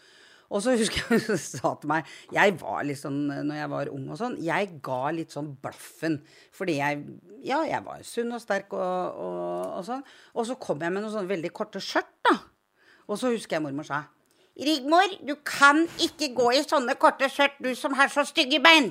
Og 0.50 0.62
så 0.64 0.74
husker 0.74 1.00
jeg 1.00 1.22
hun 1.28 1.38
sa 1.44 1.74
til 1.78 1.90
meg 1.92 2.08
Jeg 2.34 2.56
var 2.60 2.82
litt 2.86 2.98
sånn 2.98 3.20
når 3.30 3.60
jeg 3.60 3.72
var 3.72 3.90
ung 3.94 4.06
og 4.10 4.18
sånn, 4.18 4.38
jeg 4.42 4.70
ga 4.84 5.02
litt 5.14 5.34
sånn 5.34 5.52
blaffen. 5.62 6.20
Fordi 6.56 6.78
jeg 6.80 7.04
Ja, 7.46 7.62
jeg 7.64 7.84
var 7.86 8.02
sunn 8.04 8.34
og 8.36 8.42
sterk 8.42 8.74
og, 8.76 9.20
og, 9.26 9.68
og 9.78 9.84
sånn. 9.86 10.02
Og 10.34 10.48
så 10.48 10.58
kom 10.60 10.82
jeg 10.82 10.92
med 10.92 11.04
noen 11.04 11.14
sånne 11.14 11.30
veldig 11.30 11.52
korte 11.56 11.80
skjørt, 11.82 12.10
da. 12.26 12.34
Og 13.08 13.18
så 13.18 13.32
husker 13.32 13.58
jeg 13.58 13.64
mormor 13.64 13.88
sa 13.88 14.04
Rigmor, 14.60 15.14
du 15.24 15.36
kan 15.46 15.86
ikke 16.02 16.34
gå 16.36 16.50
i 16.58 16.64
sånne 16.66 16.96
korte 17.00 17.30
skjørt, 17.32 17.56
du 17.64 17.70
som 17.78 17.94
har 17.96 18.10
så 18.12 18.26
stygge 18.28 18.58
bein. 18.60 18.90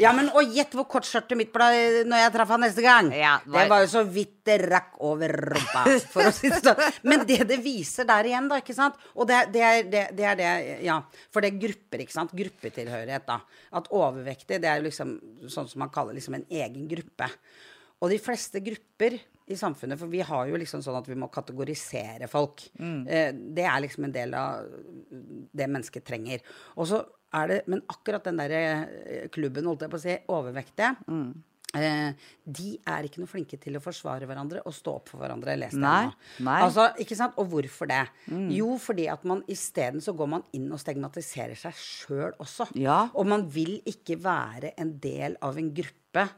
Ja, 0.00 0.12
men 0.14 0.28
Og 0.38 0.52
gjett 0.54 0.72
hvor 0.76 0.86
kort 0.90 1.04
skjørtet 1.08 1.36
mitt 1.36 1.50
ble 1.54 1.66
når 2.08 2.20
jeg 2.22 2.32
traff 2.36 2.52
han 2.54 2.62
neste 2.64 2.82
gang. 2.84 3.10
Ja, 3.14 3.34
Det 3.44 3.52
nei. 3.52 3.64
var 3.70 3.82
jo 3.84 3.88
så 3.92 4.02
vidt 4.08 4.36
det 4.46 4.56
rakk 4.70 4.94
over 5.04 5.32
rumpa. 5.52 5.82
For 6.12 6.28
å 6.30 6.32
si 6.34 6.48
det 6.52 6.60
sånn. 6.62 6.80
Men 7.06 7.24
det 7.28 7.40
det 7.50 7.58
viser 7.62 8.06
der 8.08 8.30
igjen, 8.30 8.48
da, 8.50 8.60
ikke 8.62 8.74
sant 8.76 8.94
Og 9.14 9.26
det, 9.30 9.40
det, 9.54 9.62
er, 9.66 9.82
det, 9.90 10.04
det 10.18 10.28
er 10.30 10.38
det 10.38 10.52
Ja. 10.86 11.00
For 11.34 11.42
det 11.44 11.52
er 11.52 11.60
grupper, 11.66 12.02
ikke 12.06 12.16
sant. 12.16 12.32
Gruppetilhørighet, 12.38 13.26
da. 13.28 13.40
At 13.78 13.90
overvektig, 13.94 14.60
det 14.62 14.70
er 14.70 14.80
jo 14.80 14.88
liksom 14.88 15.14
sånn 15.50 15.68
som 15.70 15.84
man 15.84 15.92
kaller 15.94 16.16
liksom 16.18 16.38
en 16.40 16.46
egen 16.50 16.88
gruppe. 16.90 17.28
Og 18.02 18.10
de 18.10 18.18
fleste 18.18 18.58
grupper 18.64 19.18
i 19.52 19.56
samfunnet, 19.58 19.98
for 19.98 20.10
vi 20.10 20.22
har 20.26 20.46
jo 20.48 20.58
liksom 20.58 20.82
sånn 20.82 20.96
at 20.98 21.06
vi 21.10 21.14
må 21.18 21.28
kategorisere 21.30 22.26
folk. 22.30 22.62
Mm. 22.78 23.02
det 23.54 23.64
er 23.66 23.80
liksom 23.84 24.06
en 24.08 24.14
del 24.14 24.34
av 24.38 24.64
det 25.52 25.66
mennesket 25.68 26.06
trenger. 26.06 26.40
Og 26.78 26.88
så 26.90 27.02
er 27.34 27.48
det, 27.48 27.62
Men 27.70 27.82
akkurat 27.88 28.24
den 28.28 28.42
der 28.42 28.52
eh, 28.58 29.24
klubben, 29.32 29.66
holdt 29.68 29.86
jeg 29.86 29.92
på 29.92 29.98
å 30.00 30.02
si, 30.02 30.18
overvektige, 30.32 30.92
eh, 31.78 32.28
de 32.44 32.68
er 32.92 33.08
ikke 33.08 33.22
noe 33.22 33.30
flinke 33.30 33.58
til 33.60 33.78
å 33.78 33.82
forsvare 33.82 34.28
hverandre 34.28 34.62
og 34.68 34.76
stå 34.76 34.96
opp 35.00 35.12
for 35.14 35.22
hverandre. 35.22 35.56
Les 35.60 35.74
Nei, 35.78 36.04
nei. 36.44 36.60
Altså, 36.66 36.90
ikke 37.00 37.16
sant? 37.18 37.38
Og 37.40 37.48
hvorfor 37.54 37.88
det? 37.90 38.04
Jo, 38.52 38.76
fordi 38.82 39.08
at 39.12 39.24
man 39.28 39.42
isteden 39.52 40.04
så 40.04 40.14
går 40.16 40.32
man 40.36 40.46
inn 40.56 40.68
og 40.72 40.80
stigmatiserer 40.82 41.58
seg 41.58 41.76
sjøl 41.80 42.36
også. 42.42 42.68
Ja. 42.76 43.06
Og 43.16 43.28
man 43.32 43.48
vil 43.52 43.78
ikke 43.88 44.20
være 44.22 44.74
en 44.76 44.96
del 45.02 45.38
av 45.40 45.60
en 45.60 45.72
gruppe 45.74 46.28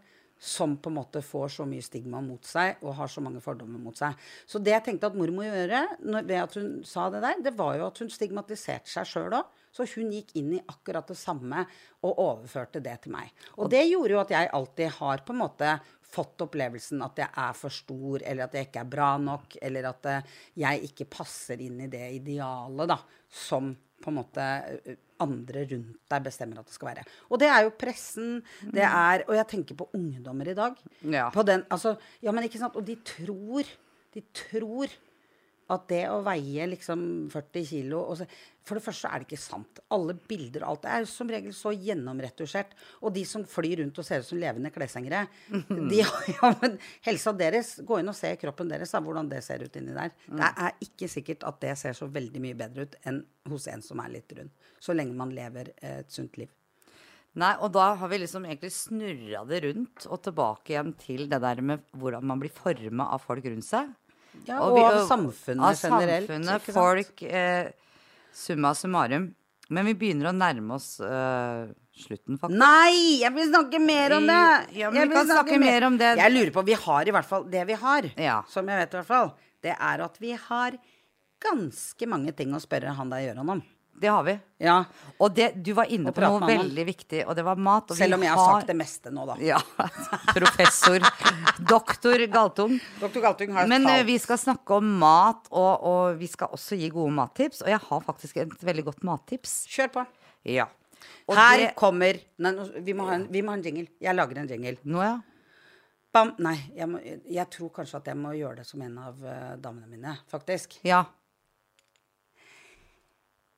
som 0.44 0.76
på 0.76 0.90
en 0.90 0.98
måte 0.98 1.22
får 1.24 1.52
så 1.56 1.64
mye 1.68 1.82
stigma 1.84 2.20
mot 2.20 2.44
seg 2.44 2.82
og 2.84 2.96
har 2.98 3.08
så 3.08 3.22
mange 3.24 3.40
fordommer 3.40 3.80
mot 3.80 3.96
seg. 3.96 4.16
Så 4.46 4.60
det 4.60 4.74
jeg 4.74 4.84
tenkte 4.90 5.08
at 5.08 5.16
mor 5.16 5.30
må 5.32 5.46
gjøre 5.46 5.84
når, 6.04 6.26
ved 6.28 6.40
at 6.42 6.56
hun 6.58 6.72
sa 6.86 7.06
det 7.12 7.22
der, 7.24 7.40
det 7.46 7.54
var 7.56 7.78
jo 7.78 7.86
at 7.88 8.00
hun 8.02 8.10
stigmatiserte 8.12 8.90
seg 8.90 9.08
sjøl 9.08 9.38
òg. 9.40 9.62
Så 9.74 9.86
hun 9.96 10.12
gikk 10.14 10.34
inn 10.38 10.52
i 10.54 10.62
akkurat 10.62 11.08
det 11.10 11.18
samme 11.18 11.64
og 12.06 12.20
overførte 12.22 12.82
det 12.84 12.94
til 13.04 13.14
meg. 13.16 13.32
Og 13.58 13.70
det 13.72 13.82
gjorde 13.88 14.14
jo 14.14 14.22
at 14.22 14.34
jeg 14.34 14.52
alltid 14.54 14.92
har 15.00 15.24
på 15.26 15.34
en 15.34 15.42
måte 15.42 15.72
fått 16.14 16.44
opplevelsen 16.44 17.02
at 17.02 17.24
jeg 17.24 17.30
er 17.42 17.56
for 17.58 17.74
stor, 17.74 18.22
eller 18.22 18.46
at 18.46 18.54
jeg 18.54 18.68
ikke 18.68 18.84
er 18.84 18.92
bra 18.92 19.14
nok, 19.18 19.56
eller 19.66 19.88
at 19.90 20.10
eh, 20.10 20.36
jeg 20.62 20.90
ikke 20.90 21.08
passer 21.10 21.64
inn 21.64 21.80
i 21.82 21.90
det 21.90 22.04
idealet 22.20 22.92
da, 22.92 23.00
som 23.34 23.72
på 24.04 24.12
en 24.12 24.18
måte 24.20 24.44
eh, 24.44 25.00
andre 25.24 25.64
rundt 25.70 26.12
deg 26.12 26.26
bestemmer 26.26 26.60
at 26.60 26.68
det 26.68 26.76
skal 26.76 26.90
være. 26.92 27.06
Og 27.30 27.40
det 27.42 27.48
er 27.50 27.64
jo 27.66 27.74
pressen, 27.78 28.36
det 28.74 28.84
er 28.84 29.24
Og 29.28 29.34
jeg 29.38 29.48
tenker 29.50 29.78
på 29.78 29.88
ungdommer 29.96 30.50
i 30.50 30.56
dag. 30.58 30.78
Ja. 31.02 31.30
På 31.34 31.42
den, 31.46 31.64
altså, 31.72 31.96
ja, 32.22 32.34
men 32.34 32.46
ikke 32.46 32.60
sant? 32.62 32.76
Og 32.76 32.86
de 32.86 32.96
tror 33.06 33.66
De 34.14 34.22
tror 34.30 34.92
at 35.72 35.86
det 35.88 36.02
å 36.12 36.18
veie 36.24 36.66
liksom 36.68 37.04
40 37.32 37.64
kilo 37.68 38.02
og 38.04 38.18
så, 38.20 38.26
For 38.64 38.78
det 38.78 38.84
første 38.84 39.08
er 39.08 39.20
det 39.20 39.26
ikke 39.28 39.40
sant. 39.40 39.80
Alle 39.92 40.14
bilder 40.16 40.64
og 40.64 40.70
alt 40.70 40.86
er 40.88 41.06
som 41.08 41.28
regel 41.28 41.52
så 41.56 41.72
gjennomretusjert. 41.72 42.72
Og 43.04 43.12
de 43.12 43.24
som 43.28 43.44
flyr 43.48 43.82
rundt 43.82 44.00
og 44.00 44.06
ser 44.06 44.24
ut 44.24 44.28
som 44.28 44.40
levende 44.40 44.72
kleshengere, 44.72 45.26
de 45.92 46.00
har 46.00 46.30
ja, 46.32 46.50
men 46.62 46.78
helsa 47.04 47.34
deres 47.36 47.74
Gå 47.84 48.00
inn 48.00 48.08
og 48.08 48.16
se 48.16 48.32
kroppen 48.40 48.72
deres, 48.72 48.92
da, 48.94 49.02
hvordan 49.04 49.28
det 49.28 49.42
ser 49.44 49.64
ut 49.66 49.76
inni 49.80 49.96
der. 49.96 50.12
Det 50.24 50.50
er 50.66 50.84
ikke 50.88 51.10
sikkert 51.12 51.44
at 51.48 51.60
det 51.60 51.76
ser 51.80 51.96
så 51.96 52.08
veldig 52.08 52.44
mye 52.44 52.56
bedre 52.58 52.88
ut 52.88 52.98
enn 53.04 53.20
hos 53.52 53.68
en 53.68 53.84
som 53.84 54.00
er 54.00 54.14
litt 54.16 54.36
rund. 54.36 54.52
Så 54.80 54.96
lenge 54.96 55.16
man 55.16 55.32
lever 55.36 55.74
eh, 55.76 56.00
et 56.00 56.12
sunt 56.12 56.40
liv. 56.40 56.52
Nei, 57.40 57.50
og 57.58 57.72
da 57.74 57.88
har 57.98 58.10
vi 58.12 58.20
liksom 58.22 58.44
egentlig 58.46 58.70
snurra 58.70 59.42
det 59.48 59.64
rundt 59.64 60.06
og 60.06 60.20
tilbake 60.22 60.70
igjen 60.72 60.92
til 61.00 61.26
det 61.30 61.40
der 61.42 61.60
med 61.66 61.82
hvordan 61.98 62.24
man 62.30 62.40
blir 62.40 62.52
forma 62.54 63.08
av 63.10 63.24
folk 63.26 63.44
rundt 63.50 63.66
seg. 63.66 63.90
Ja, 64.46 64.58
og, 64.60 64.74
vi- 64.76 64.82
av 64.84 65.06
samfunnet 65.08 65.64
av 65.64 65.78
generelt. 65.80 66.28
samfunnet, 66.28 66.68
folk, 66.74 67.22
eh, 67.22 67.70
summa 68.32 68.74
summarum. 68.74 69.34
Men 69.70 69.86
vi 69.86 69.94
begynner 69.94 70.28
å 70.28 70.36
nærme 70.36 70.74
oss 70.76 71.00
eh, 71.00 71.66
slutten, 71.96 72.36
faktisk. 72.38 72.58
Nei, 72.58 73.20
jeg 73.22 73.32
vil 73.32 73.48
snakke 73.48 73.80
mer 73.80 74.12
om 74.18 74.26
det! 74.28 74.42
Ja, 74.76 74.90
Jeg 74.92 75.08
vi 75.08 75.22
snakke 75.30 75.58
mer 75.58 75.86
om 75.86 75.96
det. 75.96 76.16
Jeg 76.18 76.32
lurer 76.34 76.50
på, 76.52 76.64
Vi 76.66 76.74
har 76.74 77.08
i 77.08 77.10
hvert 77.14 77.24
fall 77.30 77.44
det 77.48 77.66
vi 77.66 77.72
har, 77.72 78.02
Ja. 78.18 78.42
som 78.48 78.66
jeg 78.68 78.76
vet 78.82 78.92
i 78.92 78.96
hvert 78.98 79.06
fall, 79.06 79.32
det 79.62 79.76
er 79.78 80.04
at 80.04 80.18
vi 80.20 80.32
har 80.32 80.72
ganske 81.40 82.06
mange 82.08 82.34
ting 82.36 82.52
å 82.52 82.60
spørre 82.60 82.94
han 82.94 83.08
der 83.10 83.24
Gøran 83.34 83.48
om. 83.56 83.62
Det 84.00 84.10
har 84.10 84.24
vi. 84.26 84.34
Ja, 84.64 84.84
Og 85.22 85.34
det, 85.36 85.50
du 85.62 85.70
var 85.76 85.90
inne 85.92 86.10
Og 86.10 86.16
på 86.16 86.22
noe 86.24 86.46
veldig 86.48 86.84
viktig, 86.88 87.20
og 87.28 87.36
det 87.36 87.44
var 87.46 87.58
mat. 87.60 87.92
Selv 87.94 88.16
om 88.16 88.24
jeg 88.24 88.32
har 88.32 88.50
sagt 88.50 88.70
det 88.70 88.76
meste 88.78 89.12
nå, 89.14 89.26
da. 89.28 89.36
Ja. 89.44 89.60
Professor. 90.38 91.04
Doktor 91.58 92.24
Galtung. 92.32 92.78
Doktor 93.00 93.24
Galtung 93.24 93.52
har 93.54 93.68
Men 93.70 93.86
eh, 93.86 94.00
talt. 94.00 94.08
vi 94.08 94.16
skal 94.22 94.40
snakke 94.40 94.78
om 94.80 94.88
mat, 95.00 95.46
og, 95.52 95.84
og 95.90 96.18
vi 96.20 96.28
skal 96.30 96.54
også 96.56 96.78
gi 96.80 96.90
gode 96.94 97.14
mattips. 97.14 97.62
Og 97.62 97.70
jeg 97.70 97.82
har 97.86 98.06
faktisk 98.08 98.40
et 98.42 98.66
veldig 98.70 98.86
godt 98.90 99.04
mattips. 99.06 99.60
Kjør 99.70 99.92
på. 99.98 100.06
Ja. 100.54 100.66
Og 101.28 101.36
Her 101.38 101.60
det, 101.60 101.70
kommer 101.78 102.18
Nei, 102.42 102.52
vi 102.84 102.96
må, 102.96 103.06
ha 103.08 103.18
en, 103.20 103.28
vi 103.32 103.42
må 103.44 103.52
ha 103.54 103.58
en 103.60 103.64
jingle. 103.64 103.86
Jeg 104.02 104.16
lager 104.16 104.40
en 104.42 104.50
jingle. 104.50 104.76
Nå, 104.84 105.04
ja. 105.04 105.14
Bam. 106.14 106.34
Nei, 106.42 106.56
jeg, 106.76 106.86
må, 106.90 107.00
jeg 107.02 107.46
tror 107.50 107.72
kanskje 107.74 107.98
at 107.98 108.08
jeg 108.12 108.18
må 108.20 108.34
gjøre 108.38 108.60
det 108.62 108.66
som 108.68 108.82
en 108.86 108.98
av 109.02 109.22
eh, 109.26 109.52
damene 109.62 109.88
mine, 109.90 110.16
faktisk. 110.30 110.78
Ja. 110.86 111.04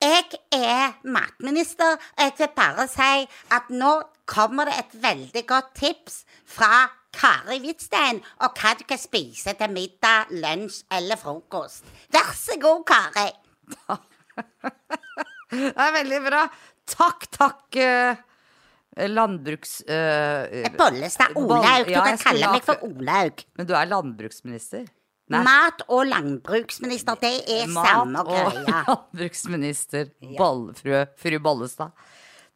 Jeg 0.02 0.24
er 0.52 0.92
matminister. 1.04 1.96
og 1.96 2.22
Jeg 2.24 2.32
vil 2.38 2.48
bare 2.56 2.86
si 2.88 3.26
at 3.56 3.70
nå 3.70 3.92
kommer 4.26 4.68
det 4.68 4.74
et 4.82 4.96
veldig 5.02 5.46
godt 5.46 5.72
tips 5.78 6.24
fra 6.44 6.88
Kari 7.16 7.58
Hvitstein 7.62 8.20
og 8.44 8.58
hva 8.60 8.74
du 8.76 8.84
kan 8.88 9.00
spise 9.00 9.54
til 9.56 9.72
middag, 9.72 10.28
lunsj 10.30 10.82
eller 10.92 11.16
frokost. 11.16 11.84
Vær 12.12 12.32
så 12.36 12.58
god, 12.60 12.84
Kari. 12.90 13.30
Det 15.50 15.72
er 15.78 15.92
veldig 15.94 16.18
bra. 16.26 16.40
Takk, 16.90 17.26
takk, 17.32 17.76
eh, 17.78 18.18
landbruks... 19.08 19.78
Uh, 19.86 20.66
Bollestad 20.76 21.32
Boll- 21.34 21.56
Olaug. 21.60 21.86
Du 21.86 21.92
ja, 21.94 22.02
kan 22.04 22.18
kalle 22.20 22.50
meg 22.52 22.66
for 22.66 22.82
Olaug. 22.84 23.44
Men 23.56 23.68
du 23.68 23.72
er 23.78 23.88
landbruksminister? 23.90 24.84
Nei. 25.32 25.42
Mat- 25.42 25.82
og 25.90 26.04
landbruksminister, 26.06 27.18
det 27.18 27.32
er 27.50 27.70
samme 27.74 28.22
og 28.22 28.30
greia. 28.30 28.82
landbruksminister 28.90 30.12
Boll, 30.38 30.68
fru, 30.78 31.38
Bollestad. 31.42 31.94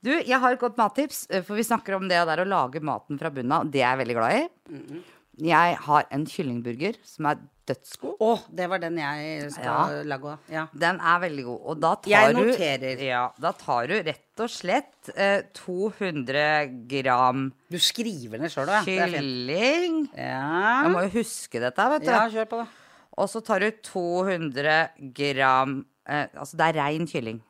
Du, 0.00 0.12
jeg 0.14 0.38
har 0.40 0.54
et 0.54 0.60
godt 0.62 0.78
mattips, 0.80 1.24
eh, 1.28 1.42
for 1.44 1.58
vi 1.58 1.66
snakker 1.66 1.98
om 1.98 2.06
det 2.08 2.20
der 2.30 2.44
å 2.44 2.48
lage 2.48 2.80
maten 2.80 3.18
fra 3.20 3.32
bunnen 3.34 3.52
av. 3.52 3.66
Det 3.68 3.82
er 3.82 3.90
jeg 3.90 4.02
veldig 4.04 4.16
glad 4.16 4.36
i. 4.36 4.44
Mm-hmm. 4.70 5.02
Jeg 5.40 5.76
har 5.86 6.04
en 6.12 6.24
kyllingburger 6.28 6.98
som 7.06 7.26
er 7.30 7.38
dødsgod. 7.70 8.16
Å, 8.20 8.30
det 8.52 8.66
var 8.68 8.80
den 8.82 8.96
jeg 9.00 9.46
skal 9.54 9.64
Ja. 9.64 10.02
lage 10.10 10.26
òg. 10.34 10.38
Ja. 10.52 10.64
Den 10.74 10.98
er 11.00 11.20
veldig 11.22 11.44
god. 11.46 11.60
Og 11.70 11.78
da 11.80 11.94
tar 11.96 12.10
Jeg 12.10 12.34
du 12.34 12.40
noterer. 12.42 13.02
Ja, 13.06 13.22
da 13.40 13.52
tar 13.56 13.86
du 13.88 13.94
rett 14.02 14.42
og 14.44 14.50
slett 14.52 15.10
eh, 15.14 15.42
200 15.54 16.86
gram 16.90 17.46
Du 17.70 17.78
skriver 17.78 18.38
ned 18.42 18.50
sjøl, 18.52 18.66
da. 18.66 18.82
Kylling. 18.84 20.10
Ja. 20.16 20.82
Jeg 20.84 20.92
må 20.92 21.04
jo 21.06 21.12
huske 21.20 21.60
dette, 21.62 21.88
vet 21.94 22.04
du. 22.04 22.10
ja, 22.12 22.26
kjør 22.28 22.50
på, 22.50 22.60
da. 22.64 22.68
Og 23.20 23.28
så 23.28 23.42
tar 23.44 23.60
du 23.64 23.70
200 23.84 24.76
gram 25.16 25.78
eh, 26.08 26.26
Altså 26.34 26.56
det 26.60 26.68
er 26.70 26.78
rein 26.84 27.06
kylling. 27.10 27.40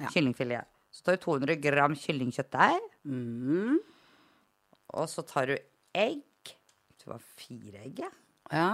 Ja. 0.00 0.08
Kyllingfilet. 0.14 0.66
Så 0.92 1.02
tar 1.06 1.16
du 1.18 1.24
200 1.24 1.56
gram 1.62 1.94
kyllingkjøttdeig. 1.96 2.80
Mm. 3.06 3.78
Og 4.94 5.06
så 5.08 5.22
tar 5.26 5.46
du 5.52 5.56
egg. 5.94 6.20
Det 7.10 7.16
var 7.18 7.26
fire 7.42 7.84
egg, 7.84 8.00
ja. 8.54 8.70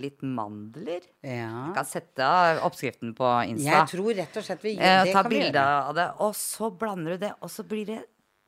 Litt 0.00 0.22
mandler. 0.24 1.02
ja. 1.20 1.66
Jeg 1.66 1.74
kan 1.76 1.84
sette 1.88 2.26
oppskriften 2.64 3.10
på 3.18 3.26
Insta. 3.50 3.82
Jeg 3.82 3.90
tror 3.92 4.14
rett 4.16 4.36
og 4.40 4.46
slett 4.46 4.62
vi 4.64 4.72
Eh, 4.78 5.04
det 5.04 5.12
ta 5.12 5.22
bilde 5.28 5.60
av 5.60 5.94
det, 5.98 6.06
og 6.24 6.32
så 6.38 6.70
blander 6.72 7.18
du 7.18 7.26
det, 7.26 7.32
og 7.42 7.50
så 7.52 7.66
blir 7.68 7.84
det 7.90 7.98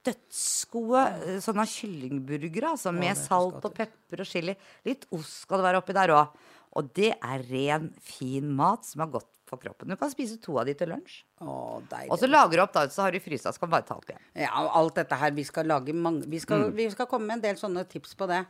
dødsgode 0.06 1.02
eh, 1.26 1.36
sånne 1.42 1.66
kyllingburgere, 1.68 2.72
altså, 2.74 2.92
med 2.94 3.18
salt 3.18 3.60
og 3.64 3.74
pepper 3.76 4.22
og 4.24 4.26
chili. 4.30 4.54
Litt 4.88 5.04
ost 5.14 5.42
skal 5.44 5.60
det 5.60 5.68
være 5.68 5.82
oppi 5.82 5.96
der 5.98 6.14
òg. 6.16 6.32
Og 6.80 6.88
det 6.96 7.10
er 7.20 7.42
ren, 7.50 7.90
fin 8.00 8.48
mat 8.56 8.86
som 8.88 9.02
er 9.04 9.10
godt 9.12 9.28
for 9.50 9.60
kroppen. 9.60 9.90
Du 9.92 9.96
kan 10.00 10.08
spise 10.08 10.38
to 10.40 10.54
av 10.58 10.64
de 10.70 10.72
til 10.78 10.88
lunsj. 10.88 11.18
Og 12.08 12.16
så 12.22 12.30
lager 12.30 12.56
du 12.56 12.62
opp, 12.64 12.72
da, 12.72 12.86
så 12.88 13.02
har 13.04 13.12
du 13.12 13.20
frysa, 13.20 13.52
så 13.52 13.60
kan 13.60 13.68
du 13.68 13.74
bare 13.76 13.84
ta 13.84 13.98
opp 13.98 14.08
igjen. 14.08 14.22
Ja, 14.46 14.54
alt 14.72 14.96
dette 14.96 15.18
her. 15.20 15.34
Vi 15.36 15.44
skal 15.44 15.68
lage 15.68 15.92
mange 15.92 16.24
Vi 16.30 16.38
skal, 16.40 16.70
Mm. 16.70 16.74
vi 16.78 16.88
skal 16.94 17.06
komme 17.10 17.26
med 17.26 17.34
en 17.42 17.42
del 17.50 17.56
sånne 17.60 17.84
tips 17.86 18.14
på 18.16 18.26
det. 18.30 18.46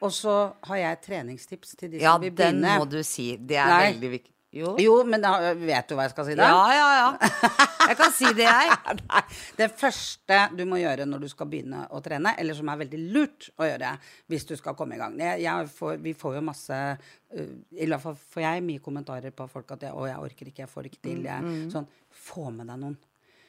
Og 0.00 0.12
så 0.16 0.34
har 0.68 0.76
jeg 0.80 1.00
treningstips 1.06 1.76
til 1.76 1.90
de 1.94 2.02
Ja, 2.02 2.14
som 2.14 2.24
vil 2.24 2.32
begynne. 2.32 2.66
Ja, 2.66 2.78
den 2.78 2.84
må 2.84 2.90
du 2.90 3.02
si. 3.04 3.34
Det 3.36 3.58
er 3.60 3.68
Nei. 3.68 3.80
veldig 3.92 4.12
viktig. 4.16 4.34
Jo. 4.50 4.72
Jo, 4.82 4.96
men 5.06 5.22
da, 5.22 5.52
vet 5.54 5.86
du 5.86 5.94
hva 5.94 6.08
jeg 6.08 6.10
skal 6.10 6.26
si 6.26 6.32
da? 6.34 6.48
Ja, 6.50 6.62
ja, 6.74 6.86
ja. 6.98 7.66
Jeg 7.86 7.96
kan 8.00 8.14
si 8.14 8.32
det, 8.34 8.48
jeg. 8.48 8.96
Det 9.60 9.68
første 9.78 10.38
du 10.58 10.64
må 10.66 10.80
gjøre 10.80 11.06
når 11.06 11.22
du 11.22 11.28
skal 11.30 11.46
begynne 11.52 11.84
å 11.94 12.00
trene, 12.02 12.32
eller 12.38 12.58
som 12.58 12.66
er 12.72 12.80
veldig 12.82 13.00
lurt 13.14 13.46
å 13.62 13.68
gjøre 13.68 13.92
hvis 14.30 14.48
du 14.50 14.56
skal 14.58 14.74
komme 14.78 14.96
i 14.96 15.00
gang 15.00 15.14
jeg, 15.22 15.44
jeg 15.44 15.70
får, 15.76 16.00
Vi 16.02 16.14
får 16.18 16.40
jo 16.40 16.42
masse 16.48 16.80
uh, 16.96 17.52
I 17.78 17.86
hvert 17.86 18.02
fall 18.02 18.18
får 18.34 18.42
jeg 18.42 18.64
mye 18.66 18.82
kommentarer 18.82 19.34
på 19.34 19.46
folk 19.52 19.70
at 19.76 19.86
jeg, 19.86 19.94
'Å, 19.94 20.08
jeg 20.10 20.26
orker 20.26 20.50
ikke, 20.50 20.64
jeg 20.64 20.72
får 20.74 20.90
ikke 20.90 21.02
til'. 21.06 21.22
Jeg, 21.30 21.54
Sånn, 21.70 21.86
få 22.10 22.50
med 22.50 22.66
deg 22.66 22.82
noen. 22.82 22.98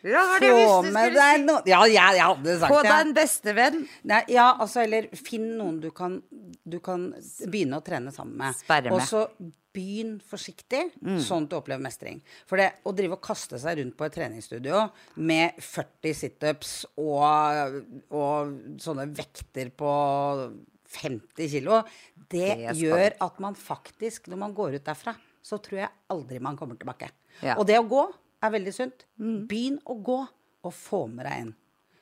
Ja, 0.08 0.24
det 0.42 0.50
det 0.50 0.66
Få 0.66 0.82
med 0.90 1.14
deg 1.14 1.44
noen 1.46 1.70
Ja, 1.70 1.82
jeg, 1.86 2.18
jeg 2.18 2.26
hadde 2.26 2.58
sagt 2.62 2.74
Få 2.74 2.82
deg 2.86 2.98
en 2.98 3.16
bestevenn. 3.18 3.82
Nei, 4.10 4.22
ja, 4.34 4.48
altså, 4.58 4.82
eller 4.86 5.10
finn 5.18 5.52
noen 5.60 5.80
du 5.84 5.92
kan, 5.96 6.20
du 6.64 6.80
kan 6.84 7.10
begynne 7.46 7.78
å 7.78 7.86
trene 7.86 8.14
sammen 8.16 8.40
med. 8.42 8.58
Sperre 8.58 8.90
med. 8.90 8.98
Og 8.98 9.06
så 9.08 9.26
begynn 9.72 10.18
forsiktig, 10.28 10.82
sånn 11.24 11.46
at 11.46 11.52
du 11.54 11.56
opplever 11.56 11.84
mestring. 11.84 12.20
For 12.50 12.60
det 12.60 12.68
å 12.84 12.92
drive 12.96 13.16
og 13.16 13.24
kaste 13.24 13.60
seg 13.62 13.80
rundt 13.80 13.96
på 13.96 14.08
et 14.08 14.18
treningsstudio 14.18 14.82
med 15.24 15.62
40 15.64 16.18
situps 16.26 16.74
og, 17.00 17.78
og 18.12 18.52
sånne 18.84 19.08
vekter 19.16 19.72
på 19.72 19.94
50 20.92 21.52
kilo, 21.54 21.80
det, 22.28 22.50
Det 22.68 22.76
gjør 22.82 23.16
at 23.24 23.40
man 23.44 23.56
faktisk, 23.56 24.28
når 24.32 24.44
man 24.44 24.56
går 24.56 24.76
ut 24.80 24.88
derfra, 24.88 25.16
så 25.42 25.58
tror 25.64 25.86
jeg 25.86 25.94
aldri 26.14 26.42
man 26.44 26.60
kommer 26.60 26.76
tilbake. 26.80 27.10
Ja. 27.42 27.56
Og 27.58 27.66
det 27.68 27.80
å 27.80 27.88
gå 27.88 28.04
er 28.42 28.54
veldig 28.58 28.74
sunt. 28.76 29.06
Begynn 29.18 29.80
å 29.86 29.96
gå, 30.02 30.20
og 30.62 30.74
få 30.78 31.08
med 31.10 31.26
deg 31.26 31.40
en 31.48 31.56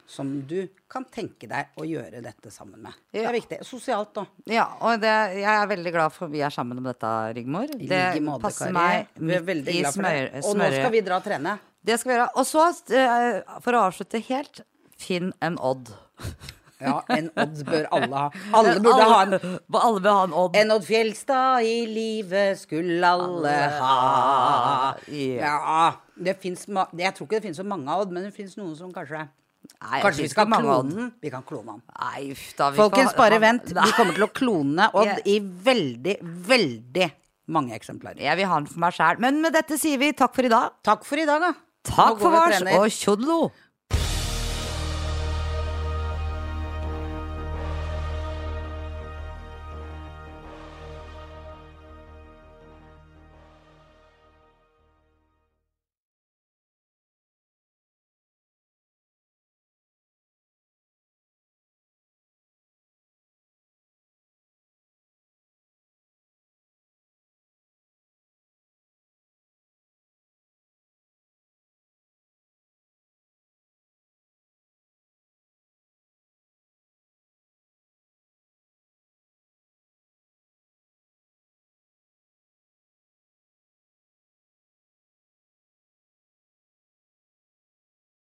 som 0.10 0.30
du 0.50 0.64
kan 0.90 1.04
tenke 1.06 1.46
deg 1.48 1.76
å 1.78 1.86
gjøre 1.86 2.18
dette 2.26 2.50
sammen 2.52 2.82
med. 2.82 2.96
Det 3.14 3.22
er 3.30 3.36
viktig. 3.36 3.60
Sosialt 3.68 4.18
òg. 4.18 4.32
Ja, 4.50 4.64
og 4.82 4.98
det, 5.04 5.12
jeg 5.38 5.46
er 5.54 5.68
veldig 5.70 5.92
glad 5.94 6.16
for 6.16 6.32
vi 6.34 6.42
er 6.42 6.50
sammen 6.54 6.82
om 6.82 6.88
dette, 6.90 7.12
Rigmor. 7.38 7.70
Det 7.78 7.86
like 7.88 8.24
måte, 8.26 8.42
passer 8.48 8.72
Kari. 8.74 8.74
meg 8.74 9.22
midt 9.22 9.70
i 9.70 9.84
glad 9.84 9.94
for 9.94 10.02
smør- 10.02 10.50
Og 10.50 10.58
nå 10.58 10.70
skal 10.74 10.92
vi 10.96 11.02
dra 11.06 11.20
og 11.22 11.28
trene. 11.28 11.54
Det 11.86 12.00
skal 12.02 12.10
vi 12.12 12.16
gjøre. 12.18 12.30
Og 12.42 12.50
så, 12.50 12.66
eh, 12.90 13.60
for 13.62 13.78
å 13.78 13.84
avslutte 13.92 14.24
helt, 14.32 14.64
finn 14.98 15.30
en 15.46 15.60
odd. 15.62 15.94
Ja, 16.80 17.00
en 17.12 17.28
Odd 17.36 17.64
bør 17.68 17.88
alle 17.96 18.22
ha. 18.22 18.28
Alle 18.56 18.76
burde 18.80 19.08
ha 19.10 19.18
en 19.26 19.34
Alle 19.36 19.82
alle 19.84 20.04
bør 20.06 20.14
ha 20.16 20.22
en 20.30 20.36
odd. 20.44 20.56
En 20.60 20.72
Odd 20.76 20.86
Fjelstad 20.88 21.66
i 21.68 21.82
livet 21.90 22.62
skulle 22.62 23.10
alle 23.10 23.56
ha. 23.80 24.94
Ja. 25.12 25.58
Ja. 25.60 25.82
Det 26.20 26.38
finnes 26.40 26.66
Jeg 26.68 27.14
tror 27.16 27.28
ikke 27.28 27.38
det 27.38 27.44
finnes 27.50 27.60
så 27.60 27.68
mange 27.68 27.92
av 27.92 28.06
Odd, 28.06 28.16
men 28.16 28.28
det 28.28 28.34
finnes 28.36 28.56
noen 28.60 28.76
som 28.80 28.94
kanskje 28.96 29.28
Nei, 29.80 30.00
Kanskje 30.02 30.24
vi 30.24 30.32
skal 30.32 30.48
klone 30.50 30.82
den? 30.88 31.12
Vi 31.22 31.30
kan 31.32 31.44
klone 31.46 31.76
han. 31.76 31.82
Nei, 32.00 32.32
uff 32.34 32.46
da. 32.58 32.70
vi 32.72 32.80
Folkens, 32.80 33.14
bare 33.16 33.38
han- 33.38 33.44
vent. 33.44 33.72
Vi 33.88 33.96
kommer 33.96 34.16
til 34.16 34.26
å 34.26 34.32
klone 34.34 34.90
Odd 34.94 35.12
yeah. 35.12 35.24
i 35.28 35.40
veldig, 35.40 36.16
veldig 36.24 37.08
mange 37.54 37.76
eksemplarer. 37.76 38.22
Jeg 38.24 38.40
vil 38.40 38.50
ha 38.50 38.60
den 38.60 38.70
for 38.72 38.84
meg 38.84 38.96
sjæl. 38.96 39.20
Men 39.24 39.42
med 39.44 39.56
dette 39.56 39.78
sier 39.82 40.00
vi 40.02 40.12
takk 40.18 40.36
for 40.36 40.48
i 40.48 40.52
dag. 40.52 40.76
Takk 40.86 41.06
for 41.08 41.22
i 41.22 41.28
dag, 41.28 41.44
da. 41.44 41.54
Takk 41.90 42.20
for 42.22 42.36
vars 42.36 42.62
og 42.76 42.88
tjodlo! 42.94 43.40